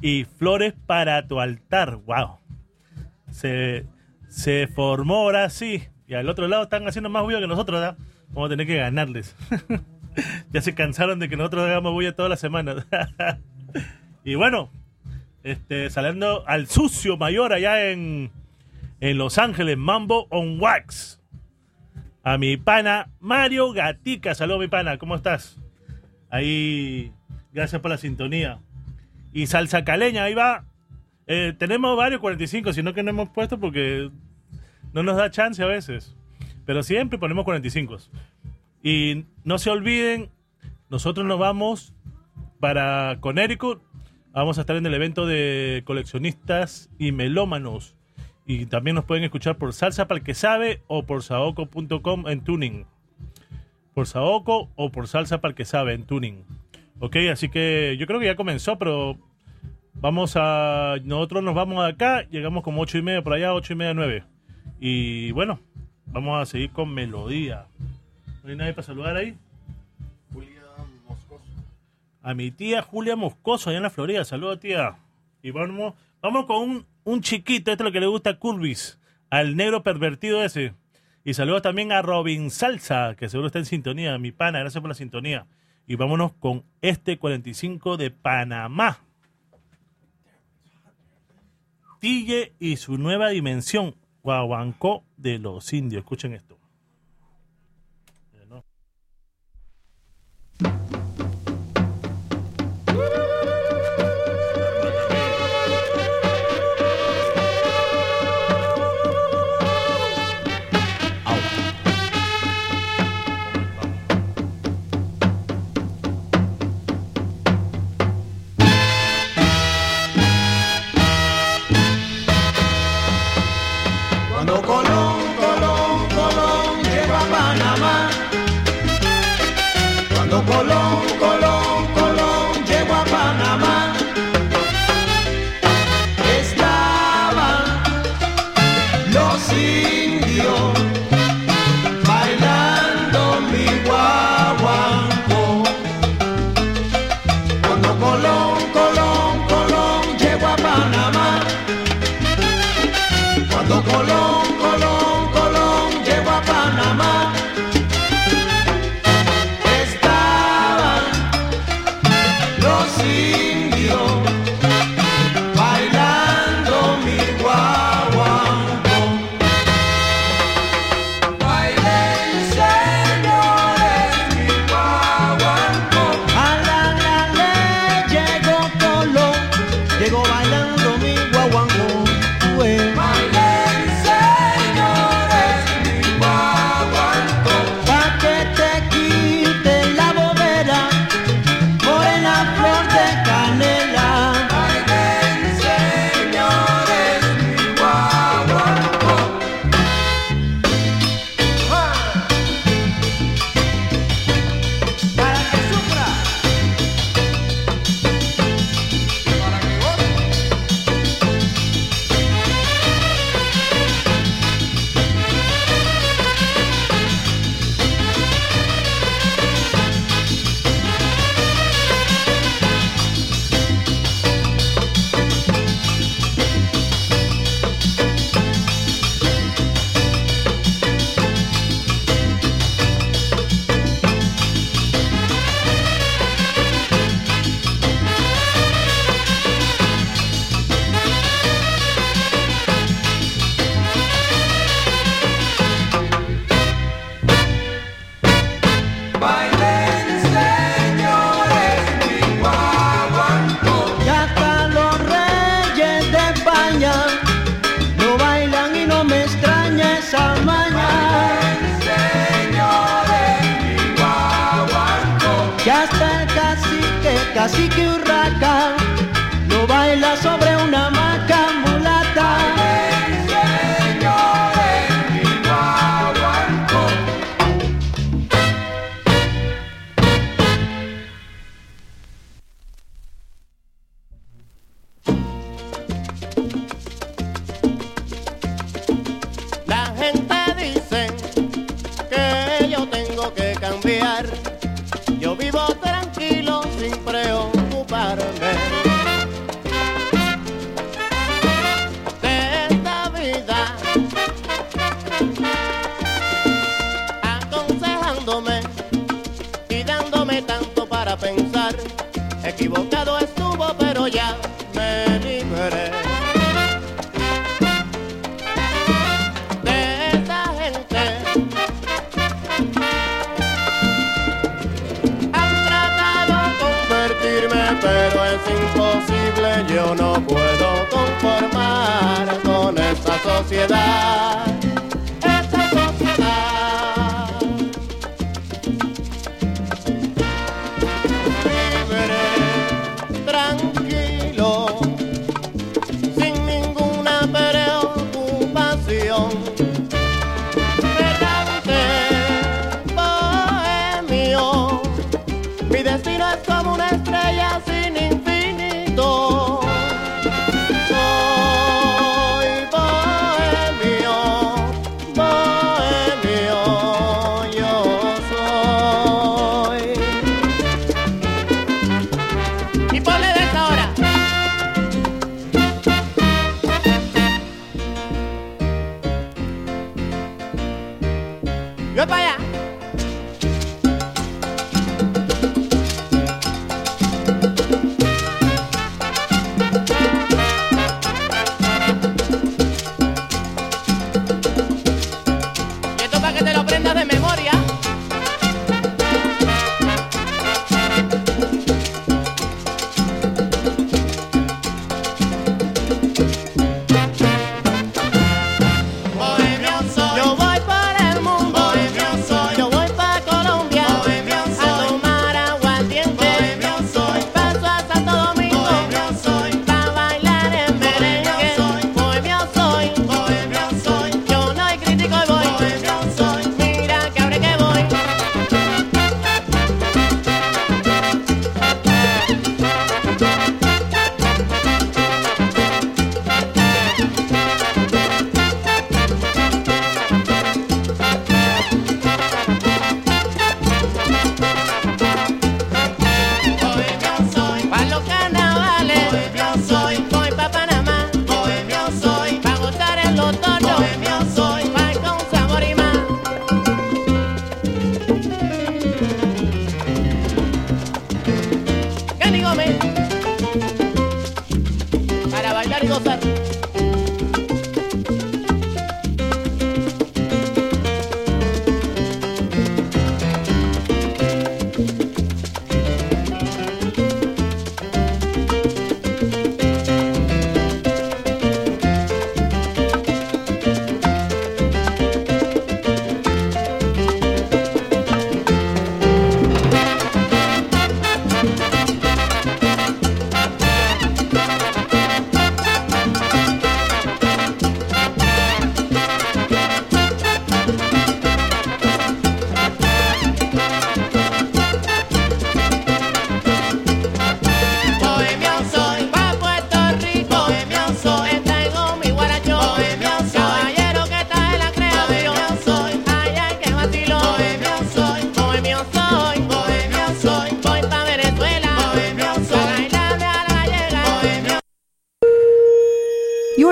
y 0.00 0.24
flores 0.24 0.72
para 0.86 1.28
tu 1.28 1.40
altar. 1.40 1.96
Wow. 2.06 2.38
Se, 3.30 3.84
se 4.26 4.66
formó 4.66 5.16
ahora 5.16 5.50
sí. 5.50 5.82
Y 6.08 6.14
al 6.14 6.30
otro 6.30 6.48
lado 6.48 6.62
están 6.62 6.88
haciendo 6.88 7.10
más 7.10 7.22
bulla 7.22 7.38
que 7.38 7.46
nosotros, 7.46 7.78
¿verdad? 7.78 7.98
Vamos 8.28 8.46
a 8.46 8.48
tener 8.48 8.66
que 8.66 8.76
ganarles. 8.76 9.36
ya 10.54 10.62
se 10.62 10.74
cansaron 10.74 11.18
de 11.18 11.28
que 11.28 11.36
nosotros 11.36 11.64
hagamos 11.64 11.92
bulla 11.92 12.16
todas 12.16 12.30
las 12.30 12.40
semanas. 12.40 12.86
y 14.24 14.36
bueno, 14.36 14.70
este, 15.42 15.90
saliendo 15.90 16.48
al 16.48 16.66
sucio 16.66 17.18
mayor 17.18 17.52
allá 17.52 17.90
en, 17.90 18.30
en 19.00 19.18
Los 19.18 19.36
Ángeles, 19.36 19.76
Mambo 19.76 20.28
on 20.30 20.58
Wax 20.62 21.20
a 22.22 22.38
mi 22.38 22.56
pana 22.56 23.10
Mario 23.20 23.72
Gatica. 23.72 24.34
Saludos, 24.34 24.60
mi 24.60 24.68
pana, 24.68 24.96
¿cómo 24.96 25.14
estás? 25.14 25.60
Ahí, 26.30 27.12
gracias 27.52 27.80
por 27.82 27.90
la 27.90 27.98
sintonía. 27.98 28.60
Y 29.32 29.46
salsa 29.46 29.84
caleña, 29.84 30.24
ahí 30.24 30.34
va. 30.34 30.64
Eh, 31.26 31.54
tenemos 31.58 31.96
varios 31.96 32.20
45, 32.20 32.72
sino 32.72 32.94
que 32.94 33.02
no 33.02 33.10
hemos 33.10 33.28
puesto 33.28 33.58
porque 33.58 34.10
no 34.92 35.02
nos 35.02 35.16
da 35.16 35.30
chance 35.30 35.62
a 35.62 35.66
veces. 35.66 36.16
Pero 36.66 36.82
siempre 36.82 37.18
ponemos 37.18 37.44
45. 37.44 37.98
Y 38.82 39.26
no 39.44 39.58
se 39.58 39.70
olviden, 39.70 40.30
nosotros 40.88 41.26
nos 41.26 41.38
vamos 41.38 41.92
para 42.58 43.18
Connecticut. 43.20 43.82
Vamos 44.32 44.58
a 44.58 44.60
estar 44.62 44.76
en 44.76 44.86
el 44.86 44.94
evento 44.94 45.26
de 45.26 45.82
coleccionistas 45.84 46.90
y 46.98 47.12
melómanos. 47.12 47.96
Y 48.46 48.66
también 48.66 48.96
nos 48.96 49.04
pueden 49.04 49.24
escuchar 49.24 49.58
por 49.58 49.72
Salsa 49.72 50.08
para 50.08 50.18
el 50.18 50.24
que 50.24 50.34
sabe 50.34 50.82
o 50.86 51.04
por 51.04 51.22
saoco.com 51.22 52.28
en 52.28 52.42
tuning. 52.42 52.86
Por 53.94 54.06
Saoco 54.06 54.70
o 54.76 54.90
por 54.90 55.08
Salsa 55.08 55.40
para 55.40 55.50
el 55.50 55.56
que 55.56 55.64
sabe 55.64 55.94
en 55.94 56.04
tuning. 56.04 56.44
Ok, 56.98 57.16
así 57.32 57.48
que 57.48 57.96
yo 57.98 58.06
creo 58.06 58.20
que 58.20 58.26
ya 58.26 58.36
comenzó, 58.36 58.78
pero 58.78 59.16
vamos 59.94 60.34
a. 60.36 60.96
Nosotros 61.04 61.42
nos 61.42 61.54
vamos 61.54 61.84
de 61.84 61.90
acá, 61.90 62.22
llegamos 62.30 62.62
como 62.62 62.82
ocho 62.82 62.98
y 62.98 63.02
media 63.02 63.22
por 63.22 63.32
allá, 63.32 63.54
ocho 63.54 63.72
y 63.72 63.76
media, 63.76 63.94
nueve. 63.94 64.24
Y 64.78 65.32
bueno, 65.32 65.60
vamos 66.06 66.40
a 66.40 66.46
seguir 66.46 66.70
con 66.70 66.92
melodía. 66.92 67.66
¿No 68.42 68.50
hay 68.50 68.56
nadie 68.56 68.72
para 68.72 68.86
saludar 68.86 69.16
ahí? 69.16 69.36
Julia 70.32 70.62
Moscoso. 71.06 71.44
A 72.22 72.34
mi 72.34 72.50
tía 72.50 72.82
Julia 72.82 73.16
Moscoso 73.16 73.70
allá 73.70 73.78
en 73.78 73.82
la 73.82 73.90
Florida. 73.90 74.24
Saludos, 74.24 74.60
tía. 74.60 74.96
Y 75.42 75.50
vamos, 75.50 75.94
vamos 76.20 76.46
con 76.46 76.56
un, 76.56 76.86
un 77.04 77.20
chiquito, 77.22 77.70
esto 77.70 77.84
es 77.84 77.86
lo 77.86 77.92
que 77.92 78.00
le 78.00 78.06
gusta 78.06 78.30
a 78.30 78.38
Curvis, 78.38 78.98
al 79.30 79.56
negro 79.56 79.82
pervertido 79.82 80.42
ese. 80.44 80.74
Y 81.24 81.34
saludos 81.34 81.62
también 81.62 81.92
a 81.92 82.02
Robin 82.02 82.50
Salsa, 82.50 83.14
que 83.16 83.28
seguro 83.28 83.48
está 83.48 83.58
en 83.58 83.66
sintonía. 83.66 84.16
Mi 84.18 84.32
pana, 84.32 84.60
gracias 84.60 84.80
por 84.80 84.88
la 84.88 84.94
sintonía. 84.94 85.46
Y 85.86 85.96
vámonos 85.96 86.32
con 86.32 86.64
este 86.80 87.18
45 87.18 87.96
de 87.96 88.10
Panamá. 88.10 89.00
Tille 91.98 92.54
y 92.58 92.76
su 92.76 92.96
nueva 92.96 93.28
dimensión. 93.28 93.96
Guaguancó 94.22 95.04
de 95.16 95.38
los 95.38 95.72
indios. 95.72 96.00
Escuchen 96.00 96.32
esto. 96.32 96.58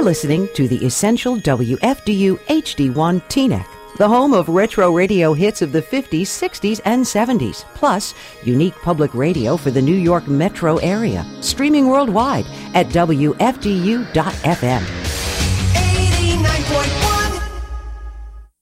Listening 0.09 0.48
to 0.55 0.66
the 0.66 0.86
Essential 0.86 1.36
WFDU 1.36 2.39
HD1 2.48 3.20
TNEC, 3.28 3.66
the 3.98 4.09
home 4.09 4.32
of 4.32 4.48
retro 4.48 4.90
radio 4.90 5.35
hits 5.35 5.60
of 5.60 5.70
the 5.70 5.82
50s, 5.82 6.22
60s, 6.22 6.80
and 6.86 7.05
70s, 7.05 7.66
plus 7.74 8.14
unique 8.43 8.74
public 8.76 9.12
radio 9.12 9.55
for 9.55 9.70
the 9.70 9.82
New 9.82 9.94
York 9.94 10.26
metro 10.26 10.78
area. 10.78 11.26
Streaming 11.43 11.89
worldwide 11.90 12.47
at 12.72 12.86
WFDU.FM. 12.86 14.82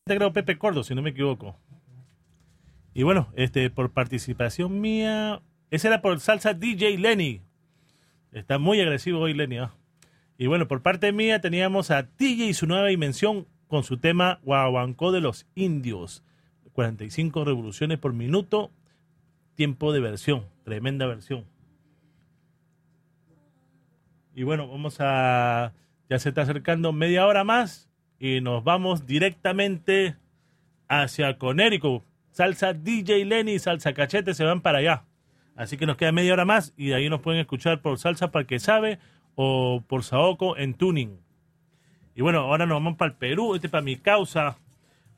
creo 0.05 0.33
Pepe 0.33 0.59
Cordo, 0.59 0.83
si 0.83 0.97
no 0.97 1.03
me 1.03 1.11
equivoco. 1.11 1.55
Y 2.93 3.05
bueno, 3.05 3.29
este 3.37 3.71
por 3.71 3.93
participación 3.93 4.81
mía, 4.81 5.43
ese 5.71 5.87
era 5.87 6.03
por 6.03 6.19
salsa 6.19 6.55
DJ 6.55 6.99
Lenny. 6.99 7.43
Está 8.33 8.59
muy 8.59 8.81
agresivo 8.81 9.21
hoy 9.21 9.33
Lenny. 9.33 9.59
¿ah? 9.59 9.73
Y 10.39 10.47
bueno, 10.47 10.69
por 10.69 10.83
parte 10.83 11.13
mía 11.13 11.41
teníamos 11.41 11.91
a 11.91 12.03
DJ 12.03 12.47
y 12.47 12.55
su 12.55 12.67
nueva 12.67 12.89
dimensión 12.89 13.47
con 13.69 13.85
su 13.85 13.97
tema 13.97 14.39
Guaguancó 14.43 15.13
de 15.13 15.21
los 15.21 15.47
Indios. 15.55 16.23
45 16.73 17.45
revoluciones 17.45 17.99
por 17.99 18.13
minuto, 18.13 18.71
tiempo 19.55 19.93
de 19.93 20.01
versión, 20.01 20.45
tremenda 20.63 21.07
versión. 21.07 21.45
Y 24.35 24.43
bueno, 24.43 24.69
vamos 24.69 24.97
a... 25.01 25.73
Ya 26.11 26.19
se 26.19 26.29
está 26.29 26.43
acercando 26.43 26.93
media 26.93 27.27
hora 27.27 27.43
más 27.43 27.89
y 28.21 28.41
nos 28.43 28.63
vamos 28.63 29.07
directamente 29.07 30.17
hacia 30.87 31.39
Conérico. 31.39 32.05
Salsa 32.31 32.75
DJ 32.75 33.25
Lenny, 33.25 33.59
salsa 33.59 33.95
cachete 33.95 34.35
se 34.35 34.45
van 34.45 34.61
para 34.61 34.79
allá. 34.79 35.05
Así 35.57 35.79
que 35.79 35.87
nos 35.87 35.97
queda 35.97 36.13
media 36.13 36.35
hora 36.35 36.45
más 36.45 36.75
y 36.77 36.89
de 36.89 36.97
ahí 36.97 37.09
nos 37.09 37.23
pueden 37.23 37.41
escuchar 37.41 37.81
por 37.81 37.99
Salsa 37.99 38.31
para 38.31 38.47
que 38.47 38.59
sabe 38.59 38.99
o 39.37 39.85
por 39.87 40.03
Saoco 40.03 40.57
en 40.57 40.75
Tuning. 40.75 41.21
Y 42.17 42.23
bueno, 42.23 42.41
ahora 42.41 42.67
nos 42.67 42.77
vamos 42.77 42.97
para 42.97 43.13
el 43.13 43.17
Perú. 43.17 43.55
Este 43.55 43.69
para 43.69 43.83
mi 43.83 43.97
causa. 43.97 44.57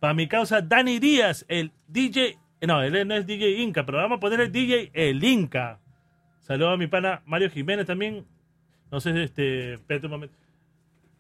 Para 0.01 0.15
mi 0.15 0.29
causa, 0.29 0.61
Dani 0.61 0.99
Díaz, 0.99 1.47
el 1.49 1.73
DJ. 1.87 2.39
No, 2.67 2.83
él 2.83 3.07
no 3.07 3.15
es 3.15 3.27
DJ 3.27 3.63
Inca, 3.63 3.87
pero 3.87 3.99
vamos 3.99 4.19
a 4.19 4.21
poner 4.21 4.41
el 4.41 4.53
DJ 4.53 4.91
El 4.93 5.23
Inca. 5.25 5.79
Saludos 6.41 6.75
a 6.75 6.77
mi 6.77 6.87
pana 6.89 7.23
Mario 7.25 7.51
Jiménez 7.51 7.87
también. 7.87 8.27
No 8.91 9.01
sé, 9.01 9.23
este. 9.23 9.75
Espérate 9.75 10.07
un 10.07 10.13
momento. 10.13 10.35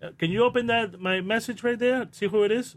Uh, 0.00 0.12
Can 0.16 0.30
you 0.30 0.44
open 0.44 0.66
that 0.66 0.98
my 0.98 1.20
message 1.22 1.62
right 1.62 1.78
there? 1.78 2.08
See 2.12 2.26
who 2.26 2.44
it 2.44 2.52
is? 2.52 2.76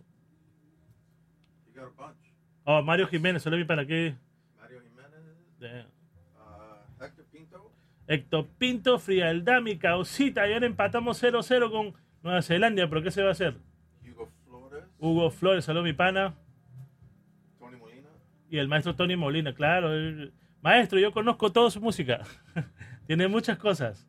You 1.68 1.82
got 1.82 1.88
a 1.88 1.92
bunch. 1.98 2.18
Oh, 2.66 2.82
Mario 2.82 3.08
Jiménez, 3.08 3.42
solo 3.42 3.58
mi 3.58 3.64
pana 3.64 3.86
que. 3.86 4.16
Mario 4.60 4.82
Jiménez. 4.82 5.86
Héctor 8.12 8.48
Pinto, 8.58 9.00
Frialdad, 9.00 9.62
mi 9.62 9.78
causita. 9.78 10.48
Y 10.50 10.54
ahora 10.54 10.66
empatamos 10.66 11.22
0-0 11.24 11.72
con 11.72 11.94
Nueva 12.24 12.42
Zelanda. 12.42 12.88
¿Pero 12.90 13.02
qué 13.02 13.12
se 13.12 13.22
va 13.22 13.30
a 13.30 13.32
hacer? 13.32 13.56
Hugo 14.06 14.28
Flores, 14.46 14.84
Hugo 15.00 15.32
Flores, 15.32 15.66
salud 15.66 15.84
mi 15.84 15.94
pana. 15.94 16.36
Tony 17.60 17.78
Molina. 17.78 18.10
Y 18.50 18.58
el 18.58 18.68
maestro 18.68 18.96
Tony 18.96 19.16
Molina, 19.16 19.54
claro. 19.54 19.94
el- 19.94 20.34
Maestro, 20.62 21.00
yo 21.00 21.12
conozco 21.12 21.52
toda 21.52 21.72
su 21.72 21.82
música. 21.82 22.22
Tiene 23.08 23.28
muchas 23.28 23.58
cosas. 23.58 24.08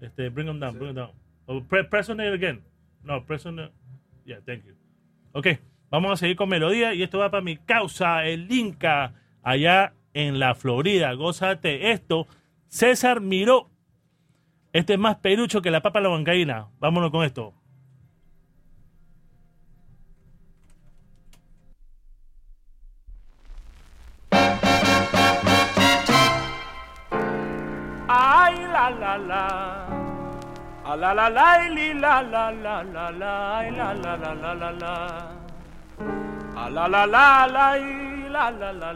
Este, 0.00 0.28
bring 0.28 0.46
them 0.48 0.58
down, 0.60 0.74
bring 0.78 0.94
them 0.94 1.06
down. 1.06 1.10
Oh, 1.46 1.62
pre- 1.62 1.84
press 1.84 2.10
on 2.10 2.20
it 2.20 2.34
again. 2.34 2.62
No, 3.04 3.24
press 3.24 3.46
on 3.46 3.58
it. 3.58 3.70
Yeah, 4.26 4.40
thank 4.44 4.64
you. 4.64 4.74
Ok, 5.32 5.46
vamos 5.90 6.12
a 6.12 6.16
seguir 6.16 6.36
con 6.36 6.48
melodía 6.48 6.92
y 6.92 7.02
esto 7.02 7.18
va 7.18 7.30
para 7.30 7.42
mi 7.42 7.56
causa, 7.56 8.24
el 8.26 8.50
Inca, 8.52 9.14
allá 9.42 9.94
en 10.12 10.38
la 10.38 10.54
Florida. 10.54 11.12
Gózate 11.14 11.92
esto. 11.92 12.26
César 12.72 13.20
Miró. 13.20 13.68
Este 14.72 14.94
es 14.94 14.98
más 14.98 15.16
perucho 15.16 15.60
que 15.60 15.70
la 15.70 15.82
papa 15.82 16.00
la 16.00 16.08
bancaína. 16.08 16.70
Vámonos 16.78 17.10
con 17.10 17.22
esto. 17.22 17.52
Ay, 28.08 28.56
la, 28.72 28.90
la, 28.90 29.18
la. 29.18 29.86
A 30.86 30.96
la, 30.96 31.12
la, 31.12 31.28
la, 31.28 31.68
li, 31.68 31.92
la, 31.92 32.22
la, 32.22 32.50
la, 32.52 32.82
la, 32.82 33.12
la, 33.12 33.62
la, 33.70 33.94
la, 33.94 34.16
la, 34.16 34.34
la, 34.34 34.54
la, 34.54 34.72
la. 34.72 35.30
La, 36.54 36.88
la, 36.88 36.88
la, 36.88 37.46
la, 37.46 37.76
la, 38.30 38.50
la, 38.50 38.72
la, 38.72 38.92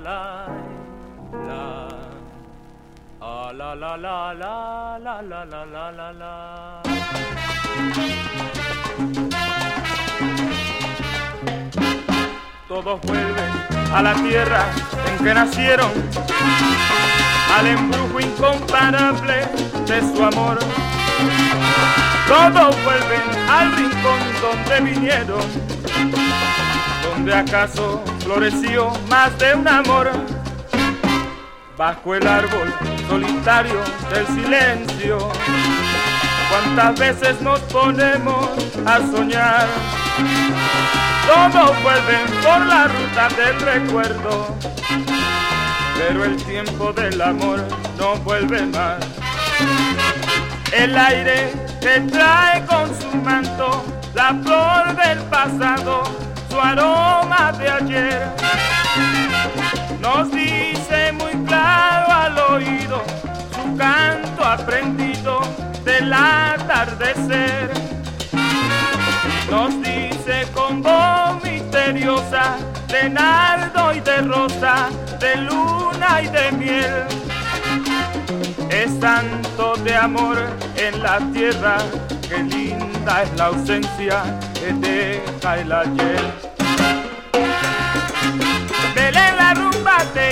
la. 1.46 1.85
A 3.18 3.50
la, 3.52 3.74
la, 3.74 3.96
la, 3.96 4.34
la, 4.34 4.98
la, 5.02 5.22
la, 5.22 5.44
la, 5.44 5.64
la, 5.64 5.90
la, 5.92 6.12
la. 6.12 6.82
Todos 12.68 13.00
vuelven 13.00 13.52
a 13.94 14.02
la 14.02 14.14
tierra 14.14 14.66
en 15.08 15.24
que 15.24 15.34
nacieron 15.34 15.90
al 17.56 17.66
embrujo 17.66 18.20
incomparable 18.20 19.48
de 19.86 20.00
su 20.00 20.22
amor. 20.22 20.58
Todos 22.28 22.76
vuelven 22.84 23.48
al 23.48 23.76
rincón 23.76 24.20
donde 24.42 24.92
vinieron, 24.92 25.40
donde 27.02 27.34
acaso 27.34 28.02
floreció 28.20 28.90
más 29.08 29.38
de 29.38 29.54
un 29.54 29.66
amor. 29.68 30.35
Bajo 31.76 32.14
el 32.14 32.26
árbol 32.26 32.72
solitario 33.08 33.80
del 34.10 34.26
silencio, 34.26 35.18
cuántas 36.50 36.98
veces 36.98 37.40
nos 37.42 37.60
ponemos 37.60 38.48
a 38.86 38.98
soñar. 38.98 39.66
Todos 41.26 41.82
vuelven 41.82 42.26
por 42.42 42.66
la 42.66 42.88
ruta 42.88 43.28
del 43.36 43.60
recuerdo 43.60 44.56
pero 45.98 46.24
el 46.24 46.36
tiempo 46.44 46.92
del 46.92 47.20
amor 47.20 47.64
no 47.98 48.16
vuelve 48.16 48.62
más. 48.66 48.98
El 50.72 50.96
aire 50.96 51.52
que 51.80 52.00
trae 52.00 52.64
con 52.66 52.88
su 53.00 53.16
manto 53.16 53.84
la 54.14 54.34
flor 54.42 54.96
del 54.96 55.18
pasado, 55.24 56.02
su 56.48 56.60
aroma 56.60 57.52
de 57.52 57.70
ayer. 57.70 58.28
Nos 60.00 60.30
dice 60.30 60.75
al 61.56 62.38
oído 62.38 63.02
su 63.54 63.76
canto 63.76 64.44
aprendido 64.44 65.40
del 65.84 66.12
atardecer. 66.12 67.70
Nos 69.50 69.70
dice 69.82 70.46
con 70.54 70.82
voz 70.82 71.42
misteriosa 71.42 72.56
de 72.88 73.10
nardo 73.10 73.92
y 73.94 74.00
de 74.00 74.22
rosa, 74.22 74.88
de 75.20 75.36
luna 75.36 76.22
y 76.22 76.28
de 76.28 76.52
miel. 76.52 76.94
Es 78.70 78.98
tanto 79.00 79.74
de 79.84 79.94
amor 79.94 80.36
en 80.76 81.02
la 81.02 81.18
tierra, 81.32 81.78
que 82.28 82.42
linda 82.42 83.22
es 83.22 83.36
la 83.36 83.46
ausencia 83.46 84.22
que 84.54 84.72
deja 84.72 85.58
el 85.58 85.72
ayer. 85.72 86.46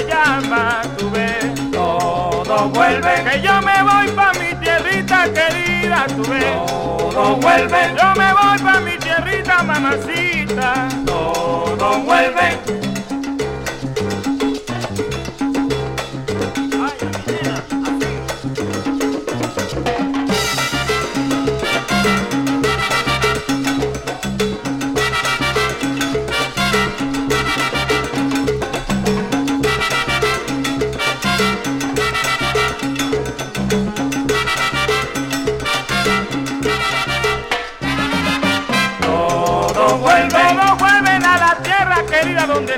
Llama, 0.06 0.82
tú 0.98 1.10
ves, 1.10 1.70
todo 1.70 2.68
vuelve. 2.68 3.24
Que 3.24 3.40
yo 3.42 3.60
me 3.62 3.82
voy 3.82 4.08
pa' 4.14 4.32
mi 4.34 4.54
tierrita 4.62 5.24
querida, 5.32 6.06
tú 6.08 6.22
ves, 6.30 6.66
todo 6.66 7.36
vuelve. 7.36 7.94
Yo 7.98 8.14
me 8.20 8.32
voy 8.32 8.58
pa' 8.58 8.80
mi 8.80 8.96
tierrita, 8.98 9.62
mamacita, 9.62 10.88
todo 11.06 11.98
vuelve. 12.00 12.83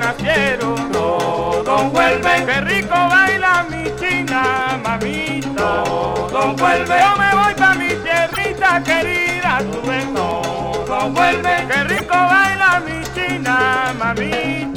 Nacieron. 0.07 0.93
Todos 0.93 1.93
vuelven, 1.93 2.47
qué 2.47 2.61
rico 2.61 2.95
baila 2.95 3.67
mi 3.71 3.85
china, 4.01 4.79
mamita. 4.85 5.85
Todos 5.85 6.57
vuelven, 6.57 6.99
yo 7.01 7.17
me 7.17 7.31
voy 7.35 7.55
pa' 7.55 7.75
mi 7.75 7.89
tierrita 7.89 8.83
querida, 8.85 9.59
tú 9.71 9.89
ves. 9.89 10.07
Todos 10.15 11.13
vuelven, 11.13 11.69
qué 11.69 11.85
rico 11.85 12.15
baila 12.15 12.83
mi 12.87 13.03
china, 13.15 13.95
mamita. 13.99 14.76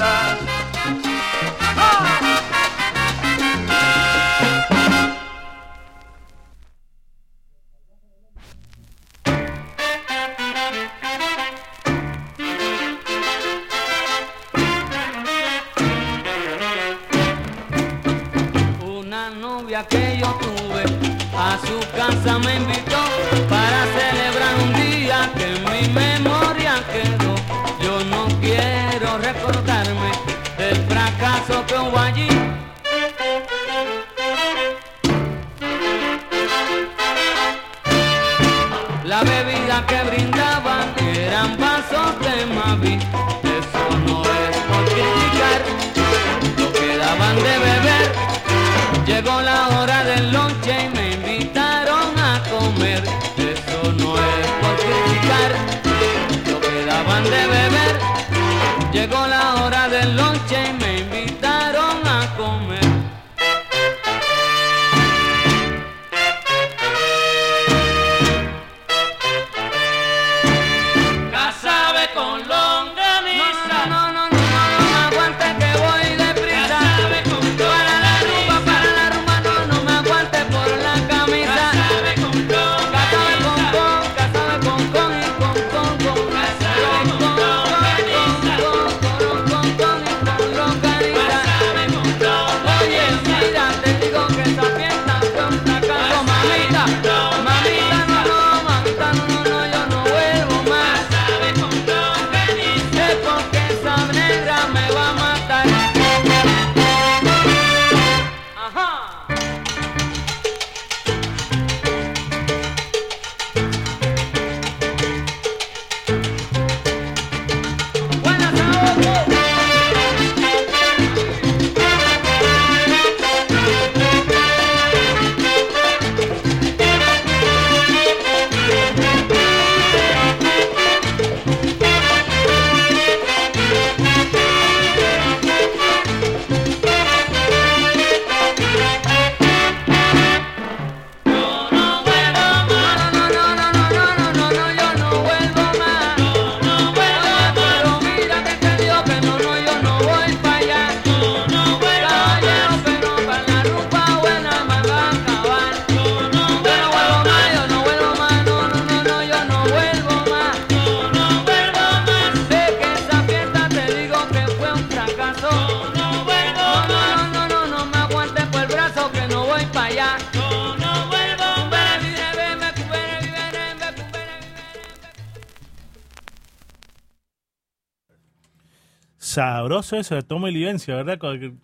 Eso 179.97 180.15
de 180.15 180.21
toma 180.21 180.49
y 180.49 180.53
livencia, 180.53 180.95
¿verdad? 180.95 181.17
Con- 181.17 181.61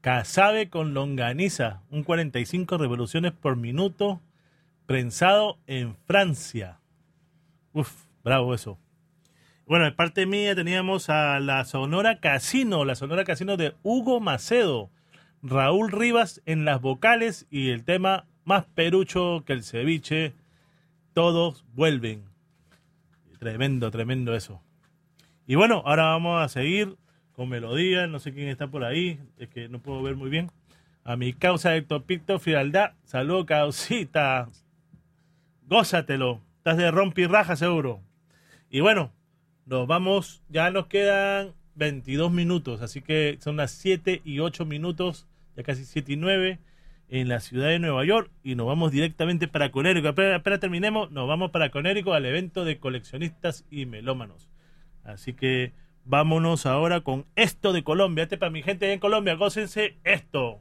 Casabe 0.00 0.70
con 0.70 0.94
longaniza, 0.94 1.82
un 1.90 2.04
45 2.04 2.78
revoluciones 2.78 3.32
por 3.32 3.56
minuto, 3.56 4.22
prensado 4.86 5.58
en 5.66 5.94
Francia. 6.06 6.80
Uf, 7.74 8.06
bravo 8.24 8.54
eso. 8.54 8.78
Bueno, 9.66 9.84
de 9.84 9.92
parte 9.92 10.24
mía 10.24 10.54
teníamos 10.54 11.10
a 11.10 11.38
la 11.38 11.66
Sonora 11.66 12.18
Casino, 12.18 12.86
la 12.86 12.94
Sonora 12.94 13.24
Casino 13.24 13.58
de 13.58 13.74
Hugo 13.82 14.20
Macedo, 14.20 14.90
Raúl 15.42 15.92
Rivas 15.92 16.40
en 16.46 16.64
las 16.64 16.80
vocales 16.80 17.46
y 17.50 17.68
el 17.68 17.84
tema 17.84 18.24
más 18.44 18.64
perucho 18.64 19.44
que 19.44 19.52
el 19.52 19.62
ceviche, 19.62 20.32
todos 21.12 21.66
vuelven. 21.74 22.24
Tremendo, 23.38 23.90
tremendo 23.90 24.34
eso. 24.34 24.62
Y 25.46 25.56
bueno, 25.56 25.82
ahora 25.84 26.04
vamos 26.04 26.42
a 26.42 26.48
seguir 26.48 26.96
con 27.40 27.48
melodía. 27.48 28.06
No 28.06 28.18
sé 28.18 28.34
quién 28.34 28.48
está 28.48 28.66
por 28.66 28.84
ahí, 28.84 29.18
es 29.38 29.48
que 29.48 29.70
no 29.70 29.80
puedo 29.80 30.02
ver 30.02 30.14
muy 30.14 30.28
bien. 30.28 30.50
A 31.04 31.16
mi 31.16 31.32
causa 31.32 31.74
Héctor 31.74 32.02
Picto 32.02 32.38
Frialdad. 32.38 32.92
Salud, 33.04 33.46
causita. 33.46 34.50
Gózatelo. 35.66 36.42
Estás 36.58 36.76
de 36.76 36.90
rompirraja 36.90 37.56
seguro. 37.56 38.02
Y 38.68 38.80
bueno, 38.80 39.10
nos 39.64 39.86
vamos. 39.86 40.42
Ya 40.50 40.70
nos 40.70 40.88
quedan 40.88 41.54
22 41.76 42.30
minutos. 42.30 42.82
Así 42.82 43.00
que 43.00 43.38
son 43.40 43.56
las 43.56 43.70
7 43.70 44.20
y 44.22 44.40
8 44.40 44.66
minutos. 44.66 45.26
Ya 45.56 45.62
casi 45.62 45.86
7 45.86 46.12
y 46.12 46.16
9 46.16 46.58
en 47.08 47.28
la 47.30 47.40
ciudad 47.40 47.68
de 47.68 47.78
Nueva 47.78 48.04
York. 48.04 48.30
Y 48.42 48.54
nos 48.54 48.66
vamos 48.66 48.92
directamente 48.92 49.48
para 49.48 49.70
Conérico. 49.70 50.08
Espera, 50.08 50.36
espera, 50.36 50.60
terminemos. 50.60 51.10
Nos 51.10 51.26
vamos 51.26 51.52
para 51.52 51.70
Conérico 51.70 52.12
al 52.12 52.26
evento 52.26 52.66
de 52.66 52.76
coleccionistas 52.76 53.64
y 53.70 53.86
melómanos. 53.86 54.50
Así 55.04 55.32
que 55.32 55.72
vámonos 56.10 56.66
ahora 56.66 57.02
con 57.02 57.24
esto 57.36 57.72
de 57.72 57.84
Colombia. 57.84 58.24
Este 58.24 58.36
para 58.36 58.50
mi 58.50 58.62
gente 58.62 58.92
en 58.92 58.98
Colombia, 58.98 59.36
gócense 59.36 59.98
esto. 60.04 60.60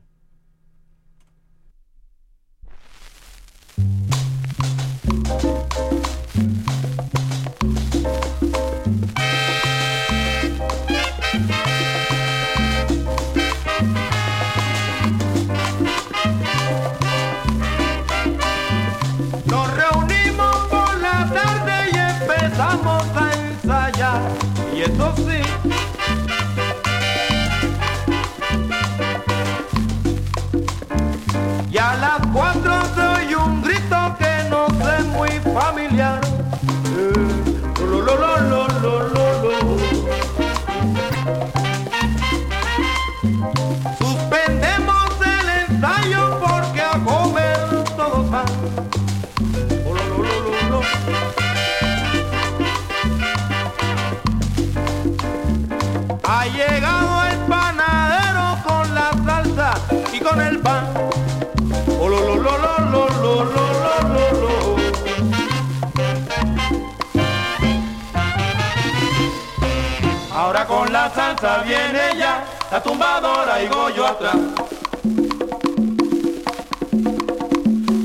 La 71.10 71.16
salsa 71.16 71.64
viene 71.66 72.18
ya 72.18 72.44
la 72.72 72.82
tumbadora 72.82 73.62
y 73.64 73.68
Goyo 73.68 74.06
atrás. 74.06 74.36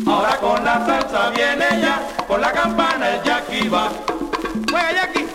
Ahora 0.06 0.36
con 0.38 0.64
la 0.64 0.86
salsa 0.86 1.30
viene 1.30 1.82
ya, 1.82 2.00
con 2.26 2.40
la 2.40 2.52
campana 2.52 3.10
el 3.10 3.22
Jackie 3.22 3.68
va. 3.68 3.88
Juega 4.70 4.92
Jackie. 4.92 5.26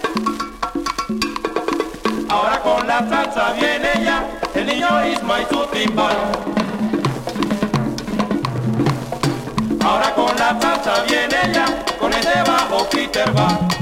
Ahora 2.29 2.59
con 2.59 2.87
la 2.87 2.99
salsa 3.07 3.53
viene 3.53 4.03
ya, 4.03 4.25
el 4.55 4.65
niño 4.65 5.05
Isma 5.05 5.41
y 5.41 5.45
su 5.53 5.65
timbal. 5.67 6.17
Ahora 9.83 10.13
con 10.15 10.35
la 10.37 10.59
salsa 10.59 11.03
viene 11.07 11.53
ya, 11.53 11.65
con 11.99 12.13
ese 12.13 12.41
bajo 12.43 12.87
Peter 12.89 13.37
va. 13.37 13.78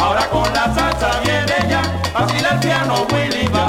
Ahora 0.00 0.26
con 0.30 0.52
la 0.52 0.64
salsa 0.74 1.20
viene 1.22 1.68
ya, 1.68 1.82
vacila 2.12 2.48
el 2.50 2.58
piano 2.60 3.06
Willy 3.12 3.46
va. 3.48 3.66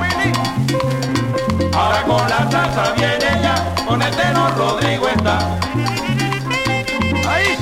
Willy. 0.00 0.32
Ahora 1.74 2.02
con 2.02 2.28
la 2.28 2.50
salsa 2.50 2.92
viene 2.96 3.42
ya, 3.42 3.54
con 3.86 4.02
el 4.02 4.14
tenor 4.14 4.56
Rodrigo 4.56 5.08
está. 5.08 5.38
Ahí. 7.30 7.56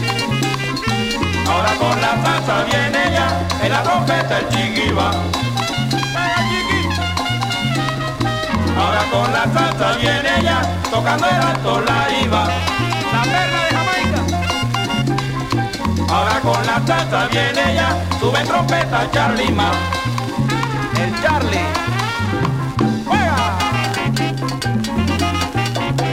Ahora 1.48 1.72
con 1.78 2.00
la 2.00 2.12
salsa 2.24 2.64
viene 2.64 3.12
ya, 3.12 3.26
en 3.64 3.72
la 3.72 3.82
trompeta 3.82 4.38
el 4.38 4.48
chiqui 4.48 4.90
va. 4.92 5.10
Ahora 8.76 9.02
con 9.12 9.32
la 9.32 9.44
salsa 9.54 9.96
viene 9.98 10.42
ya, 10.42 10.60
tocando 10.90 11.26
el 11.28 11.34
alto 11.34 11.80
la 11.80 12.18
iba. 12.20 12.48
La 13.12 13.63
Ahora 16.14 16.40
con 16.42 16.64
la 16.64 16.80
chacha 16.84 17.26
viene 17.26 17.72
ella, 17.72 17.88
sube 18.20 18.44
trompeta 18.44 19.10
Charlie 19.10 19.50
Ma. 19.50 19.72
El 20.96 21.12
Charlie. 21.20 21.66
¡Juega! 23.04 23.58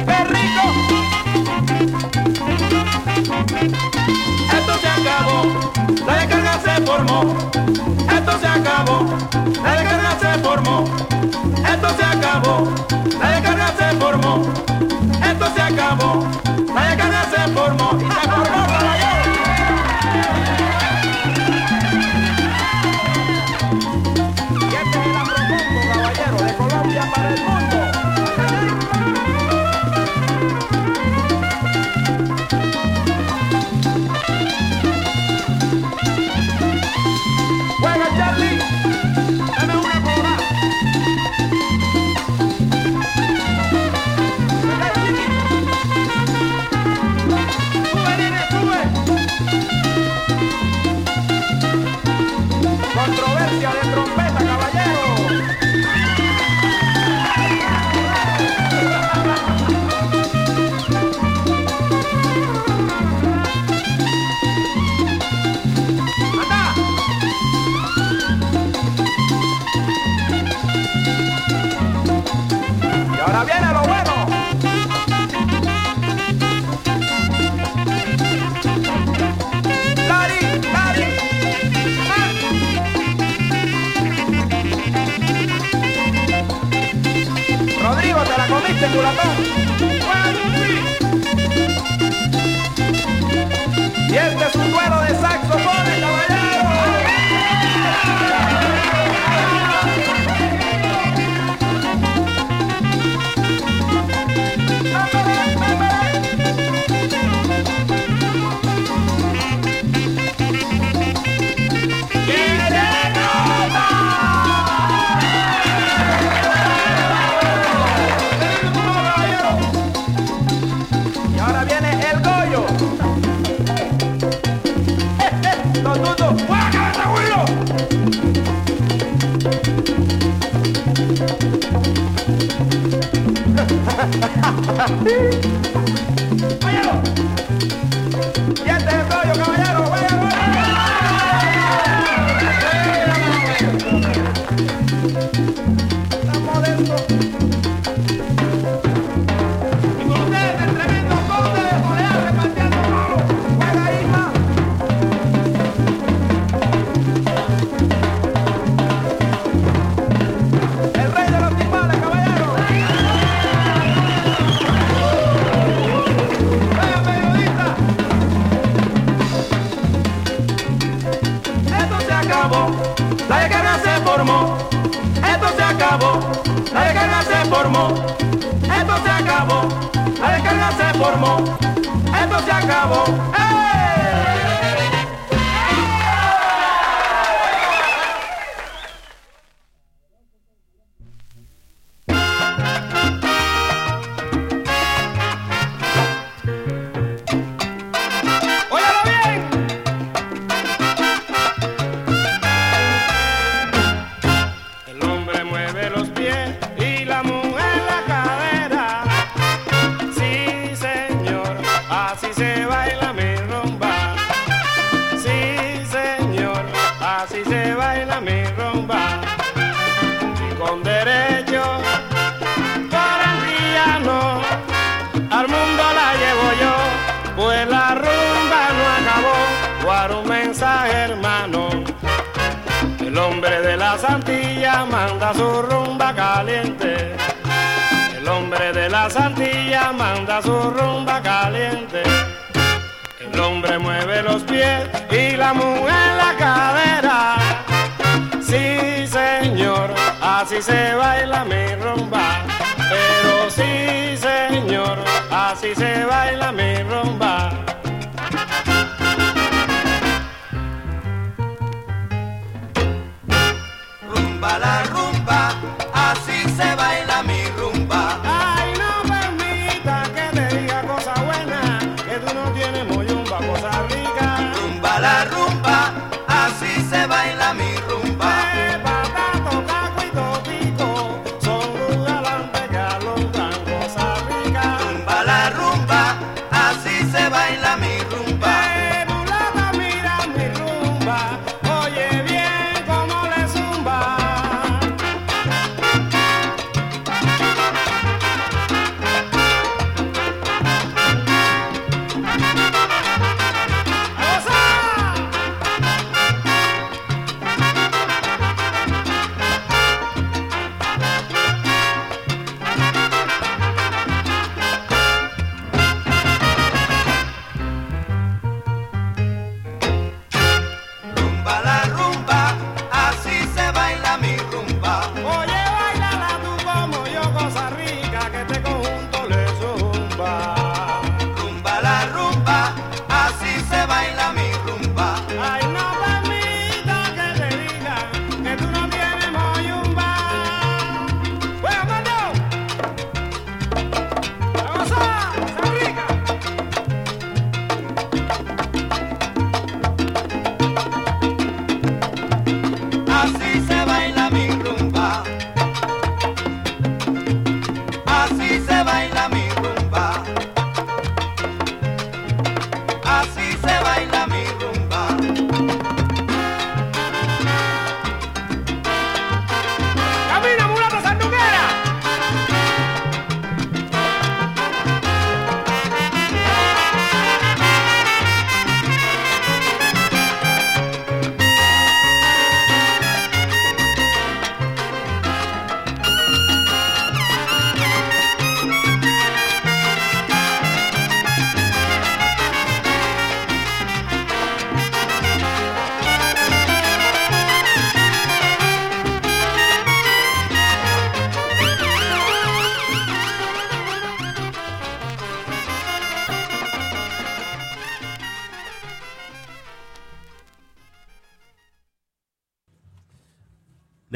¡Perrico! 0.07 0.65
Esto 4.57 4.73
se 4.81 4.89
acabó, 4.89 5.37
la 6.07 6.13
descarga 6.15 6.59
se 6.65 6.81
formó. 6.81 7.19
Esto 8.11 8.39
se 8.39 8.47
acabó, 8.47 9.05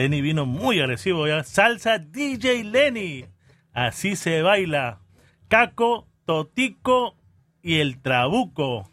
Lenny 0.06 0.22
vino 0.22 0.45
muy 0.45 0.80
agresivo 0.80 1.25
ya. 1.25 1.43
Salsa 1.43 1.98
DJ 1.98 2.64
Lenny. 2.66 3.25
Así 3.74 4.16
se 4.16 4.43
baila. 4.43 5.00
Caco, 5.48 6.08
Totico 6.25 7.16
y 7.64 7.80
el 7.80 8.00
Trabuco. 8.00 8.88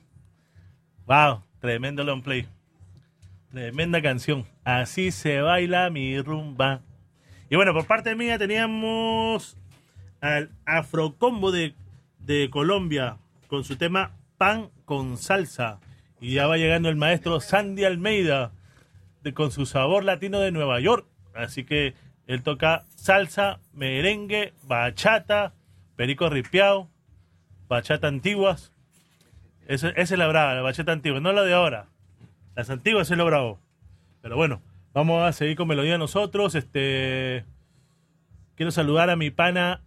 Wow, 1.04 1.42
tremendo 1.60 2.02
long 2.02 2.22
play. 2.22 2.46
Tremenda 3.50 4.00
canción. 4.00 4.46
Así 4.64 5.10
se 5.10 5.42
baila 5.42 5.90
mi 5.90 6.18
rumba. 6.22 6.80
Y 7.50 7.56
bueno, 7.56 7.74
por 7.74 7.86
parte 7.86 8.14
mía 8.14 8.38
teníamos 8.38 9.58
al 10.22 10.50
Afrocombo 10.64 11.52
de, 11.52 11.74
de 12.20 12.48
Colombia 12.48 13.18
con 13.48 13.64
su 13.64 13.76
tema 13.76 14.16
Pan 14.38 14.70
con 14.86 15.18
salsa. 15.18 15.78
Y 16.22 16.32
ya 16.32 16.46
va 16.46 16.56
llegando 16.56 16.88
el 16.88 16.96
maestro 16.96 17.38
Sandy 17.40 17.84
Almeida 17.84 18.52
con 19.34 19.50
su 19.50 19.66
sabor 19.66 20.04
latino 20.04 20.40
de 20.40 20.50
Nueva 20.50 20.80
York. 20.80 21.06
Así 21.34 21.64
que 21.64 21.94
él 22.26 22.42
toca 22.42 22.84
salsa, 22.96 23.60
merengue, 23.72 24.52
bachata, 24.64 25.54
perico 25.96 26.28
ripiao, 26.28 26.90
bachata 27.68 28.08
antiguas. 28.08 28.72
Esa 29.66 29.90
es 29.90 30.10
la 30.10 30.26
brava, 30.26 30.54
la 30.54 30.62
bachata 30.62 30.92
antigua, 30.92 31.20
no 31.20 31.32
la 31.32 31.42
de 31.42 31.54
ahora. 31.54 31.86
Las 32.54 32.68
antiguas 32.68 33.10
es 33.10 33.16
lo 33.16 33.24
bravo. 33.24 33.58
Pero 34.20 34.36
bueno, 34.36 34.60
vamos 34.92 35.22
a 35.22 35.32
seguir 35.32 35.56
con 35.56 35.68
melodía 35.68 35.98
nosotros. 35.98 36.54
Este 36.54 37.44
quiero 38.56 38.70
saludar 38.70 39.10
a 39.10 39.16
mi 39.16 39.30
pana 39.30 39.82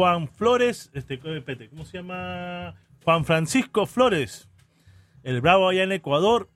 Juan 0.00 0.28
Flores, 0.28 0.90
este, 0.94 1.18
¿cómo 1.68 1.84
se 1.84 1.98
llama? 1.98 2.74
Juan 3.04 3.24
Francisco 3.24 3.86
Flores, 3.86 4.48
el 5.24 5.40
bravo 5.40 5.68
allá 5.68 5.82
en 5.82 5.92
Ecuador, 5.92 6.48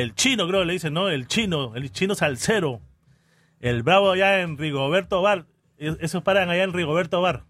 el 0.00 0.14
chino 0.14 0.46
creo 0.46 0.60
que 0.60 0.66
le 0.66 0.72
dicen, 0.74 0.94
¿no? 0.94 1.08
El 1.08 1.26
chino, 1.26 1.74
el 1.74 1.90
chino 1.90 2.14
salsero, 2.14 2.80
el 3.60 3.82
bravo 3.82 4.10
allá 4.12 4.40
en 4.40 4.56
Rigoberto 4.58 5.22
Bar, 5.22 5.46
Es- 5.76 5.96
esos 6.00 6.22
paran 6.22 6.50
allá 6.50 6.64
en 6.64 6.72
Rigoberto 6.72 7.20
Bar. 7.20 7.44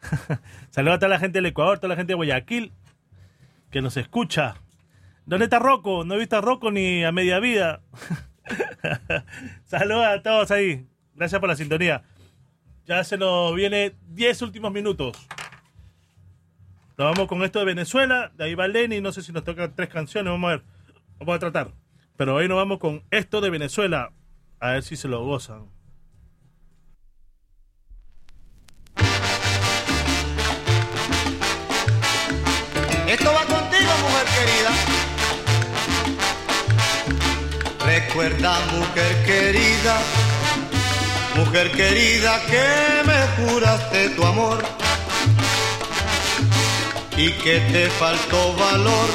Saludos 0.70 0.96
a 0.96 0.98
toda 1.00 1.08
la 1.10 1.18
gente 1.18 1.38
del 1.38 1.46
Ecuador, 1.46 1.78
toda 1.78 1.88
la 1.90 1.96
gente 1.96 2.12
de 2.12 2.16
Guayaquil, 2.16 2.72
que 3.70 3.82
nos 3.82 3.96
escucha. 3.96 4.56
¿Dónde 5.26 5.44
está 5.44 5.58
Rocco? 5.58 6.04
No 6.04 6.14
he 6.14 6.18
visto 6.18 6.36
a 6.36 6.40
Rocco 6.40 6.70
ni 6.70 7.04
a 7.04 7.12
media 7.12 7.38
vida. 7.40 7.82
Saludos 9.64 10.06
a 10.06 10.22
todos 10.22 10.50
ahí. 10.50 10.86
Gracias 11.14 11.40
por 11.40 11.48
la 11.48 11.56
sintonía. 11.56 12.02
Ya 12.86 13.04
se 13.04 13.18
nos 13.18 13.54
viene 13.54 13.94
10 14.08 14.40
últimos 14.42 14.72
minutos. 14.72 15.16
Nos 16.96 17.10
vamos 17.12 17.28
con 17.28 17.42
esto 17.42 17.58
de 17.58 17.64
Venezuela. 17.66 18.32
De 18.36 18.44
ahí 18.44 18.54
va 18.54 18.66
Lenny. 18.68 19.00
No 19.00 19.12
sé 19.12 19.22
si 19.22 19.32
nos 19.32 19.44
tocan 19.44 19.74
tres 19.74 19.88
canciones. 19.88 20.30
Vamos 20.32 20.48
a 20.48 20.56
ver. 20.56 20.62
Vamos 21.18 21.36
a 21.36 21.38
tratar. 21.38 21.74
Pero 22.16 22.34
hoy 22.34 22.48
nos 22.48 22.56
vamos 22.56 22.78
con 22.78 23.04
esto 23.10 23.40
de 23.40 23.50
Venezuela. 23.50 24.12
A 24.60 24.70
ver 24.70 24.82
si 24.82 24.96
se 24.96 25.08
lo 25.08 25.24
gozan. 25.24 25.70
Esto 33.06 33.32
va 33.32 33.44
contigo, 33.46 33.90
mujer 34.02 34.26
querida. 34.36 34.72
Recuerda, 37.86 38.60
mujer 38.72 39.24
querida, 39.24 39.98
mujer 41.36 41.70
querida, 41.72 42.40
que 42.46 43.02
me 43.06 43.48
juraste 43.48 44.10
tu 44.10 44.24
amor 44.24 44.62
y 47.16 47.32
que 47.32 47.60
te 47.72 47.88
faltó 47.90 48.54
valor, 48.56 49.08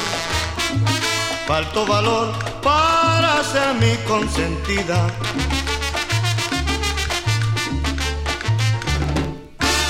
faltó 1.48 1.86
valor 1.86 2.34
para 2.62 3.44
ser 3.44 3.74
mi 3.76 3.96
consentida. 4.08 5.08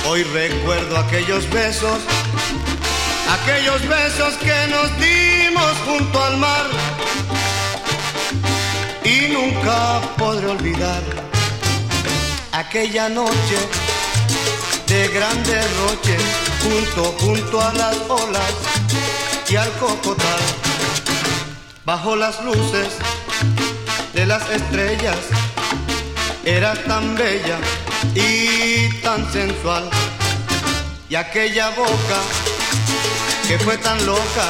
Hoy 0.07 0.23
recuerdo 0.23 0.97
aquellos 0.97 1.49
besos 1.49 1.99
aquellos 3.29 3.81
besos 3.87 4.33
que 4.35 4.67
nos 4.67 4.89
dimos 4.99 5.71
junto 5.85 6.23
al 6.23 6.37
mar 6.37 6.65
y 9.03 9.31
nunca 9.31 10.01
podré 10.17 10.47
olvidar 10.47 11.01
aquella 12.51 13.09
noche 13.09 13.57
de 14.87 15.07
gran 15.07 15.43
derroche 15.43 16.17
junto 16.61 17.03
junto 17.19 17.61
a 17.61 17.73
las 17.73 17.97
olas 18.09 18.53
y 19.49 19.55
al 19.55 19.71
cocotal 19.73 20.62
bajo 21.85 22.15
las 22.15 22.43
luces 22.43 22.87
de 24.13 24.25
las 24.25 24.49
estrellas 24.49 25.17
era 26.45 26.73
tan 26.83 27.15
bella 27.15 27.57
y 28.15 28.89
tan 29.01 29.31
sensual 29.31 29.89
y 31.09 31.15
aquella 31.15 31.69
boca 31.71 32.19
que 33.47 33.59
fue 33.59 33.77
tan 33.77 34.05
loca 34.05 34.45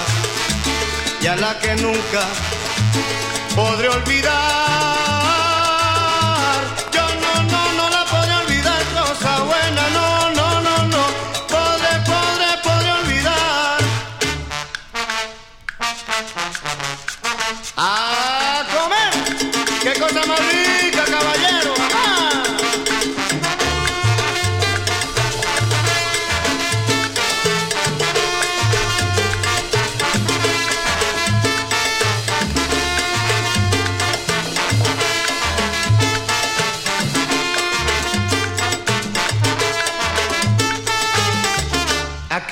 y 1.22 1.28
a 1.28 1.36
la 1.36 1.58
que 1.60 1.76
nunca 1.76 2.28
podré 3.56 3.90
olvidar. 3.90 4.83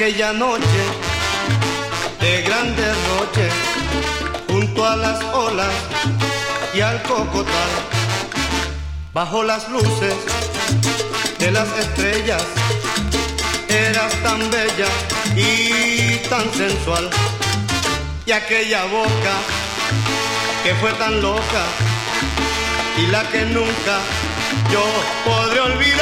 Aquella 0.01 0.33
noche 0.33 0.83
de 2.19 2.41
gran 2.41 2.75
derroche 2.75 3.49
junto 4.49 4.83
a 4.83 4.95
las 4.95 5.23
olas 5.25 5.71
y 6.73 6.81
al 6.81 7.03
cocotal 7.03 7.71
bajo 9.13 9.43
las 9.43 9.69
luces 9.69 10.15
de 11.37 11.51
las 11.51 11.67
estrellas 11.77 12.43
eras 13.69 14.11
tan 14.23 14.39
bella 14.49 14.87
y 15.35 16.15
tan 16.29 16.51
sensual. 16.51 17.07
Y 18.25 18.31
aquella 18.31 18.85
boca 18.85 19.35
que 20.63 20.73
fue 20.81 20.93
tan 20.93 21.21
loca 21.21 21.63
y 22.97 23.05
la 23.05 23.21
que 23.29 23.45
nunca 23.45 23.99
yo 24.71 24.83
podré 25.25 25.59
olvidar 25.59 26.00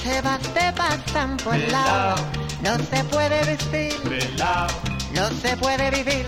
las 0.00 0.12
cebas 0.12 0.40
te 0.54 0.72
pasan 0.72 1.36
por 1.38 1.54
el 1.54 1.70
lado. 1.70 2.16
No 2.62 2.76
se 2.78 3.04
puede 3.04 3.44
vestir, 3.44 3.94
no 5.12 5.30
se 5.30 5.56
puede 5.56 5.90
vivir. 5.90 6.26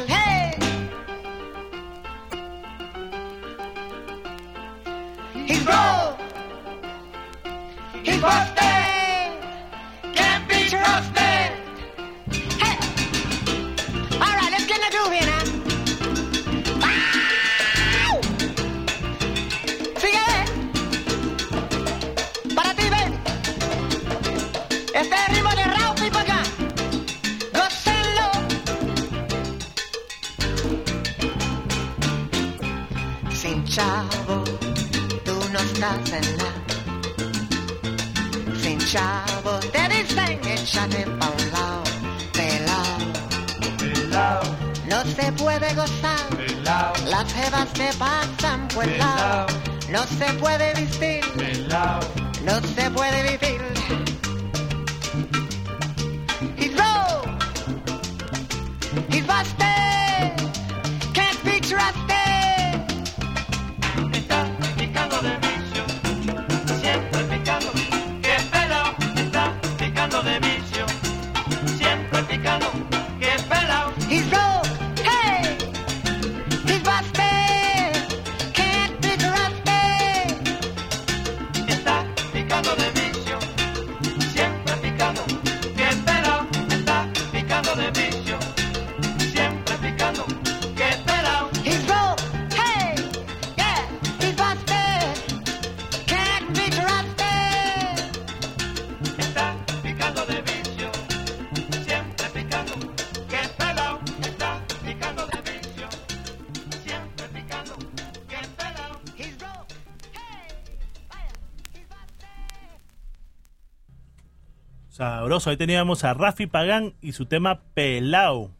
Ahí 115.32 115.56
teníamos 115.56 116.04
a 116.04 116.12
Rafi 116.12 116.46
Pagán 116.46 116.92
y 117.00 117.12
su 117.12 117.24
tema 117.24 117.62
Pelao. 117.72 118.50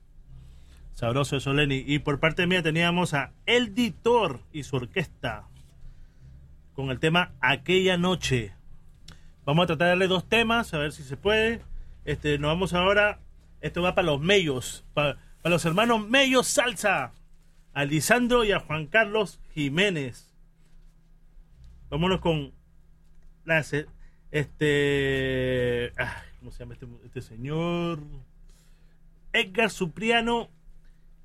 Sabroso 0.95 1.37
eso, 1.37 1.53
Lenny. 1.53 1.85
Y 1.87 1.99
por 1.99 2.19
parte 2.19 2.47
mía 2.47 2.63
teníamos 2.63 3.13
a 3.13 3.33
El 3.45 3.75
Ditor 3.75 4.41
y 4.55 4.63
su 4.63 4.77
orquesta 4.77 5.45
con 6.73 6.91
el 6.91 6.99
tema 6.99 7.33
Aquella 7.43 7.99
Noche. 7.99 8.55
Vamos 9.45 9.65
a 9.65 9.67
tratar 9.67 9.85
de 9.85 9.91
darle 9.91 10.09
dos 10.09 10.27
temas, 10.27 10.73
a 10.73 10.79
ver 10.79 10.93
si 10.93 11.03
se 11.03 11.19
puede. 11.19 11.61
Este, 12.07 12.39
nos 12.39 12.49
vamos 12.49 12.73
ahora. 12.73 13.21
Esto 13.61 13.83
va 13.83 13.95
para 13.95 14.07
los 14.07 14.21
Mellos, 14.23 14.87
para, 14.95 15.19
los 15.45 15.67
hermanos 15.67 16.09
Mellos 16.09 16.47
Salsa, 16.47 17.13
a 17.75 17.85
Lisandro 17.85 18.45
y 18.45 18.53
a 18.53 18.61
Juan 18.61 18.87
Carlos 18.87 19.41
Jiménez. 19.53 20.33
Vámonos 21.91 22.21
con 22.21 22.55
este 24.31 25.93
ay, 25.99 26.32
¿cómo 26.43 26.51
se 26.51 26.59
llama 26.59 26.75
este, 26.75 26.87
este 27.05 27.23
señor? 27.23 28.01
Edgar 29.33 29.71
Supriano 29.71 30.51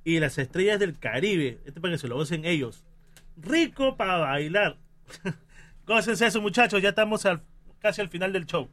y 0.04 0.20
las 0.20 0.38
estrellas 0.38 0.80
del 0.80 0.98
Caribe. 1.00 1.60
Este 1.66 1.82
para 1.82 1.94
que 1.94 1.98
se 1.98 2.08
lo 2.08 2.16
gocen 2.16 2.46
ellos. 2.46 2.84
Rico 3.36 3.98
para 3.98 4.18
bailar. 4.18 4.78
Gócense 5.88 6.28
eso, 6.28 6.40
muchachos. 6.40 6.82
Ya 6.84 6.90
estamos 6.90 7.26
al- 7.26 7.42
casi 7.80 8.00
al 8.02 8.10
final 8.10 8.32
del 8.32 8.46
show. 8.46 8.70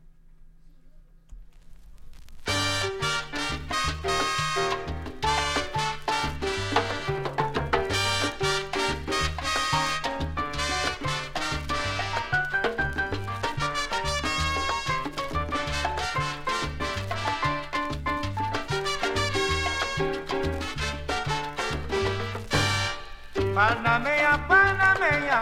Panamea, 23.54 24.36
Panamea, 24.48 25.40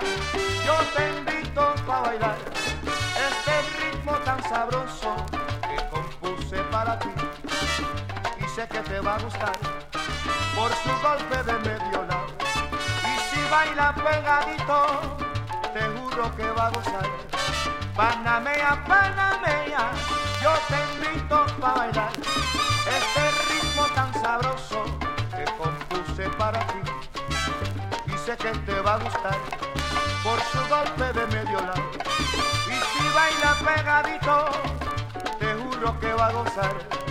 yo 0.66 0.74
te 0.94 1.08
invito 1.16 1.74
pa' 1.86 2.00
bailar 2.00 2.36
este 3.26 3.54
ritmo 3.80 4.12
tan 4.18 4.42
sabroso 4.42 5.16
que 5.62 5.78
compuse 5.88 6.58
para 6.70 6.98
ti. 6.98 7.08
Y 8.38 8.48
sé 8.50 8.68
que 8.68 8.80
te 8.80 9.00
va 9.00 9.16
a 9.16 9.18
gustar 9.18 9.56
por 10.54 10.70
su 10.82 10.90
golpe 11.00 11.42
de 11.42 11.58
medio 11.60 12.04
lado. 12.04 12.26
Y 13.10 13.18
si 13.30 13.40
baila 13.50 13.94
pegadito 13.94 14.78
te 15.72 15.80
juro 15.96 16.36
que 16.36 16.50
va 16.50 16.66
a 16.66 16.70
gozar. 16.70 17.08
Panamea, 17.96 18.84
Panamea, 18.86 19.90
yo 20.42 20.52
te 20.68 20.78
invito 20.92 21.46
pa' 21.58 21.74
bailar 21.76 22.12
este 22.98 23.24
ritmo 23.48 23.86
tan 23.94 24.12
sabroso 24.12 24.84
que 25.34 25.44
compuse 25.56 26.28
para 26.36 26.60
ti 26.66 26.81
sé 28.24 28.36
que 28.36 28.50
te 28.50 28.80
va 28.82 28.94
a 28.94 28.98
gustar 28.98 29.36
por 30.22 30.38
su 30.52 30.58
golpe 30.68 31.12
de 31.18 31.26
medio 31.26 31.60
lado. 31.60 31.82
Y 32.68 32.76
si 32.90 33.08
baila 33.14 33.56
pegadito, 33.64 34.46
te 35.40 35.54
juro 35.54 35.98
que 35.98 36.12
va 36.12 36.26
a 36.28 36.32
gozar. 36.32 37.01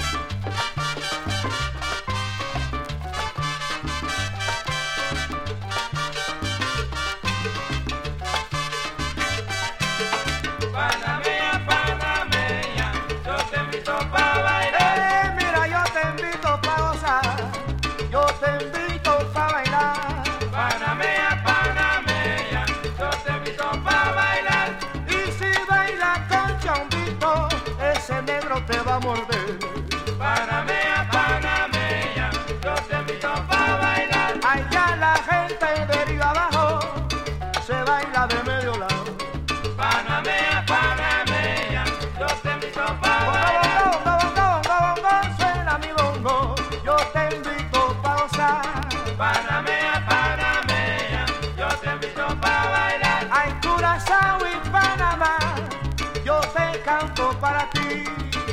Negro 29.01 29.30